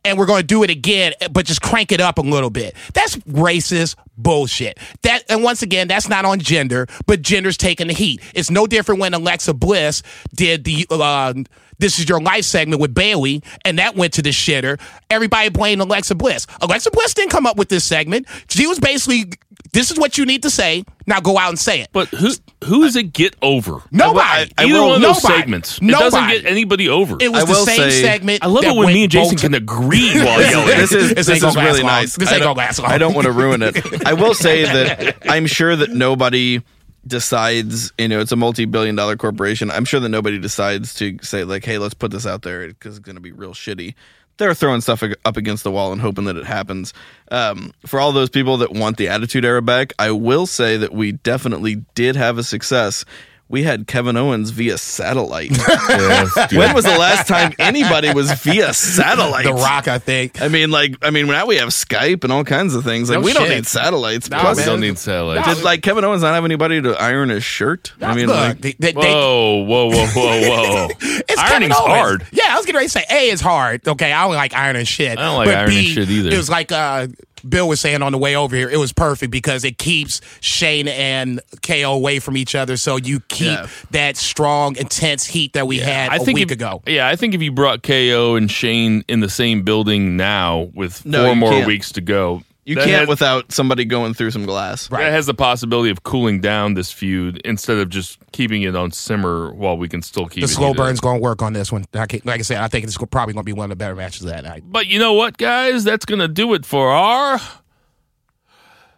and 0.06 0.18
we're 0.18 0.28
to 0.28 0.44
do 0.44 0.64
it 0.64 0.70
again, 0.70 1.14
but 1.32 1.46
just 1.46 1.62
crank 1.62 1.92
it 1.92 2.00
up 2.00 2.20
a 2.20 2.22
little 2.22 2.52
bit. 2.52 2.76
That's 2.94 3.16
racist 3.18 3.96
bullshit. 4.18 4.80
That 5.02 5.24
and 5.30 5.44
once 5.44 5.62
again, 5.62 5.88
that's 5.88 6.08
not 6.08 6.24
on 6.26 6.40
Jinder, 6.40 6.90
but 7.08 7.22
Jinder's 7.22 7.58
taking 7.58 7.88
the 7.88 7.94
heat. 7.94 8.22
It's 8.34 8.52
no 8.52 8.68
different 8.68 9.02
when 9.02 9.14
Alexa 9.14 9.54
Bliss 9.56 10.04
did 10.34 10.64
the 10.64 10.86
uh, 10.90 11.34
This 11.80 12.00
Is 12.00 12.08
Your 12.10 12.22
Life 12.22 12.46
segment 12.46 12.82
with 12.82 12.94
Bayley, 12.94 13.44
and 13.64 13.80
that 13.80 13.96
went 13.96 14.14
to 14.14 14.22
the 14.22 14.30
shitter. 14.32 14.80
Everybody 15.10 15.50
blamed 15.50 15.82
Alexa 15.82 16.16
Bliss. 16.16 16.48
Alexa 16.62 16.92
Bliss 16.92 17.14
didn't 17.14 17.32
come 17.32 17.46
up 17.46 17.58
with 17.58 17.70
this 17.70 17.84
segment. 17.84 18.28
She 18.50 18.66
was 18.68 18.80
basically, 18.80 19.26
this 19.74 19.92
is 19.92 19.98
what 20.00 20.18
you 20.18 20.26
need 20.26 20.44
to 20.44 20.50
say. 20.50 20.84
Now 21.08 21.20
go 21.20 21.38
out 21.38 21.50
and 21.50 21.60
say 21.60 21.82
it. 21.82 21.90
But 21.92 22.08
who 22.10 22.32
who 22.64 22.84
does 22.84 22.96
it 22.96 23.14
get 23.14 23.36
over? 23.44 23.80
Nobody. 23.92 24.20
I- 24.22 24.50
I 24.58 24.64
Either 24.66 24.74
will- 24.74 24.88
one 24.88 24.96
of 24.96 25.02
those 25.02 25.24
nobody. 25.24 25.40
segments. 25.42 25.78
It 25.82 25.88
doesn't 25.92 26.28
get 26.30 26.46
anybody 26.48 26.90
over. 26.90 27.18
It 27.20 27.32
was 27.32 27.44
I 27.44 27.46
the 27.46 27.54
same 27.56 27.78
say- 27.92 28.02
segment. 28.02 28.44
I 28.44 28.48
love 28.48 28.64
that 28.64 28.74
it 28.76 28.78
when 28.78 28.88
me 28.88 29.04
and 29.04 29.12
Jason 29.12 29.38
can 29.38 29.54
agree 29.54 30.14
while 30.16 30.42
yelling. 30.42 30.68
this 30.68 30.92
is 30.92 31.10
This 31.14 31.28
this, 31.28 31.30
ain't 31.30 31.38
is 31.38 31.44
gonna 31.56 31.68
really 31.68 31.82
long. 31.84 31.92
nice. 31.92 32.16
This 32.16 32.32
ain't 32.32 32.42
gonna 32.42 32.58
last 32.58 32.80
long. 32.80 32.90
I 32.92 32.98
don't 32.98 33.14
want 33.14 33.26
to 33.26 33.32
ruin 33.32 33.62
it. 33.62 33.78
I 34.08 34.14
will 34.14 34.34
say 34.34 34.64
that 34.64 35.18
I'm 35.30 35.46
sure 35.46 35.76
that 35.76 35.92
nobody 35.92 36.62
decides. 37.08 37.92
You 37.98 38.08
know, 38.08 38.20
it's 38.20 38.32
a 38.32 38.36
multi-billion 38.36 38.96
dollar 38.96 39.16
corporation. 39.16 39.72
I'm 39.72 39.86
sure 39.86 40.00
that 40.00 40.10
nobody 40.10 40.40
decides 40.40 40.94
to 40.96 41.18
say 41.22 41.44
like, 41.44 41.66
"Hey, 41.66 41.78
let's 41.78 41.94
put 41.94 42.12
this 42.12 42.26
out 42.26 42.42
there 42.42 42.68
because 42.68 42.98
it's 42.98 43.06
going 43.06 43.16
to 43.16 43.22
be 43.22 43.32
real 43.32 43.54
shitty." 43.54 43.96
They're 44.38 44.54
throwing 44.54 44.82
stuff 44.82 45.02
up 45.24 45.38
against 45.38 45.64
the 45.64 45.72
wall 45.72 45.94
and 45.94 46.02
hoping 46.02 46.26
that 46.26 46.36
it 46.36 46.46
happens. 46.46 46.94
Um, 47.32 47.72
for 47.86 48.02
all 48.02 48.12
those 48.12 48.30
people 48.30 48.58
that 48.58 48.74
want 48.74 48.98
the 48.98 49.08
Attitude 49.08 49.46
Era 49.46 49.62
back, 49.62 49.94
I 49.98 50.12
will 50.12 50.46
say 50.46 50.76
that 50.76 50.94
we 50.94 51.14
definitely 51.14 51.86
did 51.96 52.18
have 52.18 52.38
a 52.38 52.44
success. 52.44 53.06
We 53.48 53.62
had 53.62 53.86
Kevin 53.86 54.18
Owens 54.18 54.50
via 54.50 54.76
satellite. 54.78 55.52
when 56.52 56.74
was 56.74 56.84
the 56.84 56.98
last 56.98 57.28
time 57.28 57.54
anybody 57.60 58.12
was 58.12 58.32
via 58.42 58.74
satellite? 58.74 59.46
The 59.46 59.54
Rock, 59.54 59.88
I 59.88 60.00
think. 60.00 60.42
I 60.42 60.48
mean, 60.48 60.72
like, 60.72 60.96
I 61.04 61.12
mean, 61.12 61.28
now 61.28 61.46
we 61.46 61.58
have 61.58 61.70
Skype 61.70 62.24
and 62.24 62.34
all 62.34 62.44
kinds 62.44 62.74
of 62.74 62.84
things. 62.84 63.10
Like, 63.10 63.20
No 63.20 63.26
we 63.26 63.34
don't 63.34 63.48
need 63.50 63.68
satellites. 63.68 64.32
Nah, 64.32 64.42
Plus, 64.42 64.58
We 64.58 64.66
don't 64.66 64.80
need 64.80 64.98
satellites. 64.98 65.48
did 65.48 65.64
like 65.64 65.84
Kevin 65.84 66.04
Owens 66.04 66.24
not 66.24 66.34
have 66.34 66.44
anybody 66.44 66.82
to 66.82 67.00
iron 67.00 67.30
his 67.30 67.44
shirt? 67.44 67.94
I 68.02 68.16
mean, 68.16 68.26
Look, 68.28 68.36
like, 68.36 68.62
they, 68.62 68.72
they, 68.80 68.92
they- 68.94 69.14
Whoa, 69.14 69.64
whoa, 69.64 69.90
whoa, 69.92 70.06
whoa, 70.08 70.50
whoa! 70.50 70.88
It's 71.28 71.38
Ironing's 71.40 71.76
Kevin 71.76 71.92
hard. 71.92 72.28
Yeah, 72.32 72.46
I 72.50 72.58
was 72.58 72.66
getting 72.66 72.78
ready 72.78 72.88
to 72.88 72.92
say 72.92 73.06
A 73.12 73.30
is 73.30 73.42
hard. 73.42 73.88
Okay, 73.88 74.12
I 74.12 74.24
don't 74.26 74.36
like 74.36 74.54
ironing 74.56 74.86
shit. 74.86 75.18
I 75.18 75.22
don't 75.24 75.36
like 75.38 75.48
But 75.48 75.56
ironing 75.56 75.76
B, 75.78 75.94
shit 75.94 76.10
either. 76.10 76.30
It 76.32 76.38
was 76.38 76.50
like 76.50 76.72
uh, 76.72 77.08
Bill 77.48 77.68
was 77.68 77.80
saying 77.80 78.02
on 78.02 78.12
the 78.12 78.18
way 78.18 78.36
over 78.36 78.56
here. 78.56 78.70
It 78.70 78.78
was 78.78 78.92
perfect 78.94 79.32
because 79.32 79.64
it 79.64 79.78
keeps 79.78 80.22
Shane 80.42 80.88
and 80.88 81.40
KO 81.62 81.94
away 81.94 82.20
from 82.20 82.38
each 82.38 82.56
other, 82.56 82.78
so 82.78 82.98
you 82.98 83.20
keep 83.28 83.48
Yeah. 83.48 83.68
that 83.92 84.18
strong, 84.18 84.76
intense 84.78 85.26
heat 85.26 85.54
that 85.54 85.68
we 85.68 85.80
had 85.80 86.10
I 86.12 86.16
a 86.16 86.20
think 86.20 86.38
week 86.38 86.48
if, 86.48 86.52
ago. 86.52 86.82
Yeah, 86.88 87.08
I 87.08 87.16
think 87.16 87.34
if 87.36 87.42
you 87.42 87.52
brought 87.52 87.84
KO 87.84 88.36
and 88.36 88.50
Shane 88.50 89.04
in 89.08 89.20
the 89.20 89.30
same 89.30 89.64
building 89.64 90.18
now 90.18 90.70
with 90.74 91.06
No, 91.06 91.26
four 91.26 91.36
more 91.36 91.52
can't. 91.52 91.68
weeks 91.68 91.92
to 91.94 92.02
go, 92.02 92.44
you 92.66 92.76
that 92.76 92.86
can't 92.86 93.00
has, 93.02 93.08
without 93.08 93.52
somebody 93.52 93.86
going 93.86 94.14
through 94.14 94.32
some 94.32 94.46
glass. 94.46 94.90
Right. 94.92 95.04
that 95.04 95.12
has 95.12 95.28
the 95.28 95.34
possibility 95.34 95.92
of 95.92 96.04
cooling 96.04 96.42
down 96.42 96.74
this 96.74 96.92
feud 96.92 97.42
instead 97.46 97.78
of 97.78 97.90
just 97.90 98.18
keeping 98.32 98.64
it 98.64 98.76
on 98.76 98.92
simmer 98.92 99.54
while 99.54 99.78
we 99.78 99.88
can 99.88 100.02
still 100.02 100.28
keep 100.28 100.42
The 100.42 100.50
it 100.50 100.54
slow 100.54 100.68
heated. 100.70 100.78
burn's 100.78 101.00
going 101.00 101.20
to 101.20 101.24
work 101.24 101.42
on 101.42 101.54
this 101.54 101.72
one. 101.72 101.86
I 101.94 102.00
like 102.00 102.28
I 102.28 102.38
said, 102.42 102.58
I 102.58 102.68
think 102.68 102.86
it's 102.86 102.98
probably 102.98 103.34
going 103.34 103.44
to 103.44 103.44
be 103.44 103.54
one 103.54 103.66
of 103.66 103.70
the 103.70 103.76
better 103.76 103.96
matches 103.96 104.24
of 104.24 104.30
that 104.30 104.44
night. 104.44 104.64
But 104.66 104.88
you 104.88 105.00
know 105.00 105.14
what, 105.14 105.38
guys? 105.38 105.84
That's 105.84 106.06
gonna 106.06 106.28
do 106.28 106.54
it 106.56 106.66
for 106.66 106.92
our 106.92 107.40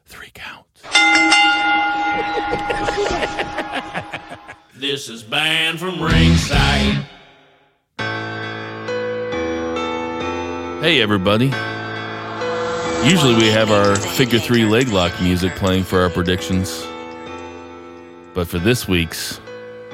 three 0.06 0.32
count. 0.34 0.66
This 4.80 5.10
is 5.10 5.24
banned 5.24 5.80
from 5.80 6.00
ringside. 6.00 7.04
Hey, 10.84 11.02
everybody. 11.02 11.50
Usually 13.04 13.36
we 13.36 13.48
have 13.48 13.72
our 13.72 13.96
figure 13.96 14.40
three 14.40 14.66
leg 14.66 14.90
lock 14.90 15.14
music 15.22 15.56
playing 15.56 15.84
for 15.84 16.02
our 16.02 16.10
predictions. 16.10 16.86
But 18.34 18.48
for 18.48 18.60
this 18.60 18.88
week's 18.88 19.40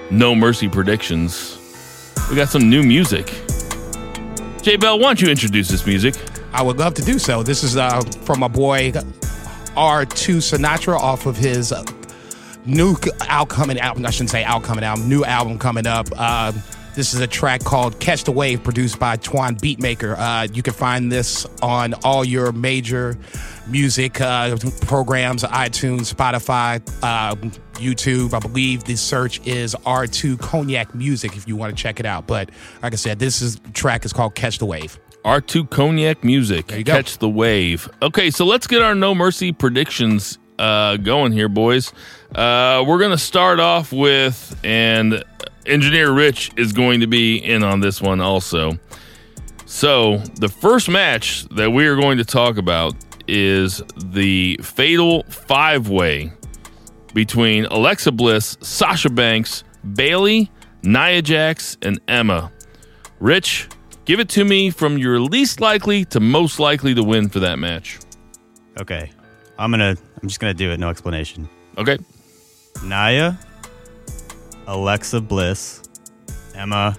No 0.09 0.33
Mercy 0.33 0.67
predictions, 0.67 1.57
we 2.29 2.35
got 2.35 2.49
some 2.49 2.69
new 2.69 2.81
music. 2.81 3.31
J 4.61 4.77
Bell, 4.77 4.97
why 4.97 5.09
don't 5.09 5.21
you 5.21 5.29
introduce 5.29 5.69
this 5.69 5.85
music? 5.85 6.15
I 6.53 6.63
would 6.63 6.77
love 6.77 6.93
to 6.95 7.01
do 7.03 7.19
so. 7.19 7.43
This 7.43 7.63
is 7.63 7.77
uh, 7.77 8.01
from 8.23 8.39
my 8.39 8.47
boy 8.47 8.91
R2 8.91 10.37
Sinatra 10.37 10.97
off 10.97 11.25
of 11.25 11.37
his 11.37 11.73
new 12.65 12.95
out 13.21 13.49
coming 13.49 13.77
album. 13.79 14.05
I 14.05 14.09
shouldn't 14.09 14.31
say 14.31 14.43
out 14.43 14.63
coming 14.63 14.83
album, 14.83 15.07
new 15.07 15.23
album 15.23 15.59
coming 15.59 15.85
up. 15.85 16.07
Uh, 16.15 16.51
this 16.95 17.13
is 17.13 17.19
a 17.19 17.27
track 17.27 17.63
called 17.63 17.99
Catch 17.99 18.25
the 18.25 18.31
Wave, 18.31 18.63
produced 18.63 18.99
by 18.99 19.17
Twan 19.17 19.57
Beatmaker. 19.59 20.15
Uh, 20.17 20.47
you 20.53 20.61
can 20.61 20.73
find 20.73 21.11
this 21.11 21.45
on 21.61 21.93
all 22.03 22.23
your 22.23 22.51
major 22.51 23.17
music 23.67 24.21
uh, 24.21 24.55
programs 24.81 25.43
iTunes, 25.43 26.13
Spotify, 26.13 26.81
uh, 27.01 27.35
YouTube. 27.75 28.33
I 28.33 28.39
believe 28.39 28.83
the 28.83 28.95
search 28.95 29.45
is 29.45 29.75
R2 29.85 30.39
Cognac 30.39 30.93
Music 30.93 31.35
if 31.35 31.47
you 31.47 31.55
want 31.55 31.75
to 31.75 31.81
check 31.81 31.99
it 31.99 32.05
out. 32.05 32.27
But 32.27 32.49
like 32.81 32.93
I 32.93 32.97
said, 32.97 33.19
this 33.19 33.41
is 33.41 33.59
track 33.73 34.05
is 34.05 34.13
called 34.13 34.35
Catch 34.35 34.59
the 34.59 34.65
Wave. 34.65 34.99
R2 35.25 35.69
Cognac 35.69 36.23
Music. 36.23 36.67
Catch 36.67 37.17
the 37.19 37.29
wave. 37.29 37.89
Okay, 38.01 38.29
so 38.29 38.45
let's 38.45 38.67
get 38.67 38.81
our 38.81 38.93
No 38.93 39.15
Mercy 39.15 39.51
predictions 39.51 40.37
uh, 40.59 40.97
going 40.97 41.31
here, 41.31 41.49
boys. 41.49 41.93
Uh, 42.35 42.83
we're 42.85 42.99
going 42.99 43.11
to 43.11 43.17
start 43.17 43.59
off 43.59 43.93
with, 43.93 44.59
and 44.63 45.23
Engineer 45.65 46.11
Rich 46.11 46.51
is 46.57 46.73
going 46.73 46.99
to 46.99 47.07
be 47.07 47.37
in 47.37 47.63
on 47.63 47.79
this 47.79 48.01
one 48.01 48.21
also. 48.21 48.77
So, 49.65 50.17
the 50.39 50.49
first 50.49 50.89
match 50.89 51.45
that 51.49 51.71
we 51.71 51.87
are 51.87 51.95
going 51.95 52.17
to 52.17 52.25
talk 52.25 52.57
about 52.57 52.95
is 53.27 53.81
the 53.97 54.59
fatal 54.61 55.23
five 55.23 55.89
way 55.89 56.31
between 57.13 57.65
Alexa 57.65 58.11
Bliss, 58.11 58.57
Sasha 58.61 59.09
Banks, 59.09 59.63
Bayley, 59.93 60.51
Nia 60.83 61.21
Jax, 61.21 61.77
and 61.81 61.99
Emma. 62.07 62.51
Rich, 63.19 63.69
give 64.05 64.19
it 64.19 64.29
to 64.29 64.43
me 64.43 64.69
from 64.69 64.97
your 64.97 65.19
least 65.19 65.61
likely 65.61 66.05
to 66.05 66.19
most 66.19 66.59
likely 66.59 66.93
to 66.93 67.03
win 67.03 67.29
for 67.29 67.39
that 67.39 67.57
match. 67.57 67.99
Okay. 68.79 69.11
I'm 69.57 69.71
gonna 69.71 69.95
I'm 70.21 70.27
just 70.27 70.39
gonna 70.39 70.53
do 70.53 70.71
it, 70.71 70.79
no 70.79 70.89
explanation. 70.89 71.47
Okay. 71.77 71.97
Naya, 72.83 73.33
Alexa 74.67 75.21
Bliss, 75.21 75.83
Emma, 76.55 76.97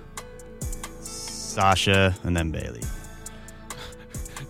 Sasha, 0.60 2.14
and 2.24 2.36
then 2.36 2.50
Bayley. 2.50 2.82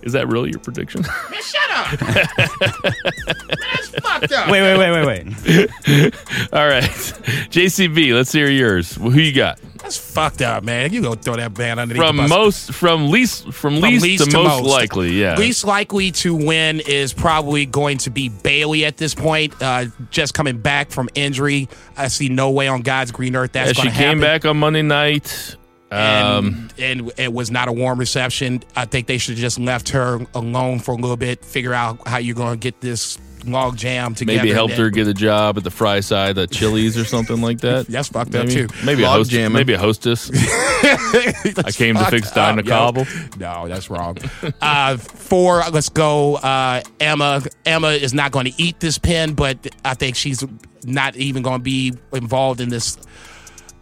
Is 0.02 0.12
that 0.12 0.28
really 0.28 0.50
your 0.50 0.60
prediction? 0.60 1.02
Shut 1.42 1.70
up! 1.70 1.98
That's 1.98 3.88
fucked 4.00 4.32
up. 4.32 4.50
Wait, 4.50 4.60
wait, 4.60 4.78
wait, 4.78 4.90
wait, 4.90 5.06
wait. 5.06 6.14
All 6.52 6.66
right. 6.68 6.82
JCB, 7.50 8.14
let's 8.14 8.32
hear 8.32 8.50
yours. 8.50 8.96
Who 8.96 9.12
you 9.12 9.32
got? 9.32 9.58
That's 9.84 9.98
fucked 9.98 10.40
up, 10.40 10.64
man. 10.64 10.94
You 10.94 11.02
gonna 11.02 11.16
throw 11.16 11.36
that 11.36 11.52
band 11.52 11.78
underneath 11.78 12.02
From 12.02 12.16
the 12.16 12.22
bus. 12.22 12.30
most 12.30 12.72
from 12.72 13.10
least 13.10 13.52
from, 13.52 13.80
From 13.80 13.80
least, 13.82 14.30
to, 14.30 14.36
most, 14.42 14.64
likely, 14.64 15.10
yeah. 15.10 15.36
Least 15.36 15.66
likely 15.66 16.10
to 16.12 16.34
win 16.34 16.80
is 16.80 17.12
probably 17.12 17.66
going 17.66 17.98
to 17.98 18.08
be 18.10 18.30
Bayley 18.30 18.86
at 18.86 18.96
this 18.96 19.14
point. 19.14 19.52
Uh, 19.60 19.84
just 20.10 20.32
coming 20.32 20.56
back 20.56 20.90
from 20.90 21.10
injury, 21.14 21.68
I 21.98 22.08
see 22.08 22.30
no 22.30 22.50
way 22.50 22.66
on 22.66 22.80
God's 22.80 23.12
green 23.12 23.36
earth 23.36 23.52
that's 23.52 23.72
she 23.72 23.82
going 23.82 23.90
to 23.90 23.94
came 23.94 24.06
happen. 24.06 24.20
back 24.22 24.46
on 24.46 24.56
Monday 24.58 24.80
night. 24.80 25.54
Um, 25.92 26.70
and, 26.78 27.02
and 27.02 27.12
it 27.18 27.32
was 27.34 27.50
not 27.50 27.68
a 27.68 27.72
warm 27.72 27.98
reception. 27.98 28.62
I 28.74 28.86
think 28.86 29.06
they 29.06 29.18
should 29.18 29.34
have 29.34 29.40
just 29.42 29.58
left 29.58 29.90
her 29.90 30.18
alone 30.34 30.78
for 30.78 30.92
a 30.92 30.96
little 30.96 31.18
bit, 31.18 31.44
figure 31.44 31.74
out 31.74 32.08
how 32.08 32.16
you're 32.16 32.34
going 32.34 32.54
to 32.54 32.58
get 32.58 32.80
this 32.80 33.18
log 33.46 33.76
jam 33.76 34.14
together. 34.14 34.38
maybe 34.38 34.52
helped 34.52 34.74
her 34.74 34.90
get 34.90 35.06
a 35.08 35.14
job 35.14 35.56
at 35.56 35.64
the 35.64 35.70
fry 35.70 36.00
side 36.00 36.38
at 36.38 36.50
Chili's 36.50 36.96
or 36.96 37.04
something 37.04 37.40
like 37.40 37.60
that. 37.60 37.86
That's 37.88 38.08
fucked 38.08 38.34
up 38.34 38.48
too. 38.48 38.68
Maybe 38.84 39.02
a 39.02 39.08
host, 39.08 39.30
jamming. 39.30 39.54
maybe 39.54 39.72
a 39.74 39.78
hostess. 39.78 40.30
I 40.34 41.70
came 41.72 41.96
to 41.96 42.04
fix 42.06 42.30
Dinah 42.30 42.62
Cobble. 42.64 43.06
No, 43.38 43.66
that's 43.68 43.88
wrong. 43.88 44.18
uh, 44.60 44.96
four, 44.96 45.62
let's 45.72 45.88
go. 45.88 46.36
Uh, 46.36 46.82
Emma. 47.00 47.42
Emma 47.64 47.88
is 47.88 48.12
not 48.12 48.32
going 48.32 48.46
to 48.46 48.62
eat 48.62 48.80
this 48.80 48.98
pin, 48.98 49.34
but 49.34 49.66
I 49.84 49.94
think 49.94 50.16
she's 50.16 50.44
not 50.84 51.16
even 51.16 51.42
going 51.42 51.60
to 51.60 51.62
be 51.62 51.94
involved 52.12 52.60
in 52.60 52.68
this 52.68 52.98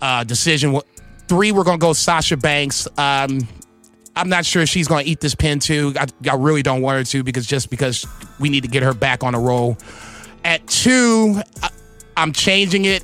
uh, 0.00 0.24
decision. 0.24 0.80
Three, 1.28 1.52
we're 1.52 1.64
going 1.64 1.78
to 1.78 1.84
go 1.84 1.92
Sasha 1.92 2.36
Banks. 2.36 2.86
Um, 2.98 3.40
I'm 4.14 4.28
not 4.28 4.44
sure 4.44 4.62
if 4.62 4.68
she's 4.68 4.88
going 4.88 5.04
to 5.04 5.10
eat 5.10 5.20
this 5.20 5.34
pin 5.34 5.58
too. 5.58 5.94
I, 5.98 6.06
I 6.30 6.34
really 6.34 6.62
don't 6.62 6.82
want 6.82 6.98
her 6.98 7.04
to 7.04 7.22
because 7.22 7.46
just 7.46 7.70
because 7.70 8.06
we 8.38 8.48
need 8.48 8.62
to 8.62 8.68
get 8.68 8.82
her 8.82 8.94
back 8.94 9.24
on 9.24 9.32
the 9.32 9.38
roll. 9.38 9.78
At 10.44 10.66
two, 10.66 11.40
I, 11.62 11.70
I'm 12.16 12.32
changing 12.32 12.84
it 12.84 13.02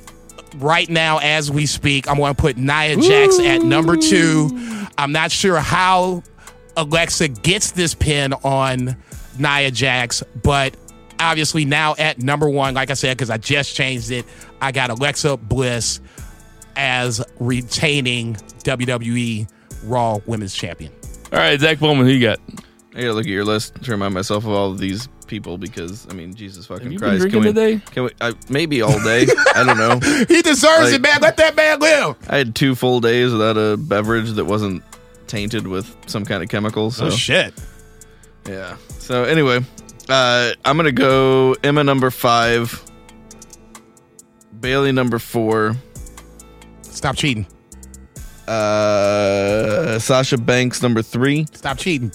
right 0.57 0.89
now 0.89 1.19
as 1.19 1.51
we 1.51 1.65
speak. 1.65 2.07
I'm 2.07 2.17
going 2.17 2.33
to 2.33 2.39
put 2.39 2.57
Nia 2.57 2.95
Jax 2.97 3.39
at 3.39 3.61
number 3.61 3.95
two. 3.97 4.49
I'm 4.97 5.11
not 5.11 5.31
sure 5.31 5.57
how 5.57 6.23
Alexa 6.77 7.29
gets 7.29 7.71
this 7.71 7.95
pin 7.95 8.33
on 8.33 8.95
Nia 9.37 9.71
Jax, 9.71 10.23
but 10.43 10.75
obviously 11.19 11.65
now 11.65 11.95
at 11.97 12.21
number 12.21 12.49
one, 12.49 12.73
like 12.73 12.89
I 12.89 12.93
said, 12.93 13.17
because 13.17 13.29
I 13.29 13.37
just 13.37 13.75
changed 13.75 14.11
it, 14.11 14.25
I 14.61 14.71
got 14.71 14.89
Alexa 14.89 15.37
Bliss 15.37 15.99
as 16.75 17.23
retaining 17.39 18.35
WWE 18.63 19.49
Raw 19.83 20.19
Women's 20.25 20.53
Champion. 20.53 20.91
All 21.31 21.37
right, 21.39 21.59
Zach 21.59 21.79
Bowman, 21.79 22.05
who 22.05 22.11
you 22.11 22.25
got? 22.25 22.39
I 22.95 23.01
gotta 23.01 23.13
look 23.13 23.25
at 23.25 23.31
your 23.31 23.45
list 23.45 23.75
to 23.83 23.91
remind 23.91 24.13
myself 24.13 24.45
of 24.45 24.51
all 24.51 24.71
of 24.71 24.79
these 24.79 25.07
people 25.27 25.57
because 25.59 26.07
I 26.09 26.13
mean, 26.13 26.33
Jesus 26.33 26.65
fucking 26.65 26.85
Have 26.85 26.91
you 26.93 26.99
been 26.99 27.09
Christ, 27.09 27.21
drinking 27.29 27.41
can 27.53 27.55
we, 27.55 27.75
today? 27.77 27.91
Can 27.91 28.03
we? 28.05 28.09
I, 28.19 28.33
maybe 28.49 28.81
all 28.81 28.99
day. 29.03 29.27
I 29.55 29.63
don't 29.63 29.77
know. 29.77 29.99
He 30.27 30.41
deserves 30.41 30.85
Like- 30.91 30.95
it, 30.95 31.01
man. 31.01 31.21
Let 31.21 31.37
that 31.37 31.55
man 31.55 31.79
live. 31.79 32.15
I 32.27 32.37
had 32.37 32.55
two 32.55 32.73
full 32.75 32.99
days 32.99 33.31
without 33.31 33.57
a 33.57 33.77
beverage 33.77 34.31
that 34.31 34.45
wasn't 34.45 34.83
tainted 35.27 35.67
with 35.67 35.95
some 36.07 36.25
kind 36.25 36.41
of 36.41 36.49
chemical. 36.49 36.89
So 36.89 37.05
Oh 37.05 37.09
shit. 37.11 37.53
yeah. 38.47 38.77
So 38.97 39.23
anyway, 39.23 39.59
uh, 40.09 40.51
I'm 40.65 40.75
gonna 40.77 40.91
go 40.91 41.55
Emma 41.63 41.83
number 41.83 42.09
five, 42.09 42.83
Bayley 44.59 44.91
number 44.91 45.19
four, 45.19 45.75
Stop 46.81 47.15
cheating. 47.15 47.45
Uh, 48.49 49.99
Sasha 49.99 50.37
Banks 50.37 50.81
number 50.81 51.01
three, 51.01 51.45
Stop 51.53 51.77
cheating. 51.77 52.11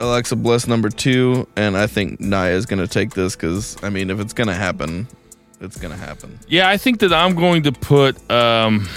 Alexa 0.00 0.36
Bliss 0.36 0.66
number 0.66 0.88
two, 0.88 1.46
and 1.56 1.76
I 1.76 1.86
think 1.86 2.20
Nia 2.20 2.50
is 2.52 2.66
gonna 2.66 2.86
take 2.86 3.10
this 3.10 3.36
because 3.36 3.76
I 3.82 3.90
mean, 3.90 4.10
if 4.10 4.20
it's 4.20 4.32
gonna 4.32 4.54
happen, 4.54 5.06
it's 5.60 5.78
gonna 5.78 5.96
happen. 5.96 6.38
Yeah, 6.48 6.68
I 6.68 6.76
think 6.76 7.00
that 7.00 7.12
I'm 7.12 7.34
going 7.34 7.64
to 7.64 7.72
put 7.72 8.16
um, 8.30 8.88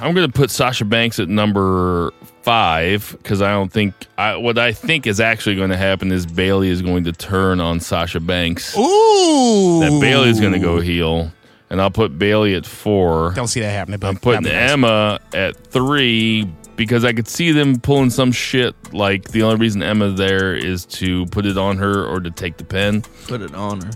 I'm 0.00 0.12
going 0.14 0.30
to 0.30 0.32
put 0.32 0.50
Sasha 0.50 0.84
Banks 0.84 1.18
at 1.18 1.28
number 1.28 2.12
five 2.42 3.16
because 3.22 3.40
I 3.40 3.52
don't 3.52 3.72
think 3.72 3.94
I, 4.18 4.36
what 4.36 4.58
I 4.58 4.72
think 4.72 5.06
is 5.06 5.20
actually 5.20 5.56
going 5.56 5.70
to 5.70 5.76
happen 5.76 6.12
is 6.12 6.26
Bayley 6.26 6.68
is 6.68 6.82
going 6.82 7.04
to 7.04 7.12
turn 7.12 7.60
on 7.60 7.80
Sasha 7.80 8.20
Banks. 8.20 8.76
Ooh. 8.76 9.80
That 9.80 9.98
Bayley's 10.00 10.40
going 10.40 10.52
to 10.52 10.58
go 10.58 10.80
heel, 10.80 11.32
and 11.74 11.82
I'll 11.82 11.90
put 11.90 12.16
Bayley 12.16 12.54
at 12.54 12.64
four. 12.64 13.32
Don't 13.34 13.48
see 13.48 13.58
that 13.58 13.72
happening. 13.72 13.98
But 13.98 14.06
I'm 14.06 14.16
putting 14.16 14.42
nevertheless. 14.42 14.70
Emma 14.70 15.18
at 15.32 15.56
three 15.56 16.48
because 16.76 17.04
I 17.04 17.12
could 17.12 17.26
see 17.26 17.50
them 17.50 17.80
pulling 17.80 18.10
some 18.10 18.30
shit. 18.30 18.76
Like 18.94 19.32
the 19.32 19.42
only 19.42 19.56
reason 19.56 19.82
Emma 19.82 20.10
there 20.10 20.54
is 20.54 20.86
to 20.86 21.26
put 21.26 21.46
it 21.46 21.58
on 21.58 21.78
her 21.78 22.06
or 22.06 22.20
to 22.20 22.30
take 22.30 22.58
the 22.58 22.64
pen. 22.64 23.02
Put 23.26 23.40
it 23.42 23.56
on 23.56 23.80
her. 23.80 23.90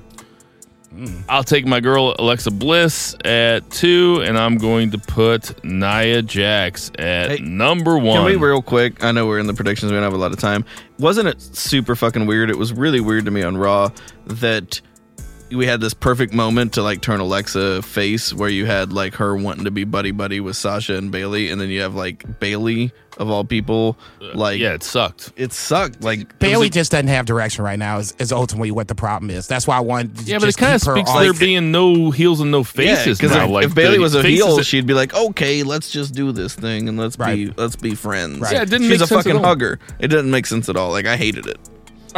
Hmm. 0.90 1.20
I'll 1.28 1.44
take 1.44 1.66
my 1.66 1.78
girl 1.78 2.16
Alexa 2.18 2.50
Bliss 2.50 3.14
at 3.24 3.70
two, 3.70 4.22
and 4.24 4.36
I'm 4.36 4.58
going 4.58 4.90
to 4.90 4.98
put 4.98 5.62
Nia 5.62 6.22
Jax 6.22 6.90
at 6.98 7.30
Hey, 7.30 7.38
number 7.38 7.96
one. 7.96 8.16
Can 8.16 8.24
we 8.24 8.34
real 8.34 8.60
quick? 8.60 9.04
I 9.04 9.12
know 9.12 9.28
we're 9.28 9.38
in 9.38 9.46
the 9.46 9.54
predictions. 9.54 9.92
We 9.92 9.96
don't 9.96 10.02
have 10.02 10.14
a 10.14 10.18
lot 10.18 10.32
of 10.32 10.40
time. 10.40 10.64
Wasn't 10.98 11.28
it 11.28 11.40
super 11.40 11.94
fucking 11.94 12.26
weird? 12.26 12.50
It 12.50 12.58
was 12.58 12.72
really 12.72 13.00
weird 13.00 13.26
to 13.26 13.30
me 13.30 13.44
on 13.44 13.56
Raw 13.56 13.90
that 14.26 14.80
we 15.50 15.66
had 15.66 15.80
this 15.80 15.94
perfect 15.94 16.32
moment 16.32 16.74
to 16.74 16.82
like 16.82 17.00
turn 17.00 17.20
Alexa 17.20 17.82
face, 17.82 18.32
where 18.34 18.48
you 18.50 18.66
had 18.66 18.92
like 18.92 19.14
her 19.14 19.36
wanting 19.36 19.64
to 19.64 19.70
be 19.70 19.84
buddy 19.84 20.10
buddy 20.10 20.40
with 20.40 20.56
Sasha 20.56 20.96
and 20.96 21.10
Bayley, 21.10 21.50
and 21.50 21.60
then 21.60 21.68
you 21.70 21.80
have 21.82 21.94
like 21.94 22.40
Bayley 22.40 22.92
of 23.16 23.30
all 23.30 23.42
people, 23.44 23.98
uh, 24.22 24.26
like 24.34 24.60
yeah, 24.60 24.74
it 24.74 24.82
sucked. 24.84 25.32
it 25.36 25.52
sucked. 25.52 26.02
Like 26.04 26.38
Bayley 26.38 26.68
a- 26.68 26.70
just 26.70 26.92
doesn't 26.92 27.08
have 27.08 27.26
direction 27.26 27.64
right 27.64 27.78
now. 27.78 27.98
Is, 27.98 28.14
is 28.18 28.30
ultimately 28.32 28.70
what 28.70 28.86
the 28.88 28.94
problem 28.94 29.30
is. 29.30 29.48
That's 29.48 29.66
why 29.66 29.76
I 29.76 29.80
wanted. 29.80 30.20
Yeah, 30.22 30.38
but 30.38 30.48
it 30.48 30.56
kind 30.56 30.74
of 30.74 30.80
keep 30.80 30.86
her 30.86 30.94
speaks 30.96 31.10
to 31.10 31.16
on- 31.16 31.22
there 31.24 31.32
being 31.32 31.72
no 31.72 32.10
heels 32.12 32.40
and 32.40 32.50
no 32.52 32.62
faces 32.62 33.18
because 33.18 33.34
now. 33.34 33.46
if, 33.46 33.50
like 33.50 33.64
if 33.66 33.74
Bayley 33.74 33.98
was 33.98 34.14
a 34.14 34.22
heel, 34.22 34.56
that- 34.56 34.64
she'd 34.64 34.86
be 34.86 34.94
like, 34.94 35.14
"Okay, 35.14 35.62
let's 35.64 35.90
just 35.90 36.14
do 36.14 36.30
this 36.30 36.54
thing 36.54 36.88
and 36.88 36.96
let's 36.98 37.16
be 37.16 37.52
let's 37.56 37.74
be 37.76 37.94
friends." 37.94 38.38
Right. 38.40 38.52
Yeah, 38.52 38.62
it 38.62 38.70
didn't 38.70 38.88
She's 38.88 39.00
make 39.00 39.00
a 39.00 39.06
sense 39.08 39.20
at 39.20 39.24
fucking 39.30 39.38
all. 39.38 39.44
hugger. 39.44 39.80
It 39.98 40.08
didn't 40.08 40.30
make 40.30 40.46
sense 40.46 40.68
at 40.68 40.76
all. 40.76 40.90
Like 40.90 41.06
I 41.06 41.16
hated 41.16 41.46
it. 41.46 41.58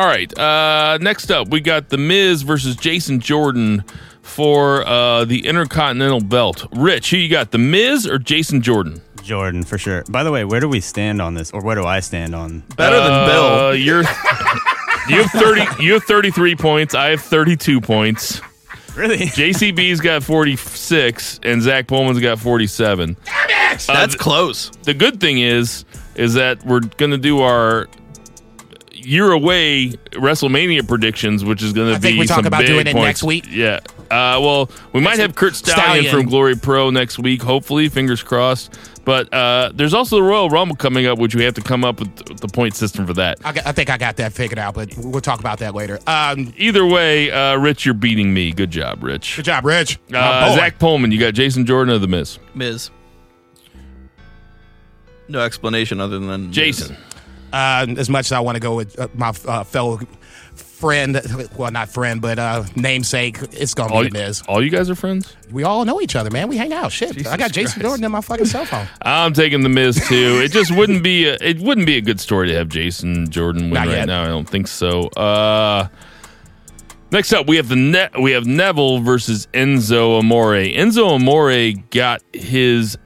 All 0.01 0.07
right. 0.07 0.39
Uh, 0.39 0.97
next 1.03 1.31
up, 1.31 1.49
we 1.49 1.61
got 1.61 1.91
The 1.91 1.99
Miz 1.99 2.41
versus 2.41 2.75
Jason 2.75 3.21
Jordan 3.21 3.85
for 4.23 4.83
uh, 4.87 5.27
the 5.27 5.47
Intercontinental 5.47 6.23
Belt. 6.23 6.67
Rich, 6.73 7.11
who 7.11 7.19
you 7.19 7.29
got, 7.29 7.51
The 7.51 7.59
Miz 7.59 8.07
or 8.07 8.19
Jason 8.19 8.63
Jordan? 8.63 9.03
Jordan 9.23 9.63
for 9.63 9.77
sure. 9.77 10.03
By 10.09 10.25
the 10.25 10.33
way, 10.33 10.47
where 10.47 10.59
do 10.61 10.71
we 10.71 10.81
stand 10.81 11.21
on 11.21 11.35
this, 11.35 11.51
or 11.51 11.61
where 11.63 11.77
do 11.77 11.85
I 11.85 12.01
stand 12.01 12.35
on? 12.35 12.61
Better 12.79 12.97
than 12.97 13.13
Uh, 13.13 13.27
Bill. 13.27 13.77
You're. 13.77 14.05
You 15.09 15.23
have 15.23 15.31
thirty. 15.33 15.83
You 15.85 15.95
have 15.95 16.05
thirty-three 16.05 16.55
points. 16.57 16.95
I 16.95 17.09
have 17.11 17.21
thirty-two 17.21 17.81
points. 17.81 18.41
Really? 18.95 19.17
JCB's 19.27 20.01
got 20.01 20.23
forty-six, 20.23 21.41
and 21.43 21.61
Zach 21.61 21.89
Pullman's 21.89 22.21
got 22.21 22.39
forty-seven. 22.39 23.17
That's 23.49 23.89
Uh, 23.89 24.07
th- 24.07 24.19
close. 24.19 24.71
the 24.85 24.95
good 24.95 25.19
thing 25.21 25.39
is, 25.41 25.85
is 26.15 26.35
that 26.35 26.65
we're 26.65 26.81
gonna 26.97 27.19
do 27.19 27.41
our 27.41 27.89
year 29.05 29.31
away 29.33 29.91
WrestleMania 30.13 30.87
predictions, 30.87 31.45
which 31.45 31.63
is 31.63 31.73
gonna 31.73 31.91
be. 31.91 31.95
I 31.95 31.99
be. 31.99 32.03
think 32.09 32.21
we 32.21 32.27
talk 32.27 32.37
some 32.37 32.47
about 32.47 32.59
big 32.61 32.67
doing 32.69 32.87
it 32.87 32.95
next 32.95 33.23
week. 33.23 33.47
Yeah. 33.51 33.81
Uh, 34.11 34.39
well, 34.43 34.71
we 34.93 35.01
might 35.01 35.19
have 35.19 35.35
Curt 35.35 35.55
Stallion, 35.55 36.05
Stallion. 36.05 36.11
from 36.13 36.27
Glory 36.31 36.57
Pro 36.57 36.91
next 36.91 37.19
week. 37.19 37.43
Hopefully, 37.43 37.89
fingers 37.89 38.23
crossed. 38.23 38.75
But 39.05 39.33
uh, 39.33 39.73
there's 39.75 39.95
also 39.95 40.17
the 40.17 40.23
Royal 40.23 40.51
Rumble 40.51 40.77
coming 40.77 41.07
up, 41.07 41.19
which 41.19 41.35
we 41.35 41.43
have 41.45 41.55
to 41.55 41.63
come 41.63 41.85
up 41.85 42.01
with 42.01 42.39
the 42.39 42.49
point 42.49 42.75
system 42.77 43.07
for 43.07 43.15
that. 43.15 43.39
I, 43.45 43.53
got- 43.53 43.67
I 43.67 43.73
think 43.73 43.89
I 43.89 43.97
got 43.97 44.17
that 44.17 44.33
figured 44.33 44.59
out, 44.59 44.75
but 44.75 44.95
we'll 44.99 45.23
talk 45.23 45.41
about 45.41 45.59
that 45.61 45.75
later. 45.75 45.99
Um, 46.07 46.53
Either 46.59 46.85
way, 46.85 47.31
uh, 47.31 47.57
Rich, 47.57 47.87
you're 47.87 47.95
beating 47.95 48.35
me. 48.35 48.53
Good 48.53 48.71
job, 48.71 49.03
Rich. 49.03 49.37
good 49.37 49.47
job, 49.47 49.65
Rich. 49.65 49.99
Uh. 50.13 50.55
Zach 50.55 50.79
Pullman, 50.79 51.13
you 51.13 51.19
got 51.19 51.33
Jason 51.35 51.65
Jordan 51.65 51.95
or 51.95 51.99
The 51.99 52.09
Miz? 52.09 52.39
Miz. 52.55 52.91
No 55.29 55.41
explanation 55.41 56.01
other 56.01 56.19
than 56.19 56.51
Miz. 56.51 56.93
Uh, 57.53 57.87
as 57.99 58.09
much 58.09 58.27
as 58.27 58.33
I 58.33 58.41
want 58.41 58.57
to 58.57 58.61
go 58.61 58.77
with 58.77 58.99
uh, 58.99 59.09
my 59.15 59.33
uh, 59.47 59.65
fellow 59.65 60.01
friend, 60.55 61.21
well, 61.57 61.71
not 61.71 61.89
friend, 61.91 62.23
but 62.23 62.39
uh, 62.39 62.65
namesake, 62.77 63.39
it's 63.53 63.75
gonna 63.75 63.93
All, 63.93 64.03
be 64.05 64.11
Miz. 64.11 64.43
all 64.49 64.63
you 64.65 64.71
guys 64.71 64.89
are 64.89 64.95
friends? 64.95 65.37
We 65.53 65.63
all 65.63 65.85
know 65.85 66.01
each 66.01 66.17
other, 66.17 66.31
man. 66.31 66.49
We 66.49 66.57
hang 66.57 66.73
out. 66.73 66.91
Shit, 66.93 67.27
I 67.27 67.37
got 67.37 67.53
Jason 67.53 67.75
Christ. 67.75 67.81
Jordan 67.83 68.05
in 68.05 68.13
my 68.13 68.21
fucking 68.21 68.47
cell 68.47 68.65
phone. 68.65 68.87
I'm 69.03 69.33
taking 69.35 69.63
the 69.63 69.69
Miz 69.69 69.97
too. 70.09 70.41
It 70.43 70.53
just 70.53 70.75
wouldn't 70.75 71.03
be 71.03 71.27
a, 71.27 71.35
it 71.41 71.59
wouldn't 71.61 71.87
be 71.87 71.97
a 71.97 72.01
good 72.01 72.19
story 72.21 72.49
to 72.49 72.55
have 72.55 72.69
Jason 72.69 73.29
Jordan 73.31 73.65
win 73.65 73.75
Not 73.75 73.87
right 73.89 73.97
yet. 73.99 74.07
now. 74.07 74.23
I 74.25 74.29
don't 74.29 74.49
think 74.49 74.69
so. 74.69 75.09
Uh, 75.09 75.89
next 77.11 77.33
up, 77.33 77.47
we 77.47 77.57
have 77.57 77.69
the 77.69 77.77
ne- 77.77 78.21
we 78.21 78.31
have 78.33 78.47
Neville 78.47 79.01
versus 79.01 79.49
Enzo 79.53 80.19
Amore. 80.19 80.55
Enzo 80.55 81.11
Amore 81.15 81.73
got 81.91 82.23
his 82.33 82.97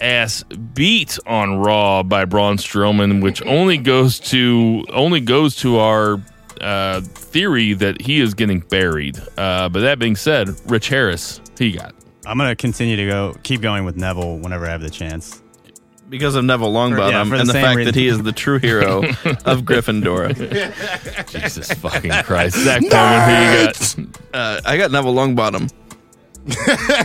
ass 0.00 0.42
beat 0.74 1.18
on 1.26 1.58
Raw 1.58 2.02
by 2.02 2.24
Braun 2.24 2.56
Strowman, 2.56 3.22
which 3.22 3.42
only 3.46 3.78
goes 3.78 4.18
to 4.20 4.84
only 4.90 5.20
goes 5.20 5.56
to 5.56 5.78
our 5.78 6.20
uh, 6.60 7.00
theory 7.00 7.74
that 7.74 8.00
he 8.00 8.20
is 8.20 8.34
getting 8.34 8.60
buried. 8.60 9.18
Uh, 9.36 9.68
but 9.68 9.80
that 9.80 9.98
being 9.98 10.16
said, 10.16 10.48
Rich 10.70 10.88
Harris, 10.88 11.40
he 11.58 11.72
got? 11.72 11.94
I'm 12.26 12.38
gonna 12.38 12.56
continue 12.56 12.96
to 12.96 13.06
go, 13.06 13.36
keep 13.42 13.60
going 13.60 13.84
with 13.84 13.96
Neville 13.96 14.38
whenever 14.38 14.66
I 14.66 14.70
have 14.70 14.80
the 14.80 14.90
chance. 14.90 15.42
Because 16.08 16.34
of 16.36 16.44
Neville 16.44 16.72
Longbottom 16.72 17.10
yeah, 17.10 17.24
for 17.24 17.34
and 17.34 17.48
the 17.48 17.52
same 17.52 17.64
fact 17.64 17.76
reason. 17.78 17.92
that 17.92 17.98
he 17.98 18.08
is 18.08 18.22
the 18.22 18.30
true 18.30 18.58
hero 18.58 18.98
of 19.44 19.62
Gryffindor. 19.62 21.28
Jesus 21.28 21.72
fucking 21.72 22.12
Christ, 22.22 22.56
Zach 22.58 22.82
Coleman, 22.82 23.28
who 23.28 23.58
you 23.58 23.66
got? 23.66 23.98
Uh, 24.32 24.60
I 24.64 24.76
got 24.76 24.90
Neville 24.92 25.14
Longbottom. 25.14 25.72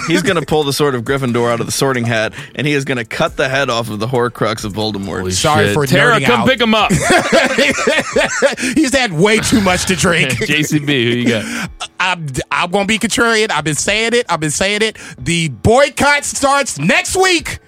He's 0.08 0.22
going 0.22 0.36
to 0.36 0.46
pull 0.46 0.64
the 0.64 0.74
sword 0.74 0.96
of 0.96 1.04
Gryffindor 1.04 1.52
out 1.52 1.60
of 1.62 1.66
the 1.66 1.72
sorting 1.72 2.06
hat, 2.06 2.34
and 2.56 2.68
he 2.68 2.74
is 2.74 2.84
going 2.84 2.98
to 2.98 3.06
cut 3.06 3.38
the 3.38 3.48
head 3.48 3.70
off 3.70 3.90
of 3.90 4.00
the 4.00 4.08
Horcrux 4.08 4.66
of 4.66 4.74
Voldemort. 4.74 5.20
Holy 5.20 5.32
Sorry 5.32 5.68
shit. 5.68 5.74
for 5.74 5.86
Tara, 5.86 6.20
come 6.20 6.42
out. 6.42 6.48
pick 6.48 6.60
him 6.60 6.76
up. 6.76 6.92
He's 8.76 8.94
had 8.94 9.14
way 9.14 9.40
too 9.40 9.62
much 9.62 9.86
to 9.86 9.96
drink. 9.96 10.32
JCB, 10.34 10.88
who 10.88 11.18
you 11.18 11.28
got? 11.30 11.70
I'm, 12.00 12.28
I'm 12.52 12.72
gonna 12.72 12.86
be 12.86 13.00
contrarian. 13.00 13.52
I've 13.52 13.64
been 13.64 13.76
saying 13.76 14.14
it. 14.14 14.26
I've 14.30 14.40
been 14.40 14.52
saying 14.52 14.82
it. 14.82 14.98
The 15.18 15.50
boycott 15.50 16.26
starts 16.26 16.78
next 16.78 17.16
week. 17.16 17.60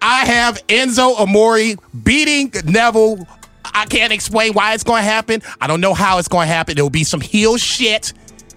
I 0.00 0.24
have 0.24 0.64
Enzo 0.66 1.18
Amore 1.18 1.76
beating 2.02 2.52
Neville. 2.64 3.26
I 3.64 3.86
can't 3.86 4.12
explain 4.12 4.52
why 4.52 4.74
it's 4.74 4.82
going 4.82 5.00
to 5.02 5.08
happen. 5.08 5.42
I 5.60 5.68
don't 5.68 5.80
know 5.80 5.94
how 5.94 6.18
it's 6.18 6.26
going 6.28 6.48
to 6.48 6.52
happen. 6.52 6.76
It'll 6.76 6.90
be 6.90 7.04
some 7.04 7.20
heel 7.20 7.56
shit. 7.56 8.12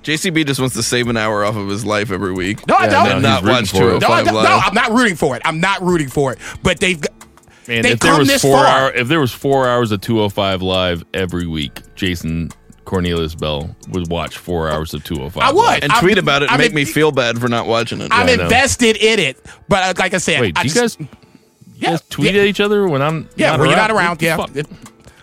JCB 0.06 0.46
just 0.46 0.60
wants 0.60 0.76
to 0.76 0.84
save 0.84 1.08
an 1.08 1.18
hour 1.18 1.44
off 1.44 1.56
of 1.56 1.68
his 1.68 1.84
life 1.86 2.12
every 2.12 2.32
week. 2.32 2.66
No, 2.68 2.76
I 2.76 2.88
don't. 2.88 3.06
no, 3.08 3.12
and 3.16 3.24
not 3.24 3.44
watch 3.44 3.72
for 3.72 3.96
it. 3.96 4.02
No, 4.02 4.08
I 4.10 4.24
205 4.24 4.26
don't. 4.26 4.34
no, 4.36 4.42
Live. 4.42 4.64
I'm 4.66 4.74
not 4.74 4.92
rooting 4.92 5.16
for 5.16 5.36
it. 5.36 5.42
I'm 5.46 5.60
not 5.60 5.82
rooting 5.82 6.10
for 6.10 6.32
it. 6.34 6.40
But 6.64 6.80
they've. 6.80 7.02
got- 7.02 7.12
Man, 7.68 7.82
They've 7.82 7.94
if 7.94 8.00
there 8.00 8.12
come 8.12 8.20
was 8.20 8.28
this 8.28 8.44
four 8.44 8.58
far. 8.64 8.66
hour, 8.68 8.92
if 8.92 9.08
there 9.08 9.20
was 9.20 9.32
four 9.32 9.68
hours 9.68 9.92
of 9.92 10.00
205 10.02 10.62
live 10.62 11.04
every 11.16 11.48
week, 11.48 11.80
Jason 11.96 12.52
Cornelius 12.86 13.34
Bell 13.34 13.76
would 13.90 14.08
watch 14.08 14.38
four 14.38 14.70
hours 14.70 14.94
of 14.94 15.04
205. 15.04 15.42
I 15.42 15.52
would. 15.52 15.58
Live. 15.64 15.80
And 15.82 15.92
I'm- 15.92 16.04
tweet 16.04 16.20
about 16.20 16.44
it 16.44 16.46
and 16.46 16.52
I'm 16.54 16.60
make 16.60 16.70
in- 16.70 16.76
me 16.76 16.86
feel 16.86 17.12
bad 17.12 17.40
for 17.42 17.48
not 17.48 17.66
watching 17.66 18.02
it. 18.02 18.10
I'm 18.12 18.30
invested 18.30 18.98
in 18.98 19.18
it. 19.18 19.44
But 19.68 19.84
uh, 19.84 19.94
like 20.00 20.14
I 20.14 20.20
said, 20.20 20.42
Wait, 20.42 20.56
I 20.56 20.62
do 20.62 20.68
you 20.68 20.74
just- 20.76 21.00
guys, 21.00 21.08
yeah, 21.78 21.90
guys 21.90 22.02
tweet 22.12 22.36
yeah, 22.36 22.42
at 22.42 22.48
each 22.48 22.60
other 22.60 22.88
when 22.88 23.02
I'm 23.02 23.28
Yeah, 23.36 23.58
when 23.58 23.68
you're 23.70 23.76
not 23.78 23.90
around. 23.90 24.10
What 24.10 24.20
the 24.20 24.26
Yeah. 24.28 24.38
fuck? 24.38 24.52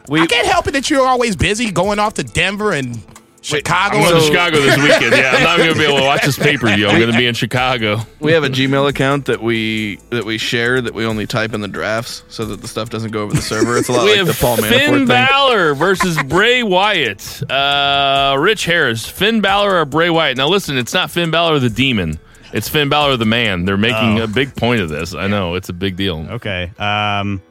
We- 0.09 0.21
I 0.23 0.27
can't 0.27 0.49
help 0.49 0.67
it 0.67 0.73
that 0.73 0.91
you're 0.91 1.07
always 1.07 1.37
busy 1.37 1.71
going 1.71 2.01
off 2.01 2.15
to 2.15 2.25
Denver 2.25 2.73
and 2.73 3.01
Chicago. 3.43 3.97
I'm 3.99 4.03
going 4.09 4.21
to 4.21 4.27
Chicago 4.27 4.61
this 4.61 4.77
weekend. 4.79 5.17
Yeah, 5.17 5.33
I'm 5.35 5.43
not 5.43 5.59
going 5.59 5.73
to 5.73 5.79
be 5.79 5.85
able 5.85 5.99
to 5.99 6.05
watch 6.05 6.25
this 6.25 6.39
pay 6.39 6.57
per 6.57 6.75
view. 6.75 6.87
I'm 6.89 6.99
going 7.01 7.11
to 7.13 7.19
be 7.19 7.27
in 7.27 7.35
Chicago. 7.35 7.99
we 8.21 8.33
have 8.33 8.45
a 8.45 8.49
Gmail 8.49 8.89
account 8.89 9.27
that 9.27 9.43
we 9.43 9.97
that 10.11 10.25
we 10.25 10.39
share 10.39 10.81
that 10.81 10.95
we 10.95 11.05
only 11.05 11.27
type 11.27 11.53
in 11.53 11.61
the 11.61 11.69
drafts 11.69 12.23
so 12.29 12.45
that 12.47 12.61
the 12.63 12.69
stuff 12.69 12.89
doesn't 12.89 13.11
go 13.11 13.23
over 13.23 13.35
the 13.35 13.43
server. 13.43 13.77
It's 13.77 13.89
a 13.89 13.93
lot 13.93 14.05
we 14.05 14.11
like 14.11 14.19
have 14.19 14.27
the 14.29 14.35
Paul 14.35 14.57
Manafort 14.59 14.69
Finn 14.69 14.91
thing. 14.95 15.07
Balor 15.07 15.75
versus 15.75 16.23
Bray 16.23 16.63
Wyatt. 16.63 17.43
Uh, 17.51 18.37
Rich 18.39 18.65
Harris, 18.65 19.07
Finn 19.09 19.41
Balor 19.41 19.77
or 19.81 19.85
Bray 19.85 20.09
Wyatt. 20.09 20.37
Now 20.37 20.49
listen, 20.49 20.79
it's 20.79 20.95
not 20.95 21.11
Finn 21.11 21.31
Balor 21.33 21.59
the 21.59 21.71
demon. 21.71 22.21
It's 22.53 22.69
Finn 22.69 22.89
Balor 22.91 23.17
the 23.17 23.25
man. 23.27 23.65
They're 23.65 23.77
making 23.77 24.21
Oh. 24.21 24.25
a 24.25 24.27
big 24.29 24.55
point 24.55 24.83
of 24.83 24.89
this. 24.89 25.15
I 25.15 25.27
know 25.27 25.55
it's 25.57 25.69
a 25.69 25.73
big 25.73 25.97
deal. 25.97 26.27
Okay. 26.33 26.71
Um, 26.79 27.43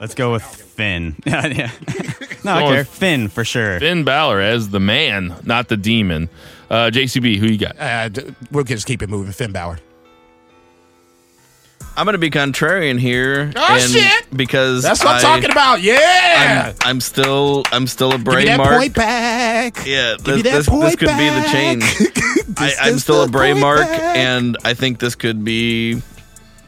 Let's 0.00 0.14
go 0.14 0.32
with 0.32 0.42
Finn. 0.42 1.16
yeah, 1.24 1.46
yeah. 1.46 1.70
no, 2.44 2.54
Going 2.58 2.64
okay, 2.66 2.78
with- 2.78 2.88
Finn 2.88 3.28
for 3.28 3.44
sure. 3.44 3.78
Finn 3.80 4.04
Balor 4.04 4.40
as 4.40 4.68
the 4.70 4.80
man, 4.80 5.34
not 5.44 5.68
the 5.68 5.76
demon. 5.76 6.28
Uh, 6.68 6.90
JCB, 6.92 7.36
who 7.38 7.46
you 7.46 7.58
got? 7.58 7.78
Uh, 7.78 8.08
d- 8.08 8.34
we'll 8.50 8.64
just 8.64 8.86
keep 8.86 9.02
it 9.02 9.08
moving. 9.08 9.32
Finn 9.32 9.52
Balor. 9.52 9.78
I'm 11.96 12.06
going 12.06 12.14
to 12.14 12.18
be 12.18 12.30
contrarian 12.30 12.98
here. 12.98 13.52
Oh, 13.54 13.74
and 13.74 13.82
shit! 13.92 14.26
Because 14.36 14.82
That's 14.82 14.98
what 15.04 15.12
I, 15.12 15.16
am 15.16 15.22
talking 15.22 15.50
about. 15.52 15.80
Yeah. 15.80 16.72
I'm, 16.80 16.88
I'm 16.96 17.00
still 17.00 17.62
I'm 17.70 17.86
still 17.86 18.08
a 18.08 18.18
Give 18.18 18.26
me 18.26 18.32
Bray 18.32 18.44
that 18.46 18.56
mark. 18.56 18.76
point 18.78 18.94
back. 18.94 19.86
Yeah, 19.86 20.16
Give 20.16 20.34
me 20.36 20.42
this, 20.42 20.52
that 20.52 20.56
this, 20.58 20.68
point 20.68 20.82
this 20.86 20.96
could 20.96 21.06
be 21.06 21.12
the 21.12 21.16
back. 21.30 21.52
change. 21.52 21.82
I, 22.58 22.66
This 22.66 22.76
I'm 22.80 22.94
is 22.94 23.02
still 23.04 23.18
the 23.22 23.28
a 23.28 23.30
Bray 23.30 23.50
point 23.52 23.60
mark, 23.60 23.80
back. 23.82 24.16
and 24.16 24.56
I 24.64 24.74
think 24.74 24.98
this 24.98 25.14
could 25.14 25.44
be 25.44 26.02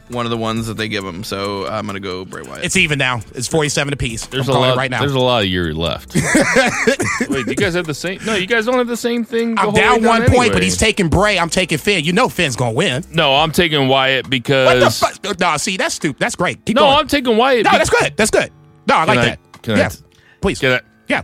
one 0.09 0.25
of 0.27 0.31
the 0.31 0.37
ones 0.37 0.67
that 0.69 0.77
they 0.77 0.89
give 0.89 1.05
him. 1.05 1.25
So 1.25 1.67
I'm 1.67 1.87
gonna 1.87 2.01
go 2.01 2.25
Bray 2.25 2.43
Wyatt. 2.43 2.65
It's 2.65 2.77
even 2.77 2.99
now. 2.99 3.21
It's 3.35 3.49
47 3.49 3.93
apiece. 3.93 4.27
There's 4.27 4.49
I'm 4.49 4.51
a 4.51 4.53
calling 4.55 4.69
lot. 4.71 4.75
it 4.77 4.79
right 4.79 4.91
now. 4.91 5.01
There's 5.01 5.13
a 5.13 5.19
lot 5.19 5.43
of 5.43 5.49
Yuri 5.49 5.73
left. 5.73 6.15
Wait, 7.29 7.47
you 7.47 7.55
guys 7.55 7.75
have 7.75 7.87
the 7.87 7.95
same? 7.95 8.21
No, 8.25 8.35
you 8.35 8.47
guys 8.47 8.67
don't 8.67 8.77
have 8.79 8.87
the 8.87 8.97
same 8.97 9.25
thing. 9.25 9.55
the 9.55 9.61
I'm 9.61 9.67
whole 9.69 9.75
way 9.75 9.81
down 9.81 10.03
one 10.03 10.21
point, 10.23 10.31
anyway. 10.31 10.51
but 10.51 10.63
he's 10.63 10.77
taking 10.77 11.09
Bray. 11.09 11.39
I'm 11.39 11.51
taking 11.51 11.79
Finn. 11.79 12.05
You 12.05 12.13
know 12.13 12.29
Finn's 12.29 12.57
gonna 12.57 12.73
win. 12.73 13.05
No, 13.13 13.35
I'm 13.37 13.53
taking 13.53 13.89
Wyatt 13.89 14.29
because 14.31 14.67
What 14.67 14.75
the 14.75 14.81
because. 14.81 14.99
fuck? 15.29 15.41
No, 15.41 15.57
see, 15.57 15.77
that's 15.77 15.95
stupid. 15.95 16.21
That's 16.21 16.37
great. 16.37 16.65
Keep 16.65 16.77
no, 16.77 16.83
going. 16.83 16.99
I'm 16.99 17.09
taking 17.09 17.37
Wyatt. 17.37 17.65
no, 17.65 17.71
be- 17.73 17.79
that's 17.79 17.91
good. 17.91 18.17
That's 18.17 18.31
good. 18.31 18.53
No, 18.87 18.95
I 18.97 19.05
like 19.05 19.19
I- 19.19 19.25
that. 19.27 19.39
can 19.63 19.75
I- 19.75 19.79
yeah, 19.79 19.91
please. 20.41 20.59
Get 20.61 20.73
it? 20.73 20.85
Yeah. 21.09 21.23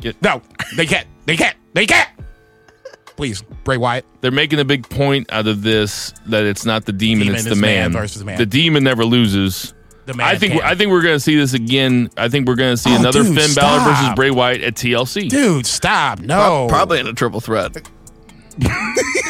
Get- 0.00 0.22
No, 0.22 0.40
they 0.76 0.86
can't. 0.86 1.06
They 1.26 1.36
can't. 1.36 1.56
They 1.74 1.86
can't. 1.86 2.08
Please, 3.20 3.42
Bray 3.64 3.76
Wyatt. 3.76 4.06
They're 4.22 4.30
making 4.30 4.60
a 4.60 4.64
big 4.64 4.88
point 4.88 5.30
out 5.30 5.46
of 5.46 5.60
this 5.60 6.14
that 6.28 6.44
it's 6.44 6.64
not 6.64 6.86
the 6.86 6.92
demon, 6.92 7.26
Demon 7.26 7.34
it's 7.40 7.44
the 7.44 7.54
man 7.54 7.92
man. 7.92 8.00
versus 8.00 8.24
man. 8.24 8.38
The 8.38 8.46
demon 8.46 8.82
never 8.82 9.04
loses. 9.04 9.74
The 10.06 10.14
man 10.14 10.26
I 10.26 10.36
think 10.38 10.54
can. 10.54 10.62
I 10.62 10.74
think 10.74 10.90
we're 10.90 11.02
gonna 11.02 11.20
see 11.20 11.36
this 11.36 11.52
again. 11.52 12.08
I 12.16 12.30
think 12.30 12.48
we're 12.48 12.54
gonna 12.54 12.78
see 12.78 12.90
Oh, 12.94 12.98
another 12.98 13.22
dude, 13.22 13.36
Finn 13.38 13.54
Balor 13.54 13.90
versus. 13.92 14.14
Bray 14.16 14.30
Wyatt 14.30 14.62
at 14.62 14.74
TLC. 14.74 15.28
Dude, 15.28 15.66
stop. 15.66 16.20
No. 16.20 16.66
Probably 16.70 16.98
in 16.98 17.06
a 17.08 17.12
triple 17.12 17.42
threat. 17.42 17.76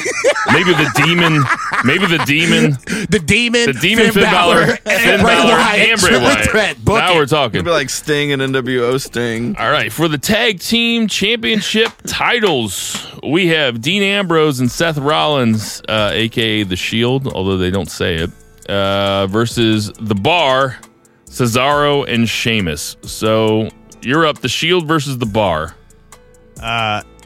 Maybe 0.53 0.73
the 0.73 0.91
demon. 1.05 1.43
Maybe 1.85 2.07
the 2.07 2.23
demon. 2.27 2.73
the 3.11 3.19
demon. 3.19 3.67
The 3.67 3.79
demon 3.81 4.13
Finn, 4.13 4.23
Balor, 4.25 4.63
and 4.63 4.79
Finn 5.03 5.21
Bray 5.21 5.35
Balor, 5.35 5.53
Wyatt. 5.57 5.89
and 5.91 6.01
Bray 6.01 6.19
Wyatt. 6.19 6.49
threat. 6.51 6.85
Book 6.85 6.99
now 6.99 7.13
it. 7.13 7.17
we're 7.17 7.27
talking. 7.27 7.57
It'd 7.57 7.65
be 7.65 7.71
like 7.71 7.91
Sting 7.91 8.33
and 8.33 8.43
NWO 8.43 9.01
Sting. 9.01 9.57
All 9.57 9.71
right, 9.71 9.93
for 9.93 10.09
the 10.09 10.19
tag 10.19 10.61
team 10.61 11.07
championship 11.09 11.93
titles, 12.07 13.07
we 13.23 13.49
have 13.49 13.81
Dean 13.81 14.03
Ambrose 14.03 14.61
and 14.61 14.71
Seth 14.71 14.99
Rollins, 14.99 15.83
uh, 15.89 16.11
aka 16.13 16.63
the 16.65 16.77
Shield, 16.77 17.27
although 17.29 17.57
they 17.59 17.71
don't 17.71 17.91
say 17.91 18.17
it, 18.17 18.31
uh, 18.69 19.27
versus 19.29 19.93
the 20.01 20.15
Bar, 20.15 20.79
Cesaro 21.27 22.07
and 22.13 22.29
Sheamus. 22.29 22.97
So 23.03 23.69
you're 24.03 24.27
up. 24.27 24.39
The 24.41 24.49
Shield 24.49 24.87
versus 24.87 25.19
the 25.19 25.27
Bar. 25.27 25.75
Uh, 26.61 27.03
the 27.03 27.20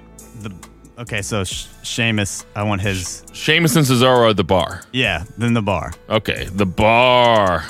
okay, 0.98 1.22
so 1.22 1.44
Sh- 1.44 1.66
Sheamus, 1.82 2.44
I 2.54 2.62
want 2.62 2.80
his. 2.80 3.24
Sheamus 3.32 3.76
and 3.76 3.86
Cesaro 3.86 4.18
are 4.18 4.28
at 4.28 4.36
the 4.36 4.44
Bar. 4.44 4.82
Yeah, 4.92 5.24
then 5.38 5.54
the 5.54 5.62
bar. 5.62 5.92
Okay, 6.08 6.44
the 6.52 6.66
Bar. 6.66 7.64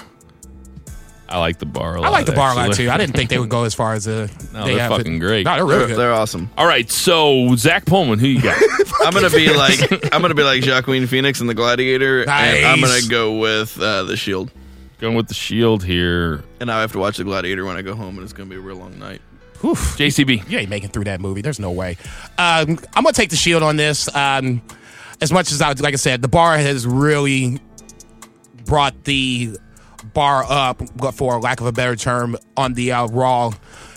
I 1.27 1.39
like 1.39 1.59
the 1.59 1.67
Bar 1.67 1.97
a 1.97 2.01
lot. 2.01 2.07
I 2.09 2.11
like 2.11 2.27
the 2.27 2.33
bar 2.33 2.53
a 2.53 2.55
lot 2.55 2.69
actually. 2.69 2.85
too. 2.85 2.91
I 2.91 2.97
didn't 2.99 3.17
think 3.17 3.31
they 3.31 3.39
would 3.39 3.49
go 3.49 3.65
as 3.65 3.75
far 3.75 3.95
as 3.95 4.07
uh, 4.07 4.29
No, 4.53 4.65
they 4.65 4.73
they're 4.75 4.81
have 4.83 4.93
it. 4.93 4.97
fucking 4.99 5.19
great. 5.19 5.45
No, 5.47 5.55
they're 5.57 5.65
really 5.65 5.79
They're, 5.79 5.89
good. 5.89 5.97
they're 5.99 6.13
awesome. 6.13 6.51
All 6.57 6.67
right, 6.67 6.89
so 6.89 7.57
Zach 7.57 7.87
Pullman, 7.87 8.19
who 8.21 8.27
you 8.29 8.41
got? 8.43 8.57
I'm 9.01 9.13
gonna 9.13 9.31
be 9.31 9.49
like 9.57 9.81
I'm 10.15 10.21
gonna 10.23 10.35
be 10.35 10.43
like 10.45 10.65
Joaquin 10.65 11.07
Phoenix 11.07 11.41
and 11.41 11.49
the 11.49 11.55
Gladiator, 11.55 12.21
and 12.23 12.31
I'm 12.31 12.81
Nice. 12.81 13.01
gonna 13.01 13.11
go 13.11 13.39
with 13.39 13.81
uh, 13.81 14.05
the 14.05 14.17
Shield. 14.17 14.53
Going 15.01 15.17
with 15.17 15.27
the 15.27 15.35
Shield 15.35 15.83
here. 15.83 16.45
And 16.61 16.69
now 16.69 16.77
I 16.79 16.83
have 16.83 16.93
to 16.93 16.99
watch 16.99 17.17
the 17.17 17.25
Gladiator 17.25 17.65
when 17.65 17.77
I 17.77 17.83
go 17.83 17.95
home, 17.97 18.17
and 18.17 18.23
it's 18.23 18.33
gonna 18.35 18.49
be 18.51 18.57
a 18.57 18.61
real 18.61 18.77
long 18.77 18.97
night. 18.99 19.21
Oof. 19.65 19.97
JCB. 19.99 20.49
You 20.51 20.59
ain't 20.59 20.69
making 20.71 20.91
through 20.91 21.05
that 21.05 21.21
movie. 21.21 21.41
There's 21.43 21.59
no 21.61 21.71
way. 21.71 21.97
Um, 22.39 22.79
I'm 22.95 23.03
gonna 23.05 23.13
take 23.13 23.31
the 23.31 23.37
shield 23.37 23.63
on 23.63 23.77
this. 23.77 24.15
Um, 24.15 24.61
as 25.21 25.33
much 25.33 25.51
as 25.53 25.63
I, 25.63 25.69
like 25.73 25.95
I 25.95 25.97
said, 25.97 26.23
the 26.23 26.29
bar 26.29 26.57
has 26.59 26.87
really 26.87 27.61
brought 28.67 29.05
the 29.05 29.57
bar 30.13 30.45
up, 30.49 30.83
for 31.15 31.41
lack 31.41 31.61
of 31.61 31.67
a 31.67 31.73
better 31.73 31.97
term, 31.97 32.37
on 32.57 32.75
the 32.75 32.93
uh, 32.93 33.07
Raw 33.07 33.53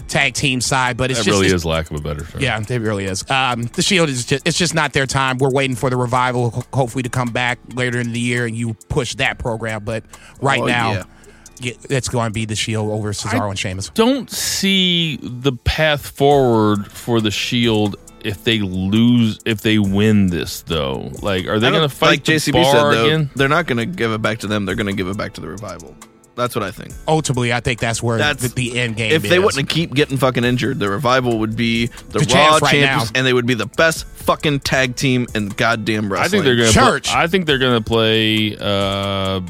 tag 0.08 0.34
team 0.36 0.62
side. 0.62 0.96
But 0.96 1.12
it's 1.12 1.20
That 1.20 1.26
just 1.26 1.36
really 1.36 1.48
it's- 1.48 1.62
is 1.62 1.66
lack 1.66 1.92
of 1.92 1.98
a 1.98 2.02
better 2.02 2.24
term. 2.24 2.42
Yeah, 2.42 2.60
it 2.62 2.70
really 2.80 3.06
is. 3.06 3.30
Um, 3.30 3.64
the 3.64 3.82
Shield 3.82 4.10
is 4.10 4.26
just, 4.26 4.48
it's 4.48 4.58
just 4.58 4.74
not 4.74 4.94
their 4.94 5.06
time. 5.06 5.38
We're 5.38 5.50
waiting 5.52 5.76
for 5.76 5.90
the 5.90 5.98
revival, 5.98 6.64
hopefully, 6.74 7.04
to 7.04 7.10
come 7.10 7.30
back 7.30 7.60
later 7.74 8.00
in 8.00 8.14
the 8.14 8.20
year 8.20 8.46
and 8.46 8.56
you 8.56 8.74
push 8.90 9.16
that 9.16 9.38
program. 9.38 9.84
But 9.84 10.04
right 10.42 10.62
Oh, 10.62 10.66
now, 10.66 10.92
yeah. 10.94 11.04
Yeah, 11.62 11.74
it's 11.90 12.10
going 12.10 12.28
to 12.30 12.34
be 12.34 12.46
the 12.46 12.56
Shield 12.56 12.90
over 12.92 13.12
Cesaro 13.14 13.50
and 13.50 13.58
Sheamus. 13.60 13.90
Don't 13.90 14.30
see 14.32 15.18
the 15.22 15.54
path 15.54 16.06
forward 16.08 16.88
for 16.92 17.22
the 17.22 17.32
Shield 17.32 17.96
if 18.24 18.44
they 18.44 18.60
lose, 18.60 19.40
if 19.46 19.62
they 19.62 19.78
win 19.80 20.28
this 20.28 20.62
though. 20.64 21.12
Like, 21.22 21.46
are 21.48 21.60
they 21.60 21.70
going 21.70 21.88
to 21.88 21.96
fight 21.96 22.08
like 22.08 22.24
the 22.26 22.34
JCB 22.34 22.52
bar 22.54 22.72
said 22.72 22.84
though? 22.84 23.06
again? 23.06 23.30
They're 23.36 23.48
not 23.48 23.68
gonna 23.68 23.86
give 23.86 24.12
it 24.12 24.22
back 24.22 24.40
to 24.40 24.48
them. 24.48 24.66
They're 24.66 24.76
gonna 24.76 24.94
give 24.94 25.08
it 25.08 25.18
back 25.18 25.34
to 25.34 25.42
the 25.42 25.48
revival. 25.48 25.96
That's 26.36 26.54
what 26.56 26.64
I 26.64 26.70
think. 26.70 26.94
Ultimately, 27.08 27.52
I 27.52 27.62
think 27.62 27.80
that's 27.80 28.04
where 28.04 28.20
That's- 28.20 28.54
the, 28.54 28.70
the 28.72 28.80
end 28.80 28.96
game 28.96 29.12
If 29.12 29.24
is. 29.24 29.30
they 29.32 29.40
wouldn't 29.40 29.70
keep 29.70 29.96
getting 29.96 30.18
fucking 30.18 30.44
injured, 30.44 30.78
the 30.78 30.88
revival 30.88 31.40
would 31.40 31.56
be 31.56 31.88
the, 31.88 31.94
The 32.10 32.20
Raw 32.20 32.26
champs 32.26 32.62
right 32.62 32.72
champions, 32.74 33.12
now. 33.14 33.18
and 33.20 33.26
they 33.26 33.34
would 33.34 33.48
be 33.48 33.56
the 33.56 33.66
best 33.66 34.06
fucking 34.06 34.60
tag 34.60 34.96
team 34.96 35.26
in 35.34 35.50
goddamn 35.50 36.12
wrestling. 36.14 36.26
I 36.26 36.30
think 36.30 36.44
they're 36.46 36.56
going 36.56 36.68
to. 36.68 36.74
Church. 36.74 37.10
I 37.12 37.26
think 37.26 37.48
they're 37.48 37.58
going 37.58 37.82
to 37.82 37.84
play. 37.84 38.56
Uh, 38.56 39.42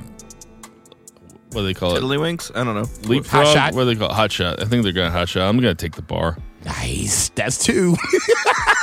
what 1.51 1.61
do 1.61 1.63
they 1.63 1.73
call 1.73 1.95
it? 1.95 2.01
Tiddlywinks. 2.01 2.51
I 2.55 2.63
don't 2.63 2.75
know. 2.75 2.85
Leapfrog. 3.09 3.45
Hot 3.45 3.53
shot? 3.53 3.73
What 3.73 3.83
do 3.83 3.93
they 3.93 3.95
call 3.95 4.09
it? 4.09 4.13
hot 4.15 4.31
shot? 4.31 4.61
I 4.61 4.65
think 4.65 4.83
they're 4.83 4.91
going 4.93 5.11
to 5.11 5.17
hot 5.17 5.29
shot. 5.29 5.47
I'm 5.47 5.59
going 5.59 5.75
to 5.75 5.81
take 5.81 5.95
the 5.95 6.01
bar. 6.01 6.37
Nice. 6.65 7.29
That's 7.29 7.63
two. 7.63 7.95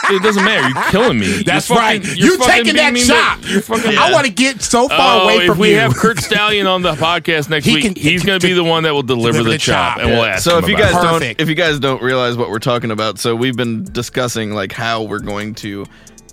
It 0.07 0.23
doesn't 0.23 0.45
matter. 0.45 0.69
You're 0.69 0.91
killing 0.91 1.19
me. 1.19 1.43
That's 1.45 1.67
You're 1.71 1.79
right. 1.79 2.05
you're 2.05 2.15
You 2.33 2.37
fucking 2.37 2.53
taking 2.65 2.77
that 2.77 2.93
beating 2.93 3.09
me 3.09 3.15
shot. 3.15 3.41
to- 3.43 3.49
You're 3.49 3.63
fucking. 3.63 3.97
I 3.97 4.13
want 4.13 4.27
to 4.27 4.33
get 4.33 4.61
so 4.61 4.87
far 4.87 5.23
Oh, 5.23 5.25
away 5.25 5.37
if 5.39 5.47
from 5.47 5.59
we 5.59 5.69
you. 5.71 5.75
We 5.77 5.81
have 5.81 5.95
Curt 5.95 6.19
Stallion 6.19 6.67
on 6.67 6.83
the 6.83 6.93
podcast 6.93 7.49
next 7.49 7.65
He 7.65 7.77
week, 7.77 7.85
can- 7.85 7.95
he's 7.97 8.23
going 8.23 8.39
to 8.39 8.47
be 8.47 8.53
the 8.53 8.63
one 8.63 8.83
that 8.83 8.93
will 8.93 9.03
deliver, 9.03 9.39
Deliver 9.39 9.45
the, 9.45 9.55
the 9.55 9.59
chop, 9.59 9.95
chop. 9.97 10.03
and 10.05 10.11
we'll 10.11 10.27
Yeah. 10.27 10.33
ask. 10.35 10.45
So 10.45 10.59
him 10.59 10.65
if 10.65 10.69
you 10.69 10.77
guys 10.77 10.91
it. 10.91 10.97
don't, 10.97 11.13
Perfect. 11.21 11.41
if 11.41 11.49
you 11.49 11.55
guys 11.55 11.79
don't 11.81 12.03
realize 12.03 12.37
what 12.37 12.51
we're 12.51 12.59
talking 12.59 12.91
about, 12.91 13.19
so 13.19 13.35
we've 13.35 13.57
been 13.57 13.85
discussing 13.85 14.53
like 14.53 14.73
how 14.73 15.05
we're 15.05 15.21
going 15.21 15.55
to 15.55 15.87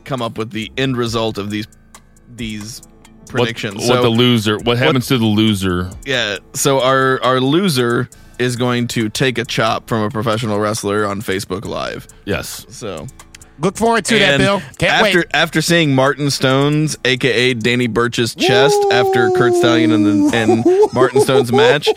come 0.03 0.21
up 0.21 0.37
with 0.37 0.51
the 0.51 0.69
end 0.77 0.97
result 0.97 1.37
of 1.37 1.49
these 1.49 1.65
these 2.35 2.81
what, 3.33 3.39
predictions. 3.43 3.75
what 3.75 3.85
so 3.97 4.01
the 4.01 4.09
loser, 4.09 4.57
what 4.59 4.77
happens 4.77 5.07
to 5.07 5.17
the 5.17 5.25
loser? 5.25 5.89
yeah, 6.05 6.37
so 6.53 6.81
our 6.81 7.21
our 7.23 7.39
loser 7.39 8.09
is 8.39 8.55
going 8.55 8.87
to 8.87 9.07
take 9.09 9.37
a 9.37 9.45
chop 9.45 9.87
from 9.87 10.01
a 10.03 10.09
professional 10.09 10.59
wrestler 10.59 11.05
on 11.05 11.21
Facebook 11.21 11.65
Live. 11.65 12.07
Yes. 12.25 12.65
So 12.69 13.07
Look 13.59 13.77
forward 13.77 14.05
to 14.05 14.17
that, 14.17 14.39
Bill. 14.39 14.59
Can't 14.79 14.91
after 15.05 15.19
wait. 15.19 15.27
after 15.35 15.61
seeing 15.61 15.93
Martin 15.93 16.31
Stone's, 16.31 16.97
aka 17.05 17.53
Danny 17.53 17.85
Burch's 17.85 18.33
chest 18.33 18.75
after 18.91 19.29
Curt 19.31 19.53
Stallion 19.53 19.91
and, 19.91 20.05
the, 20.31 20.35
and 20.35 20.93
Martin 20.93 21.21
Stone's 21.21 21.51
match, 21.51 21.87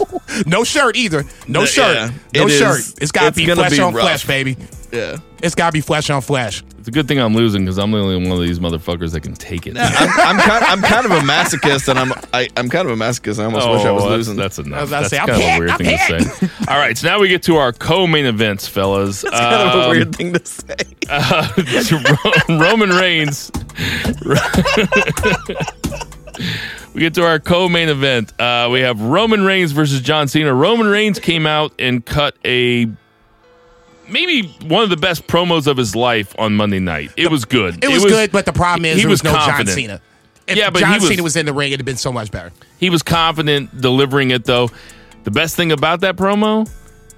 No 0.46 0.64
shirt 0.64 0.96
either. 0.96 1.24
No 1.48 1.62
The- 1.62 1.66
shirt. 1.66 1.96
yeah, 1.96 2.10
no 2.34 2.46
it 2.46 2.50
is- 2.50 2.58
shirt. 2.58 3.02
It's 3.02 3.12
got 3.12 3.32
to 3.32 3.32
be 3.32 3.46
flesh 3.46 3.70
be 3.70 3.80
on 3.80 3.94
rough. 3.94 4.04
flesh, 4.04 4.26
baby. 4.26 4.58
yeah. 4.92 5.16
It's 5.44 5.54
got 5.54 5.66
to 5.66 5.72
be 5.72 5.80
flesh 5.82 6.08
on 6.10 6.22
flesh. 6.22 6.62
It's 6.78 6.88
a 6.88 6.90
good 6.90 7.06
thing 7.06 7.18
I'm 7.20 7.34
losing 7.34 7.64
because 7.64 7.78
I'm 7.78 7.90
the 7.90 7.98
only 7.98 8.16
one 8.16 8.32
of 8.32 8.40
these 8.40 8.58
motherfuckers 8.58 9.12
that 9.12 9.20
can 9.20 9.34
take 9.34 9.66
it. 9.66 9.76
I'm, 9.78 10.08
I'm 10.18 10.38
kind 10.40 10.64
I'm 10.64 10.80
kind 10.82 11.04
of 11.06 11.12
a 11.12 11.20
masochist, 11.20 11.88
and 11.88 11.98
I'm 11.98 12.12
I, 12.32 12.48
I'm 12.56 12.68
kind 12.68 12.88
of 12.88 12.98
a 12.98 13.02
masochist. 13.02 13.38
I 13.40 13.44
almost 13.44 13.68
wish 13.68 13.84
I 13.84 13.90
was 13.90 14.02
Oh, 14.04 14.08
that's, 14.08 14.16
losing. 14.16 14.36
That's 14.36 14.58
enough. 14.58 14.78
I 14.78 14.80
was 14.82 14.90
about 14.90 15.04
to 15.04 15.10
That's 15.10 15.10
say, 15.10 15.18
I'm 15.18 15.26
kind 15.28 15.40
of 15.42 15.46
a 15.46 15.50
hit, 15.50 15.58
weird 15.58 15.70
I'm 15.70 15.78
thing 15.78 16.18
to 16.20 16.24
say. 16.24 16.48
All 16.72 16.78
right, 16.78 16.96
so 16.98 17.06
now 17.08 17.20
we 17.20 17.28
get 17.28 17.42
to 17.44 17.56
our 17.56 17.72
co-main 17.72 18.24
events, 18.26 18.66
fellas. 18.66 19.22
That's 19.22 19.38
kind 19.38 19.68
of 19.68 19.74
a 19.74 19.82
Um, 19.84 19.90
weird 19.90 20.16
thing 20.16 20.32
to 20.32 20.44
say. 20.46 20.74
Ro- 22.48 22.58
Roman 22.58 22.90
Reigns. 22.90 23.50
we 26.94 27.00
get 27.00 27.14
to 27.14 27.24
our 27.24 27.38
co-main 27.38 27.88
event. 27.88 28.32
Uh, 28.40 28.68
we 28.70 28.80
have 28.80 29.00
Roman 29.00 29.44
Reigns 29.44 29.72
versus 29.72 30.00
John 30.00 30.28
Cena. 30.28 30.54
Roman 30.54 30.86
Reigns 30.86 31.18
came 31.18 31.46
out 31.46 31.72
and 31.78 32.04
cut 32.04 32.36
a 32.44 32.86
maybe 34.08 34.48
one 34.66 34.82
of 34.82 34.90
the 34.90 34.96
best 34.96 35.26
promos 35.26 35.66
of 35.66 35.76
his 35.76 35.94
life 35.96 36.34
on 36.38 36.54
Monday 36.54 36.78
night. 36.80 37.12
It 37.16 37.30
was 37.30 37.44
good. 37.44 37.82
It 37.84 37.88
was, 37.88 38.04
good, 38.04 38.32
but 38.32 38.44
the 38.46 38.52
problem 38.52 38.84
is 38.84 38.96
he 38.96 39.02
there 39.02 39.10
was, 39.10 39.22
was 39.22 39.32
no 39.32 39.38
confident. 39.38 39.68
John 39.68 39.76
Cena. 39.76 40.00
If 40.46 40.56
Yeah, 40.56 40.70
but 40.70 40.80
John 40.80 40.92
he 40.92 40.98
was- 40.98 41.08
Cena 41.08 41.22
was 41.22 41.36
in 41.36 41.46
the 41.46 41.52
ring, 41.52 41.68
it'd 41.72 41.80
have 41.80 41.86
been 41.86 41.96
so 41.96 42.12
much 42.12 42.30
better. 42.30 42.52
He 42.78 42.90
was 42.90 43.02
confident 43.02 43.80
delivering 43.80 44.30
it 44.30 44.44
though. 44.44 44.70
The 45.24 45.30
best 45.30 45.56
thing 45.56 45.72
about 45.72 46.00
that 46.02 46.16
promo, 46.16 46.70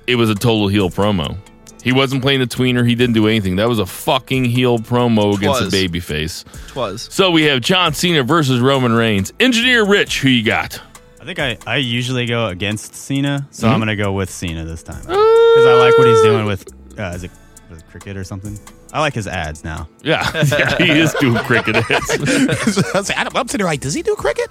it 0.07 0.15
was 0.15 0.31
a 0.31 0.35
total 0.35 0.69
heel 0.69 0.91
promo. 0.91 1.37
He 1.83 1.93
wasn't 1.93 2.23
playing 2.23 2.43
a 2.43 2.47
tweener. 2.47 2.87
He 2.87 2.95
didn't 2.97 3.15
do 3.15 3.29
anything. 3.29 3.57
That 3.57 3.69
was 3.69 3.79
a 3.79 3.87
fucking 3.87 4.45
heel 4.47 4.79
promo 4.79 5.37
against 5.37 5.63
Was. 5.63 5.73
a 5.75 5.77
babyface. 5.89 6.45
Twas. 6.69 7.09
So 7.13 7.31
we 7.31 7.45
have 7.45 7.61
John 7.61 7.95
Cena 7.95 8.25
versus 8.25 8.59
Roman 8.61 8.93
Reigns. 8.93 9.33
Engineer 9.39 9.85
Rich, 9.87 10.21
who 10.21 10.29
you 10.29 10.45
got? 10.45 10.81
I 11.21 11.25
think 11.25 11.39
I, 11.41 11.57
I 11.67 11.77
usually 11.79 12.27
go 12.27 12.47
against 12.47 12.95
Cena, 12.95 13.47
so 13.51 13.67
Mm-hmm. 13.67 13.75
I'm 13.75 13.81
gonna 13.81 13.97
go 13.97 14.13
with 14.13 14.31
Cena 14.31 14.65
this 14.65 14.83
time 14.85 15.01
because 15.01 15.67
I 15.67 15.75
like 15.75 15.97
what 15.99 16.07
he's 16.07 16.23
doing 16.23 16.47
with 16.47 16.65
uh, 16.99 17.13
is 17.15 17.25
it 17.25 17.31
with 17.71 17.87
cricket 17.89 18.17
or 18.17 18.25
something. 18.25 18.59
I 18.93 19.01
like 19.01 19.15
his 19.15 19.27
ads 19.27 19.65
now. 19.65 19.89
Yeah, 20.03 20.31
yeah 20.45 20.77
he 20.79 20.91
is 20.91 21.13
doing 21.15 21.43
cricket 21.45 21.77
hits. 21.77 22.11
I 22.95 22.99
was 22.99 23.09
like, 23.09 23.19
I'm 23.19 23.49
sitting 23.49 23.65
there 23.65 23.67
like, 23.67 23.81
does 23.81 23.95
he 23.95 24.03
do 24.03 24.15
cricket? 24.17 24.51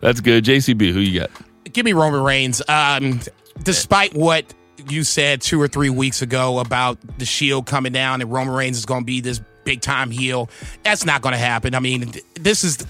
That's 0.00 0.20
good. 0.20 0.44
JCB, 0.44 0.92
who 0.92 1.00
you 1.00 1.20
got? 1.20 1.30
Give 1.64 1.84
me 1.84 1.92
Roman 1.92 2.22
Reigns. 2.22 2.62
Um, 2.68 3.20
despite 3.62 4.14
what 4.14 4.52
you 4.88 5.04
said 5.04 5.40
two 5.40 5.60
or 5.60 5.68
three 5.68 5.90
weeks 5.90 6.22
ago 6.22 6.58
about 6.58 6.98
the 7.18 7.24
Shield 7.24 7.66
coming 7.66 7.92
down 7.92 8.20
and 8.20 8.30
Roman 8.32 8.54
Reigns 8.54 8.78
is 8.78 8.86
going 8.86 9.02
to 9.02 9.06
be 9.06 9.20
this 9.20 9.40
big 9.64 9.80
time 9.80 10.10
heel, 10.10 10.50
that's 10.82 11.04
not 11.04 11.22
going 11.22 11.34
to 11.34 11.38
happen. 11.38 11.74
I 11.74 11.80
mean, 11.80 12.12
this 12.34 12.64
is 12.64 12.84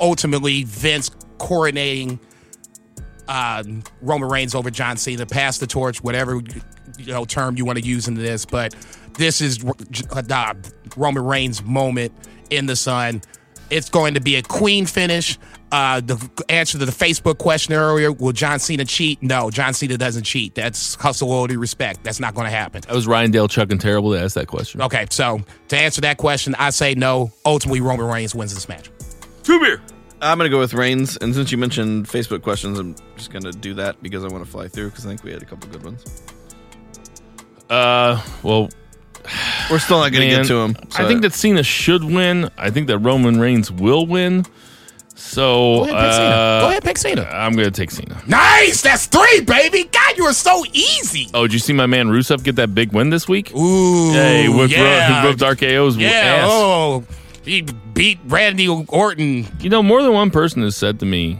ultimately 0.00 0.64
Vince 0.64 1.10
coronating 1.38 2.18
uh, 3.28 3.62
Roman 4.02 4.28
Reigns 4.28 4.54
over 4.54 4.70
John 4.70 4.96
Cena, 4.96 5.24
pass 5.24 5.58
the 5.58 5.66
torch, 5.66 6.02
whatever 6.02 6.40
you 7.00 7.12
know 7.12 7.24
term 7.24 7.56
you 7.56 7.64
want 7.64 7.78
to 7.78 7.84
use 7.84 8.08
in 8.08 8.14
this. 8.14 8.44
But 8.44 8.74
this 9.14 9.40
is 9.40 9.64
uh, 10.10 10.54
Roman 10.96 11.24
Reigns' 11.24 11.62
moment 11.62 12.12
in 12.50 12.66
the 12.66 12.76
sun. 12.76 13.22
It's 13.70 13.88
going 13.88 14.14
to 14.14 14.20
be 14.20 14.36
a 14.36 14.42
queen 14.42 14.86
finish. 14.86 15.38
Uh, 15.72 16.00
the 16.00 16.44
answer 16.48 16.78
to 16.78 16.84
the 16.84 16.90
Facebook 16.92 17.38
question 17.38 17.74
earlier: 17.74 18.10
Will 18.10 18.32
John 18.32 18.58
Cena 18.58 18.84
cheat? 18.84 19.22
No, 19.22 19.50
John 19.50 19.72
Cena 19.72 19.96
doesn't 19.96 20.24
cheat. 20.24 20.56
That's 20.56 20.96
hustle, 20.96 21.28
loyalty, 21.28 21.56
respect. 21.56 22.02
That's 22.02 22.18
not 22.18 22.34
going 22.34 22.46
to 22.46 22.50
happen. 22.50 22.80
That 22.82 22.94
was 22.94 23.06
Ryan 23.06 23.30
Dale 23.30 23.46
Chuck 23.46 23.70
and 23.70 23.80
terrible 23.80 24.12
to 24.12 24.20
ask 24.20 24.34
that 24.34 24.48
question. 24.48 24.82
Okay, 24.82 25.06
so 25.10 25.40
to 25.68 25.76
answer 25.76 26.00
that 26.00 26.16
question, 26.16 26.56
I 26.58 26.70
say 26.70 26.94
no. 26.94 27.30
Ultimately, 27.46 27.80
Roman 27.80 28.06
Reigns 28.06 28.34
wins 28.34 28.52
this 28.52 28.68
match. 28.68 28.90
Two 29.44 29.60
beer. 29.60 29.80
I'm 30.22 30.36
gonna 30.36 30.50
go 30.50 30.58
with 30.58 30.74
Reigns, 30.74 31.16
and 31.16 31.34
since 31.34 31.50
you 31.50 31.56
mentioned 31.56 32.06
Facebook 32.06 32.42
questions, 32.42 32.78
I'm 32.78 32.94
just 33.16 33.30
gonna 33.30 33.52
do 33.52 33.72
that 33.74 34.02
because 34.02 34.22
I 34.22 34.28
want 34.28 34.44
to 34.44 34.50
fly 34.50 34.68
through 34.68 34.90
because 34.90 35.06
I 35.06 35.08
think 35.08 35.24
we 35.24 35.32
had 35.32 35.40
a 35.40 35.46
couple 35.46 35.68
good 35.70 35.82
ones. 35.82 36.04
Uh, 37.70 38.20
well, 38.42 38.68
We're 39.70 39.78
still 39.78 39.98
not 40.00 40.12
gonna 40.12 40.26
get 40.28 40.46
to 40.46 40.54
them. 40.54 40.76
I 40.96 41.06
think 41.06 41.22
that 41.22 41.32
Cena 41.32 41.62
should 41.62 42.02
win. 42.02 42.50
I 42.58 42.70
think 42.70 42.88
that 42.88 42.98
Roman 42.98 43.38
Reigns 43.38 43.70
will 43.70 44.04
win. 44.06 44.44
So 45.14 45.84
Go 45.84 45.84
ahead, 45.84 45.92
pick 46.02 46.12
Cena. 46.16 46.28
uh, 46.34 46.60
Go 46.62 46.68
ahead, 46.70 46.82
pick 46.84 46.98
Cena. 46.98 47.22
I'm 47.30 47.52
gonna 47.54 47.70
take 47.70 47.90
Cena. 47.90 48.20
Nice, 48.26 48.80
that's 48.82 49.06
three, 49.06 49.40
baby. 49.42 49.84
God, 49.84 50.16
you 50.16 50.24
are 50.24 50.32
so 50.32 50.64
easy. 50.72 51.28
Oh, 51.34 51.42
did 51.42 51.52
you 51.52 51.58
see 51.58 51.72
my 51.74 51.86
man 51.86 52.08
Rusev 52.08 52.42
get 52.42 52.56
that 52.56 52.74
big 52.74 52.92
win 52.92 53.10
this 53.10 53.28
week? 53.28 53.54
Ooh, 53.54 54.12
Hey, 54.12 54.48
whipped, 54.48 54.72
yeah, 54.72 55.20
he 55.22 55.28
whipped 55.28 55.40
RKO's 55.40 55.96
yeah. 55.96 56.08
ass. 56.08 56.48
Oh, 56.50 57.04
he 57.44 57.62
beat 57.94 58.18
Randy 58.26 58.66
Orton. 58.68 59.46
You 59.60 59.68
know, 59.70 59.82
more 59.82 60.02
than 60.02 60.12
one 60.12 60.30
person 60.30 60.62
has 60.62 60.74
said 60.74 60.98
to 61.00 61.06
me 61.06 61.38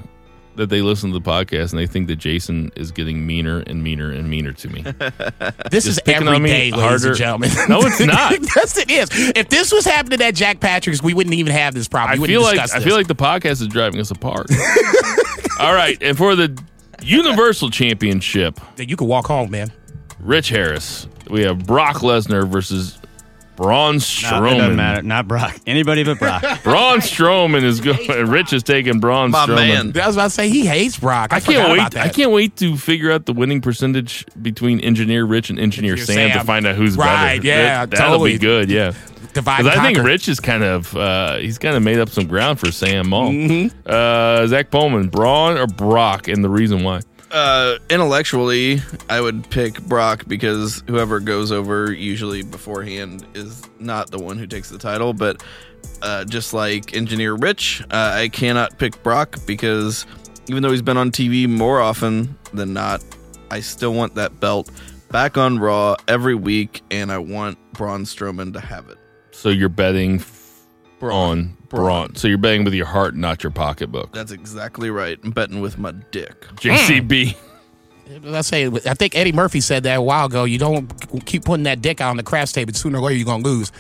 that 0.61 0.69
they 0.69 0.83
listen 0.83 1.11
to 1.11 1.19
the 1.19 1.25
podcast 1.25 1.71
and 1.71 1.79
they 1.79 1.87
think 1.87 2.07
that 2.09 2.17
Jason 2.17 2.71
is 2.77 2.93
getting 2.93 3.27
meaner 3.27 3.61
and 3.61 3.83
meaner 3.83 4.11
and 4.13 4.29
meaner 4.29 4.53
to 4.53 4.69
me. 4.69 4.83
This 5.71 5.85
Just 5.85 5.87
is 5.87 6.01
picking 6.01 6.23
every 6.25 6.37
on 6.37 6.43
me 6.43 6.51
day, 6.51 6.71
ladies 6.71 6.81
harder. 6.81 7.09
and 7.09 7.17
gentlemen. 7.17 7.51
No, 7.69 7.79
it's 7.83 8.01
not. 8.01 8.33
yes, 8.57 8.77
it 8.77 8.91
is. 8.91 9.09
If 9.35 9.49
this 9.49 9.73
was 9.73 9.85
happening 9.87 10.21
at 10.21 10.35
Jack 10.35 10.61
Patrick's, 10.61 11.03
we 11.03 11.15
wouldn't 11.15 11.35
even 11.35 11.53
have 11.53 11.73
this 11.75 11.89
problem. 11.89 12.19
I 12.19 12.21
We 12.21 12.29
feel 12.29 12.41
wouldn't 12.43 12.59
like 12.59 12.65
discuss 12.67 12.83
I 12.83 12.85
feel 12.85 12.95
like 12.97 13.07
the 13.07 13.15
podcast 13.15 13.63
is 13.63 13.69
driving 13.69 14.01
us 14.01 14.11
apart. 14.11 14.49
All 15.61 15.73
right, 15.75 15.97
and 16.03 16.17
for 16.19 16.35
the 16.37 16.61
Universal 17.03 17.71
Championship, 17.71 18.61
you 18.77 18.97
could 18.97 19.09
walk 19.09 19.27
home, 19.29 19.51
man. 19.51 19.73
Rich 20.19 20.51
Harris, 20.51 21.07
we 21.31 21.41
have 21.43 21.67
Brock 21.67 21.97
Lesnar 21.99 22.47
versus 22.47 22.99
Braun 23.61 23.93
No, 23.93 23.97
it 23.97 24.01
doesn't 24.01 24.39
Strowman. 24.43 24.75
matter. 24.77 25.03
Not 25.03 25.29
Brock. 25.29 25.55
Anybody 25.67 26.03
but 26.03 26.19
Brock. 26.19 26.43
Braun 26.65 27.01
Strowman 27.01 27.63
is 27.63 27.81
going. 27.81 27.99
Rich 28.29 28.55
is 28.55 28.63
taking 28.63 29.01
Braun 29.01 29.31
My 29.33 29.45
Strowman. 29.47 29.93
man. 29.95 30.03
I 30.03 30.07
was 30.07 30.17
about 30.17 30.25
to 30.25 30.31
say 30.31 30.49
he 30.49 30.65
hates 30.67 30.99
Brock. 30.99 31.33
I, 31.33 31.37
I 31.37 31.41
can't 31.41 31.59
about 31.59 31.71
wait. 31.73 31.91
that. 31.93 32.07
I 32.07 32.09
can't 32.09 32.31
wait 32.31 32.57
to 32.57 32.77
figure 32.79 33.13
out 33.13 33.27
the 33.27 33.35
winning 33.35 33.61
percentage 33.61 34.25
between 34.41 34.81
Engineer 34.81 35.25
Rich 35.27 35.51
and 35.51 35.59
Engineer 35.59 35.93
Engineer 35.93 36.29
Sam, 36.31 36.39
to 36.39 36.45
find 36.47 36.67
out 36.67 36.75
who's 36.77 36.97
Right, 36.97 37.37
better. 37.37 37.47
yeah, 37.47 37.85
That- 37.87 37.91
that'll 37.99 38.13
totally. 38.13 38.33
be 38.33 38.39
good. 38.39 38.71
Yeah, 38.71 38.93
because 39.35 39.47
I 39.67 39.85
think. 39.85 39.99
Rich 39.99 40.29
is 40.29 40.41
kind 40.41 40.63
of 40.65 40.97
uh, 40.97 41.37
he's 41.37 41.59
kind 41.59 41.77
of 41.77 41.83
made 41.83 41.99
up 41.99 42.09
some 42.09 42.27
ground 42.27 42.59
for 42.59 42.73
Sam 42.73 43.11
Maul. 43.11 43.31
Mm-hmm. 43.31 43.79
Uh, 43.87 44.47
Zach 44.47 44.71
Bowman, 44.71 45.09
Braun 45.09 45.59
or 45.59 45.67
Brock, 45.67 46.29
and 46.29 46.43
the 46.43 46.49
reason 46.49 46.83
why. 46.83 47.01
Uh, 47.31 47.79
intellectually, 47.89 48.81
I 49.09 49.21
would 49.21 49.49
pick 49.51 49.81
Brock 49.83 50.25
because 50.27 50.83
whoever 50.89 51.21
goes 51.21 51.53
over 51.53 51.93
usually 51.93 52.43
beforehand 52.43 53.25
is 53.35 53.63
not 53.79 54.11
the 54.11 54.19
one 54.19 54.37
who 54.37 54.47
takes 54.47 54.69
the 54.69 54.79
title. 54.79 55.13
But 55.13 55.43
uh, 56.03 56.25
just 56.25 56.53
like 56.53 56.95
Engineer 56.95 57.35
Rich, 57.35 57.83
uh, 57.91 58.13
I 58.17 58.29
cannot 58.29 58.79
pick 58.79 59.01
Brock 59.03 59.37
because 59.47 60.07
even 60.49 60.63
though 60.63 60.71
he's 60.71 60.83
been 60.83 60.97
on 60.97 61.13
TV 61.13 61.49
more 61.49 61.81
often 61.81 62.37
than 62.53 62.73
not, 62.73 63.05
I 63.51 63.61
still 63.61 63.95
want 63.95 64.17
that 64.17 64.41
belt 64.41 64.71
back 65.11 65.37
on 65.37 65.59
Raw 65.59 65.97
every 66.09 66.35
week, 66.35 66.83
and 66.91 67.13
I 67.13 67.19
want 67.19 67.59
Braun 67.73 68.05
Strowman 68.05 68.53
to 68.55 68.61
have 68.61 68.89
it. 68.89 68.99
So 69.31 69.49
you're 69.49 69.69
betting 69.69 70.17
f- 70.17 70.67
on 71.01 71.57
Braun. 71.71 71.85
Braun. 71.85 72.17
So 72.17 72.29
you're 72.29 72.39
betting 72.39 72.65
with 72.65 72.75
your 72.75 72.87
heart, 72.87 73.15
not 73.17 73.43
your 73.43 73.51
pocketbook. 73.51 74.13
That's 74.13 74.33
exactly 74.33 74.91
right. 74.91 75.19
I'm 75.25 75.31
betting 75.31 75.61
with 75.61 75.79
my 75.79 75.93
dick. 75.93 76.43
JCB. 76.57 77.37
Let's 78.23 78.51
hmm. 78.51 78.53
say 78.55 78.67
I 78.67 78.95
think 78.95 79.17
Eddie 79.17 79.33
Murphy 79.33 79.61
said 79.61 79.85
that 79.85 79.97
a 79.97 80.03
while 80.03 80.27
ago. 80.27 80.45
You 80.45 80.59
don't 80.59 81.25
keep 81.25 81.45
putting 81.45 81.65
that 81.65 81.81
dick 81.81 82.01
out 82.01 82.11
on 82.11 82.17
the 82.17 82.23
crash 82.23 82.53
table. 82.53 82.75
Sooner 82.75 82.99
or 82.99 83.03
later, 83.03 83.17
you're 83.17 83.25
gonna 83.25 83.45
lose. 83.45 83.73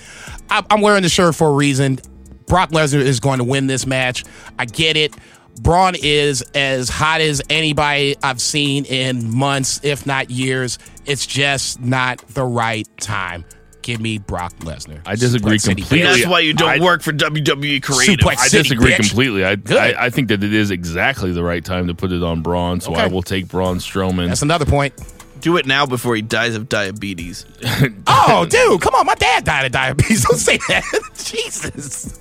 I, 0.49 0.64
I'm 0.70 0.80
wearing 0.80 1.03
the 1.03 1.09
shirt 1.09 1.34
for 1.34 1.49
a 1.49 1.53
reason. 1.53 1.99
Brock 2.47 2.70
Lesnar 2.70 3.01
is 3.01 3.20
going 3.20 3.38
to 3.38 3.45
win 3.45 3.68
this 3.68 3.86
match. 3.86 4.24
I 4.59 4.64
get 4.64 4.97
it. 4.97 5.14
Braun 5.61 5.95
is 6.03 6.43
as 6.55 6.88
hot 6.88 7.20
as 7.20 7.43
anybody 7.51 8.16
I've 8.22 8.41
seen 8.41 8.84
in 8.86 9.36
months, 9.36 9.80
if 9.84 10.07
not 10.07 10.30
years. 10.30 10.78
It's 11.07 11.26
just 11.26 11.80
not 11.80 12.18
the 12.28 12.45
right 12.45 12.88
time. 12.99 13.45
Give 13.91 14.01
me 14.01 14.18
Brock 14.18 14.55
Lesnar. 14.61 15.01
I 15.07 15.16
disagree 15.16 15.57
Suplex 15.57 15.61
City, 15.62 15.82
completely. 15.82 16.07
bitch. 16.09 16.14
That's 16.16 16.26
why 16.26 16.41
you 16.41 16.55
don't 16.55 16.68
I- 16.68 16.84
work 16.84 17.03
for 17.03 17.12
WWE 17.12 17.82
Creative. 17.82 18.16
Suplex 18.24 18.36
I 18.38 18.47
City, 18.49 18.62
disagree 18.62 18.93
bitch. 18.93 18.97
completely. 19.09 19.45
I, 19.45 19.57
Good. 19.57 19.76
I 19.76 20.07
I 20.07 20.11
think 20.11 20.28
that 20.28 20.43
it 20.45 20.53
is 20.55 20.70
exactly 20.70 21.32
the 21.32 21.43
right 21.43 21.64
time 21.64 21.86
to 21.88 21.95
put 21.95 22.12
it 22.12 22.22
on 22.22 22.43
Braun. 22.43 22.80
So 22.80 22.93
Okay. 22.93 23.03
I 23.03 23.07
will 23.09 23.22
take 23.22 23.49
Braun 23.49 23.78
Strowman. 23.78 24.28
That's 24.28 24.43
another 24.43 24.64
point. 24.66 24.95
Do 25.41 25.57
it 25.57 25.64
now 25.66 25.86
before 25.86 26.14
he 26.14 26.20
dies 26.22 26.55
of 26.55 26.68
diabetes. 26.68 27.47
Oh, 28.07 28.45
dude, 28.45 28.80
come 28.82 28.95
on. 28.95 29.07
My 29.07 29.14
dad 29.14 29.45
died 29.45 29.66
of 29.66 29.72
diabetes. 29.72 30.24
Don't 30.28 30.36
say 30.38 30.59
that. 30.68 30.84
Jesus. 31.24 32.18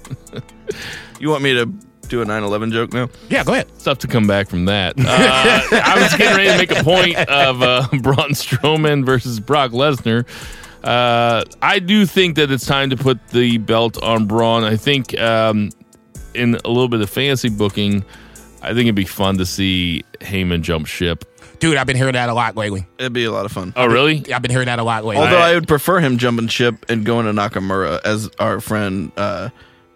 You 1.20 1.30
want 1.30 1.44
me 1.44 1.54
to 1.56 1.66
do 2.08 2.22
a 2.22 2.26
9/11 2.26 2.72
joke 2.72 2.94
now? 2.94 3.10
Yeah, 3.30 3.44
go 3.44 3.54
ahead. 3.54 3.68
tough 3.80 4.00
to 4.00 4.08
come 4.08 4.26
back 4.28 4.48
from 4.50 4.66
that. 4.66 4.96
Uh, 4.98 5.04
I 5.06 6.00
was 6.02 6.14
getting 6.16 6.38
ready 6.38 6.50
to 6.52 6.58
make 6.58 6.72
a 6.72 6.84
point 6.84 7.18
of 7.18 7.62
uh, 7.62 7.88
Braun 8.02 8.32
Strowman 8.32 9.06
versus 9.06 9.40
Brock 9.40 9.72
Lesnar. 9.72 10.26
Uh, 10.84 11.44
I 11.62 11.80
do 11.80 12.06
think 12.06 12.36
that 12.36 12.52
it's 12.52 12.66
time 12.66 12.90
to 12.90 12.98
put 12.98 13.26
the 13.30 13.58
belt 13.58 14.02
on 14.02 14.26
Braun. 14.28 14.64
I 14.64 14.76
think 14.78 15.20
um, 15.20 15.70
in 16.34 16.56
a 16.64 16.68
little 16.70 16.88
bit 16.88 17.02
of 17.02 17.10
fantasy 17.10 17.50
booking, 17.50 18.06
I 18.62 18.70
think 18.70 18.82
it'd 18.82 18.96
be 18.96 19.06
fun 19.06 19.38
to 19.38 19.46
see 19.46 20.04
Heyman 20.22 20.62
jump 20.62 20.88
ship. 20.88 21.26
Dude, 21.60 21.76
I've 21.76 21.88
been 21.88 21.98
hearing 21.98 22.14
that 22.14 22.30
a 22.30 22.34
lot 22.34 22.56
lately. 22.56 22.88
It'd 22.98 23.12
be 23.12 23.26
a 23.26 23.32
lot 23.32 23.46
of 23.46 23.52
fun. 23.52 23.74
Oh, 23.76 23.86
really? 23.86 24.32
I've 24.34 24.42
been 24.42 24.52
hearing 24.52 24.68
that 24.68 24.80
a 24.80 24.84
lot 24.84 25.04
lately. 25.04 25.26
Although 25.26 25.40
I 25.40 25.54
would 25.56 25.68
prefer 25.68 26.00
him 26.00 26.18
jumping 26.18 26.48
ship 26.48 26.86
and 26.88 27.06
going 27.06 27.26
to 27.26 27.34
Nakamura, 27.34 28.00
as 28.06 28.30
our 28.40 28.62
friend 28.62 29.12
uh, 29.18 29.50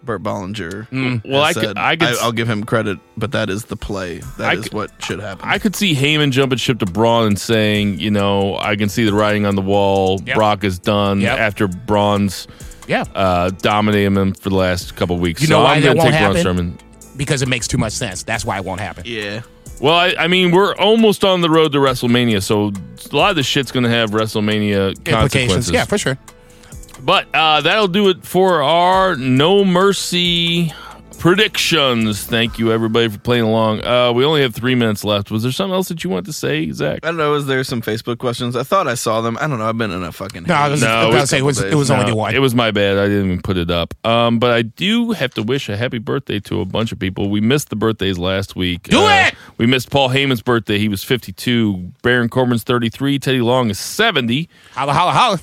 Burt 0.04 0.22
Bollinger. 0.22 0.88
Mm. 0.90 1.22
Well, 1.24 1.44
has 1.44 1.56
I 1.56 1.60
could- 1.60 1.78
I 1.78 1.96
could 1.96 2.18
I, 2.18 2.24
will 2.24 2.32
give 2.32 2.48
him 2.48 2.64
credit, 2.64 2.98
but 3.16 3.32
that 3.32 3.50
is 3.50 3.64
the 3.66 3.76
play. 3.76 4.18
That 4.38 4.50
I 4.50 4.54
is 4.54 4.64
could- 4.64 4.72
what 4.74 4.90
should 5.02 5.20
happen. 5.20 5.48
I 5.48 5.58
could 5.58 5.74
see 5.74 5.94
Heyman 5.94 6.30
jumping 6.30 6.58
ship 6.58 6.78
to 6.80 6.86
Braun 6.86 7.26
and 7.28 7.38
saying, 7.38 7.98
you 8.00 8.10
know, 8.10 8.56
I 8.58 8.76
can 8.76 8.88
see 8.88 9.04
the 9.04 9.14
writing 9.14 9.46
on 9.46 9.54
the 9.56 9.62
wall. 9.62 10.20
Yep. 10.26 10.36
Brock 10.36 10.64
is 10.64 10.78
done 10.78 11.20
Yep. 11.20 11.38
after 11.38 11.68
Braun's 11.68 12.46
yeah, 12.86 13.04
uh, 13.14 13.50
dominating 13.58 14.14
him 14.16 14.34
for 14.34 14.50
the 14.50 14.56
last 14.56 14.94
couple 14.96 15.16
of 15.16 15.22
weeks. 15.22 15.40
You 15.40 15.46
so 15.48 15.54
know 15.58 15.64
why 15.64 15.76
I'm 15.76 15.82
that 15.82 15.86
going 15.94 15.96
to 15.96 16.02
won't 16.02 16.12
take 16.12 16.20
Braun 16.20 16.36
happen? 16.36 16.78
Strowman. 16.78 17.16
because 17.16 17.40
it 17.42 17.48
makes 17.48 17.66
too 17.66 17.78
much 17.78 17.92
sense. 17.94 18.22
That's 18.24 18.44
why 18.44 18.58
it 18.58 18.64
won't 18.64 18.80
happen. 18.80 19.04
yeah. 19.06 19.40
Well, 19.80 19.94
I, 19.94 20.14
I 20.18 20.28
mean, 20.28 20.52
we're 20.52 20.74
almost 20.76 21.24
on 21.24 21.40
the 21.40 21.50
road 21.50 21.72
to 21.72 21.78
WrestleMania, 21.78 22.42
so 22.42 22.72
a 23.12 23.16
lot 23.16 23.30
of 23.30 23.36
this 23.36 23.44
shit's 23.44 23.72
going 23.72 23.82
to 23.82 23.90
have 23.90 24.10
WrestleMania 24.10 25.04
consequences. 25.04 25.70
Yeah, 25.72 25.84
for 25.84 25.98
sure. 25.98 26.16
But 27.04 27.26
uh, 27.34 27.60
that'll 27.60 27.88
do 27.88 28.08
it 28.08 28.24
for 28.24 28.62
our 28.62 29.14
No 29.16 29.62
Mercy 29.64 30.72
predictions. 31.18 32.24
Thank 32.24 32.58
you, 32.58 32.72
everybody, 32.72 33.08
for 33.08 33.18
playing 33.18 33.44
along. 33.44 33.84
Uh, 33.84 34.12
we 34.12 34.24
only 34.24 34.40
have 34.42 34.54
three 34.54 34.74
minutes 34.74 35.04
left. 35.04 35.30
Was 35.30 35.42
there 35.42 35.52
something 35.52 35.74
else 35.74 35.88
that 35.88 36.02
you 36.02 36.08
want 36.10 36.24
to 36.26 36.32
say, 36.32 36.70
Zach? 36.70 37.00
I 37.02 37.08
don't 37.08 37.16
know. 37.18 37.34
Is 37.34 37.44
there 37.46 37.62
some 37.64 37.82
Facebook 37.82 38.16
questions? 38.18 38.56
I 38.56 38.62
thought 38.62 38.88
I 38.88 38.94
saw 38.94 39.20
them. 39.20 39.36
I 39.40 39.46
don't 39.46 39.58
know. 39.58 39.66
I've 39.68 39.76
been 39.76 39.90
in 39.90 40.02
a 40.02 40.12
fucking. 40.12 40.44
No, 40.44 40.54
I 40.54 40.68
was, 40.68 40.80
No, 40.82 40.86
I 40.88 41.06
was 41.06 41.14
it 41.14 41.16
to 41.16 41.20
was 41.20 41.30
say 41.30 41.38
it 41.38 41.42
was, 41.42 41.62
it 41.62 41.74
was 41.74 41.90
No, 41.90 41.96
only 41.96 42.12
one. 42.12 42.34
It 42.34 42.38
was 42.40 42.54
my 42.54 42.70
bad. 42.70 42.96
I 42.98 43.06
didn't 43.08 43.26
even 43.26 43.42
put 43.42 43.56
it 43.58 43.70
up. 43.70 43.94
Um, 44.06 44.38
but 44.38 44.52
I 44.52 44.62
do 44.62 45.12
have 45.12 45.34
to 45.34 45.42
wish 45.42 45.68
a 45.68 45.76
happy 45.76 45.98
birthday 45.98 46.40
to 46.40 46.60
a 46.60 46.64
bunch 46.64 46.90
of 46.92 46.98
people. 46.98 47.28
We 47.30 47.40
missed 47.40 47.68
the 47.70 47.76
birthdays 47.76 48.18
last 48.18 48.56
week. 48.56 48.84
Do 48.84 49.00
Uh, 49.00 49.26
it! 49.28 49.34
We 49.58 49.66
missed 49.66 49.90
Paul 49.90 50.08
Heyman's 50.08 50.42
birthday. 50.42 50.78
He 50.78 50.88
was 50.88 51.04
52. 51.04 51.92
Baron 52.02 52.28
Corbin's 52.30 52.62
33. 52.64 53.18
Teddy 53.18 53.40
Long 53.42 53.68
is 53.70 53.78
70. 53.78 54.48
holla, 54.72 54.92
holla, 54.94 55.12
holla. 55.12 55.40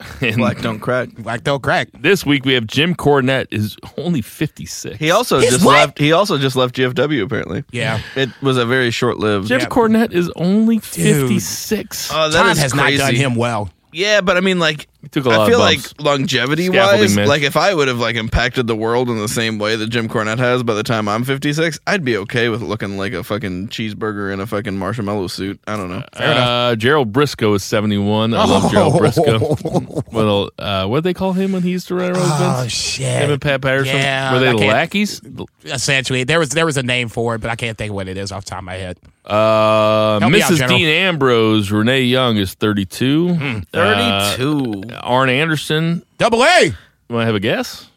And 0.20 0.36
Black 0.36 0.60
don't 0.60 0.80
crack. 0.80 1.08
Like 1.18 1.44
don't 1.44 1.62
crack. 1.62 1.88
this 1.98 2.26
week 2.26 2.44
we 2.44 2.54
have 2.54 2.66
Jim 2.66 2.94
Cornette 2.94 3.46
is 3.50 3.76
only 3.96 4.20
56. 4.22 4.96
He 4.98 5.10
also 5.10 5.38
He's 5.40 5.50
just 5.52 5.64
what? 5.64 5.72
left. 5.74 5.98
He 5.98 6.12
also 6.12 6.36
just 6.38 6.56
left 6.56 6.74
GFW. 6.74 7.22
Apparently, 7.22 7.64
Yeah. 7.70 8.00
it 8.16 8.28
was 8.42 8.56
a 8.56 8.66
very 8.66 8.90
short 8.90 9.18
lived. 9.18 9.48
Jim 9.48 9.60
Yeah. 9.60 9.66
Cornette 9.66 10.12
is 10.12 10.30
only 10.36 10.78
56. 10.78 12.10
Oh, 12.12 12.28
that 12.28 12.42
Time 12.42 12.50
is 12.52 12.58
has 12.58 12.72
crazy. 12.72 12.98
not 12.98 13.06
done 13.06 13.14
him 13.14 13.34
well. 13.36 13.70
Yeah, 13.92 14.20
but 14.20 14.36
I 14.36 14.40
mean, 14.40 14.58
like 14.58 14.88
Took 15.10 15.26
a 15.26 15.28
lot 15.28 15.40
I 15.40 15.46
feel 15.48 15.56
of 15.56 15.60
like 15.60 15.78
bumps. 15.82 15.94
longevity 16.00 16.66
Scaffolding 16.66 17.00
wise, 17.00 17.16
match. 17.16 17.28
like 17.28 17.42
if 17.42 17.56
I 17.56 17.74
would 17.74 17.88
have 17.88 17.98
like 17.98 18.16
impacted 18.16 18.66
the 18.66 18.76
world 18.76 19.08
in 19.10 19.18
the 19.18 19.28
same 19.28 19.58
way 19.58 19.76
that 19.76 19.86
Jim 19.88 20.08
Cornette 20.08 20.38
has 20.38 20.62
by 20.62 20.74
the 20.74 20.82
time 20.82 21.08
I'm 21.08 21.24
56, 21.24 21.78
I'd 21.86 22.04
be 22.04 22.16
okay 22.18 22.48
with 22.48 22.62
looking 22.62 22.96
like 22.96 23.12
a 23.12 23.22
fucking 23.24 23.68
cheeseburger 23.68 24.32
in 24.32 24.40
a 24.40 24.46
fucking 24.46 24.76
marshmallow 24.78 25.26
suit. 25.28 25.60
I 25.66 25.76
don't 25.76 25.88
know. 25.90 26.02
uh, 26.14 26.74
Gerald 26.76 27.12
Brisco 27.12 27.54
is 27.56 27.64
71. 27.64 28.34
I 28.34 28.44
love 28.44 28.70
Gerald 28.72 28.94
Brisco. 29.00 30.12
well, 30.12 30.50
uh, 30.58 30.86
what 30.86 30.98
did 30.98 31.04
they 31.04 31.14
call 31.14 31.32
him 31.32 31.52
when 31.52 31.62
he 31.62 31.70
used 31.70 31.88
to 31.88 31.94
run 31.94 32.12
around 32.12 32.24
Oh 32.24 32.66
shit! 32.68 33.22
Him 33.22 33.30
and 33.30 33.40
Pat 33.40 33.60
Patterson? 33.62 33.96
Yeah, 33.96 34.32
Were 34.32 34.38
they 34.40 34.48
I 34.50 34.54
can't- 34.54 34.68
lackeys? 34.72 35.20
Essentially, 35.64 36.24
there 36.24 36.38
was 36.38 36.50
there 36.50 36.66
was 36.66 36.76
a 36.76 36.82
name 36.82 37.08
for 37.08 37.34
it, 37.34 37.40
but 37.40 37.50
I 37.50 37.56
can't 37.56 37.76
think 37.78 37.90
of 37.90 37.94
what 37.96 38.08
it 38.08 38.16
is 38.16 38.32
off 38.32 38.44
the 38.44 38.50
top 38.50 38.58
of 38.60 38.64
my 38.64 38.74
head. 38.74 38.98
Uh, 39.24 40.20
Help 40.20 40.32
me 40.32 40.42
out, 40.42 40.52
Mrs. 40.52 40.58
General. 40.58 40.78
Dean 40.78 40.86
Ambrose, 40.88 41.70
Renee 41.70 42.02
Young 42.02 42.36
is 42.36 42.52
32. 42.54 43.34
Hmm. 43.34 43.58
Uh, 43.72 44.36
32, 44.36 44.82
Arn 45.00 45.28
Anderson, 45.30 46.04
Double 46.18 46.42
A. 46.44 46.74
want 47.08 47.22
to 47.22 47.26
have 47.26 47.34
a 47.34 47.40
guess? 47.40 47.88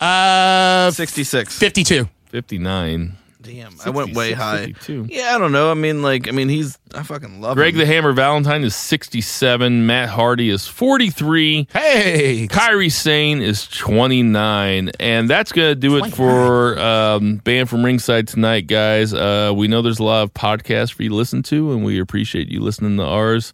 Uh, 0.00 0.90
66. 0.90 1.58
fifty-two. 1.58 2.08
59. 2.30 3.16
Damn, 3.42 3.76
I 3.84 3.90
went 3.90 4.08
way 4.16 4.30
66, 4.34 4.38
high. 4.40 4.66
52. 4.66 5.06
Yeah, 5.08 5.36
I 5.36 5.38
don't 5.38 5.52
know. 5.52 5.70
I 5.70 5.74
mean, 5.74 6.02
like, 6.02 6.26
I 6.26 6.32
mean, 6.32 6.48
he's 6.48 6.76
I 6.92 7.04
fucking 7.04 7.40
love 7.40 7.56
Greg 7.56 7.74
him. 7.74 7.78
the 7.78 7.86
Hammer 7.86 8.12
Valentine 8.12 8.64
is 8.64 8.74
67. 8.74 9.86
Matt 9.86 10.08
Hardy 10.08 10.50
is 10.50 10.66
43. 10.66 11.68
Hey, 11.72 12.48
Kairi 12.50 12.90
Sane 12.90 13.40
is 13.40 13.68
29. 13.68 14.90
And 14.98 15.30
that's 15.30 15.52
going 15.52 15.70
to 15.70 15.74
do 15.76 15.96
it 16.04 16.12
for 16.12 16.76
um, 16.80 17.36
Banned 17.36 17.70
from 17.70 17.84
Ringside 17.84 18.26
tonight, 18.26 18.66
guys. 18.66 19.14
Uh, 19.14 19.52
we 19.54 19.68
know 19.68 19.80
there's 19.80 20.00
a 20.00 20.04
lot 20.04 20.24
of 20.24 20.34
podcasts 20.34 20.92
for 20.92 21.04
you 21.04 21.10
to 21.10 21.14
listen 21.14 21.44
to, 21.44 21.70
and 21.72 21.84
we 21.84 22.00
appreciate 22.00 22.48
you 22.48 22.58
listening 22.60 22.96
to 22.96 23.04
ours. 23.04 23.52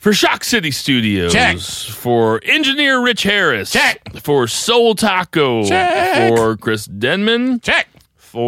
For 0.00 0.12
Shock 0.14 0.44
City 0.44 0.70
Studios, 0.70 1.30
Check. 1.32 1.58
for 1.58 2.40
engineer 2.44 3.02
Rich 3.02 3.22
Harris, 3.24 3.70
Check. 3.70 4.00
for 4.22 4.48
Seoul 4.48 4.94
Taco, 4.94 5.62
Check. 5.68 6.28
for 6.34 6.56
Chris 6.56 6.86
Denman, 6.86 7.60
check. 7.60 7.86
for 8.16 8.40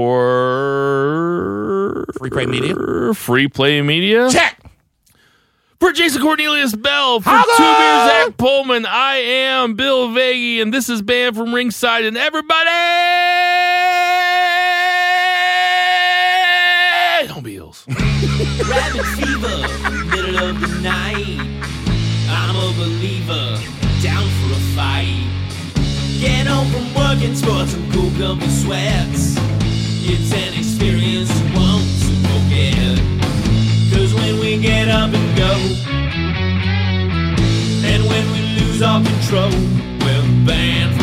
Free 2.19 2.31
Play 2.31 2.47
Media. 2.47 2.75
Free 3.13 3.49
Play 3.49 3.83
Media, 3.83 4.31
Check. 4.31 4.63
for 5.79 5.93
Jason 5.93 6.23
Cornelius 6.23 6.75
Bell, 6.75 7.21
for 7.21 7.29
Holla! 7.29 7.55
Two 7.59 7.65
Beer 7.65 8.07
Zach 8.29 8.37
Pullman, 8.39 8.87
I 8.87 9.17
am 9.17 9.75
Bill 9.75 10.09
Vagey, 10.09 10.63
and 10.63 10.73
this 10.73 10.89
is 10.89 11.03
Banned 11.03 11.37
from 11.37 11.55
Ringside, 11.55 12.07
and 12.07 12.17
everybody, 12.17 12.71
home 17.29 17.45
Beals. 17.45 17.85
Rabbit 17.89 19.05
fever, 19.17 19.69
middle 20.17 20.39
of 20.49 20.59
the 20.61 20.81
night. 20.83 21.02
Home 26.63 26.73
from 26.73 26.95
work 26.95 27.25
and 27.25 27.37
sport 27.37 27.69
some 27.69 27.91
cool 27.93 28.11
gummy 28.19 28.49
sweats. 28.49 29.37
It's 30.05 30.33
an 30.33 30.55
experience 30.59 31.31
you 31.41 31.47
won't 31.55 31.89
forget. 32.29 32.99
Cause 33.93 34.15
when 34.15 34.39
we 34.39 34.61
get 34.61 34.89
up 34.89 35.13
and 35.13 35.37
go, 35.37 35.53
and 37.91 38.03
when 38.05 38.33
we 38.33 38.41
lose 38.61 38.83
our 38.83 39.03
control, 39.03 39.51
we're 40.01 40.47
banned 40.47 41.02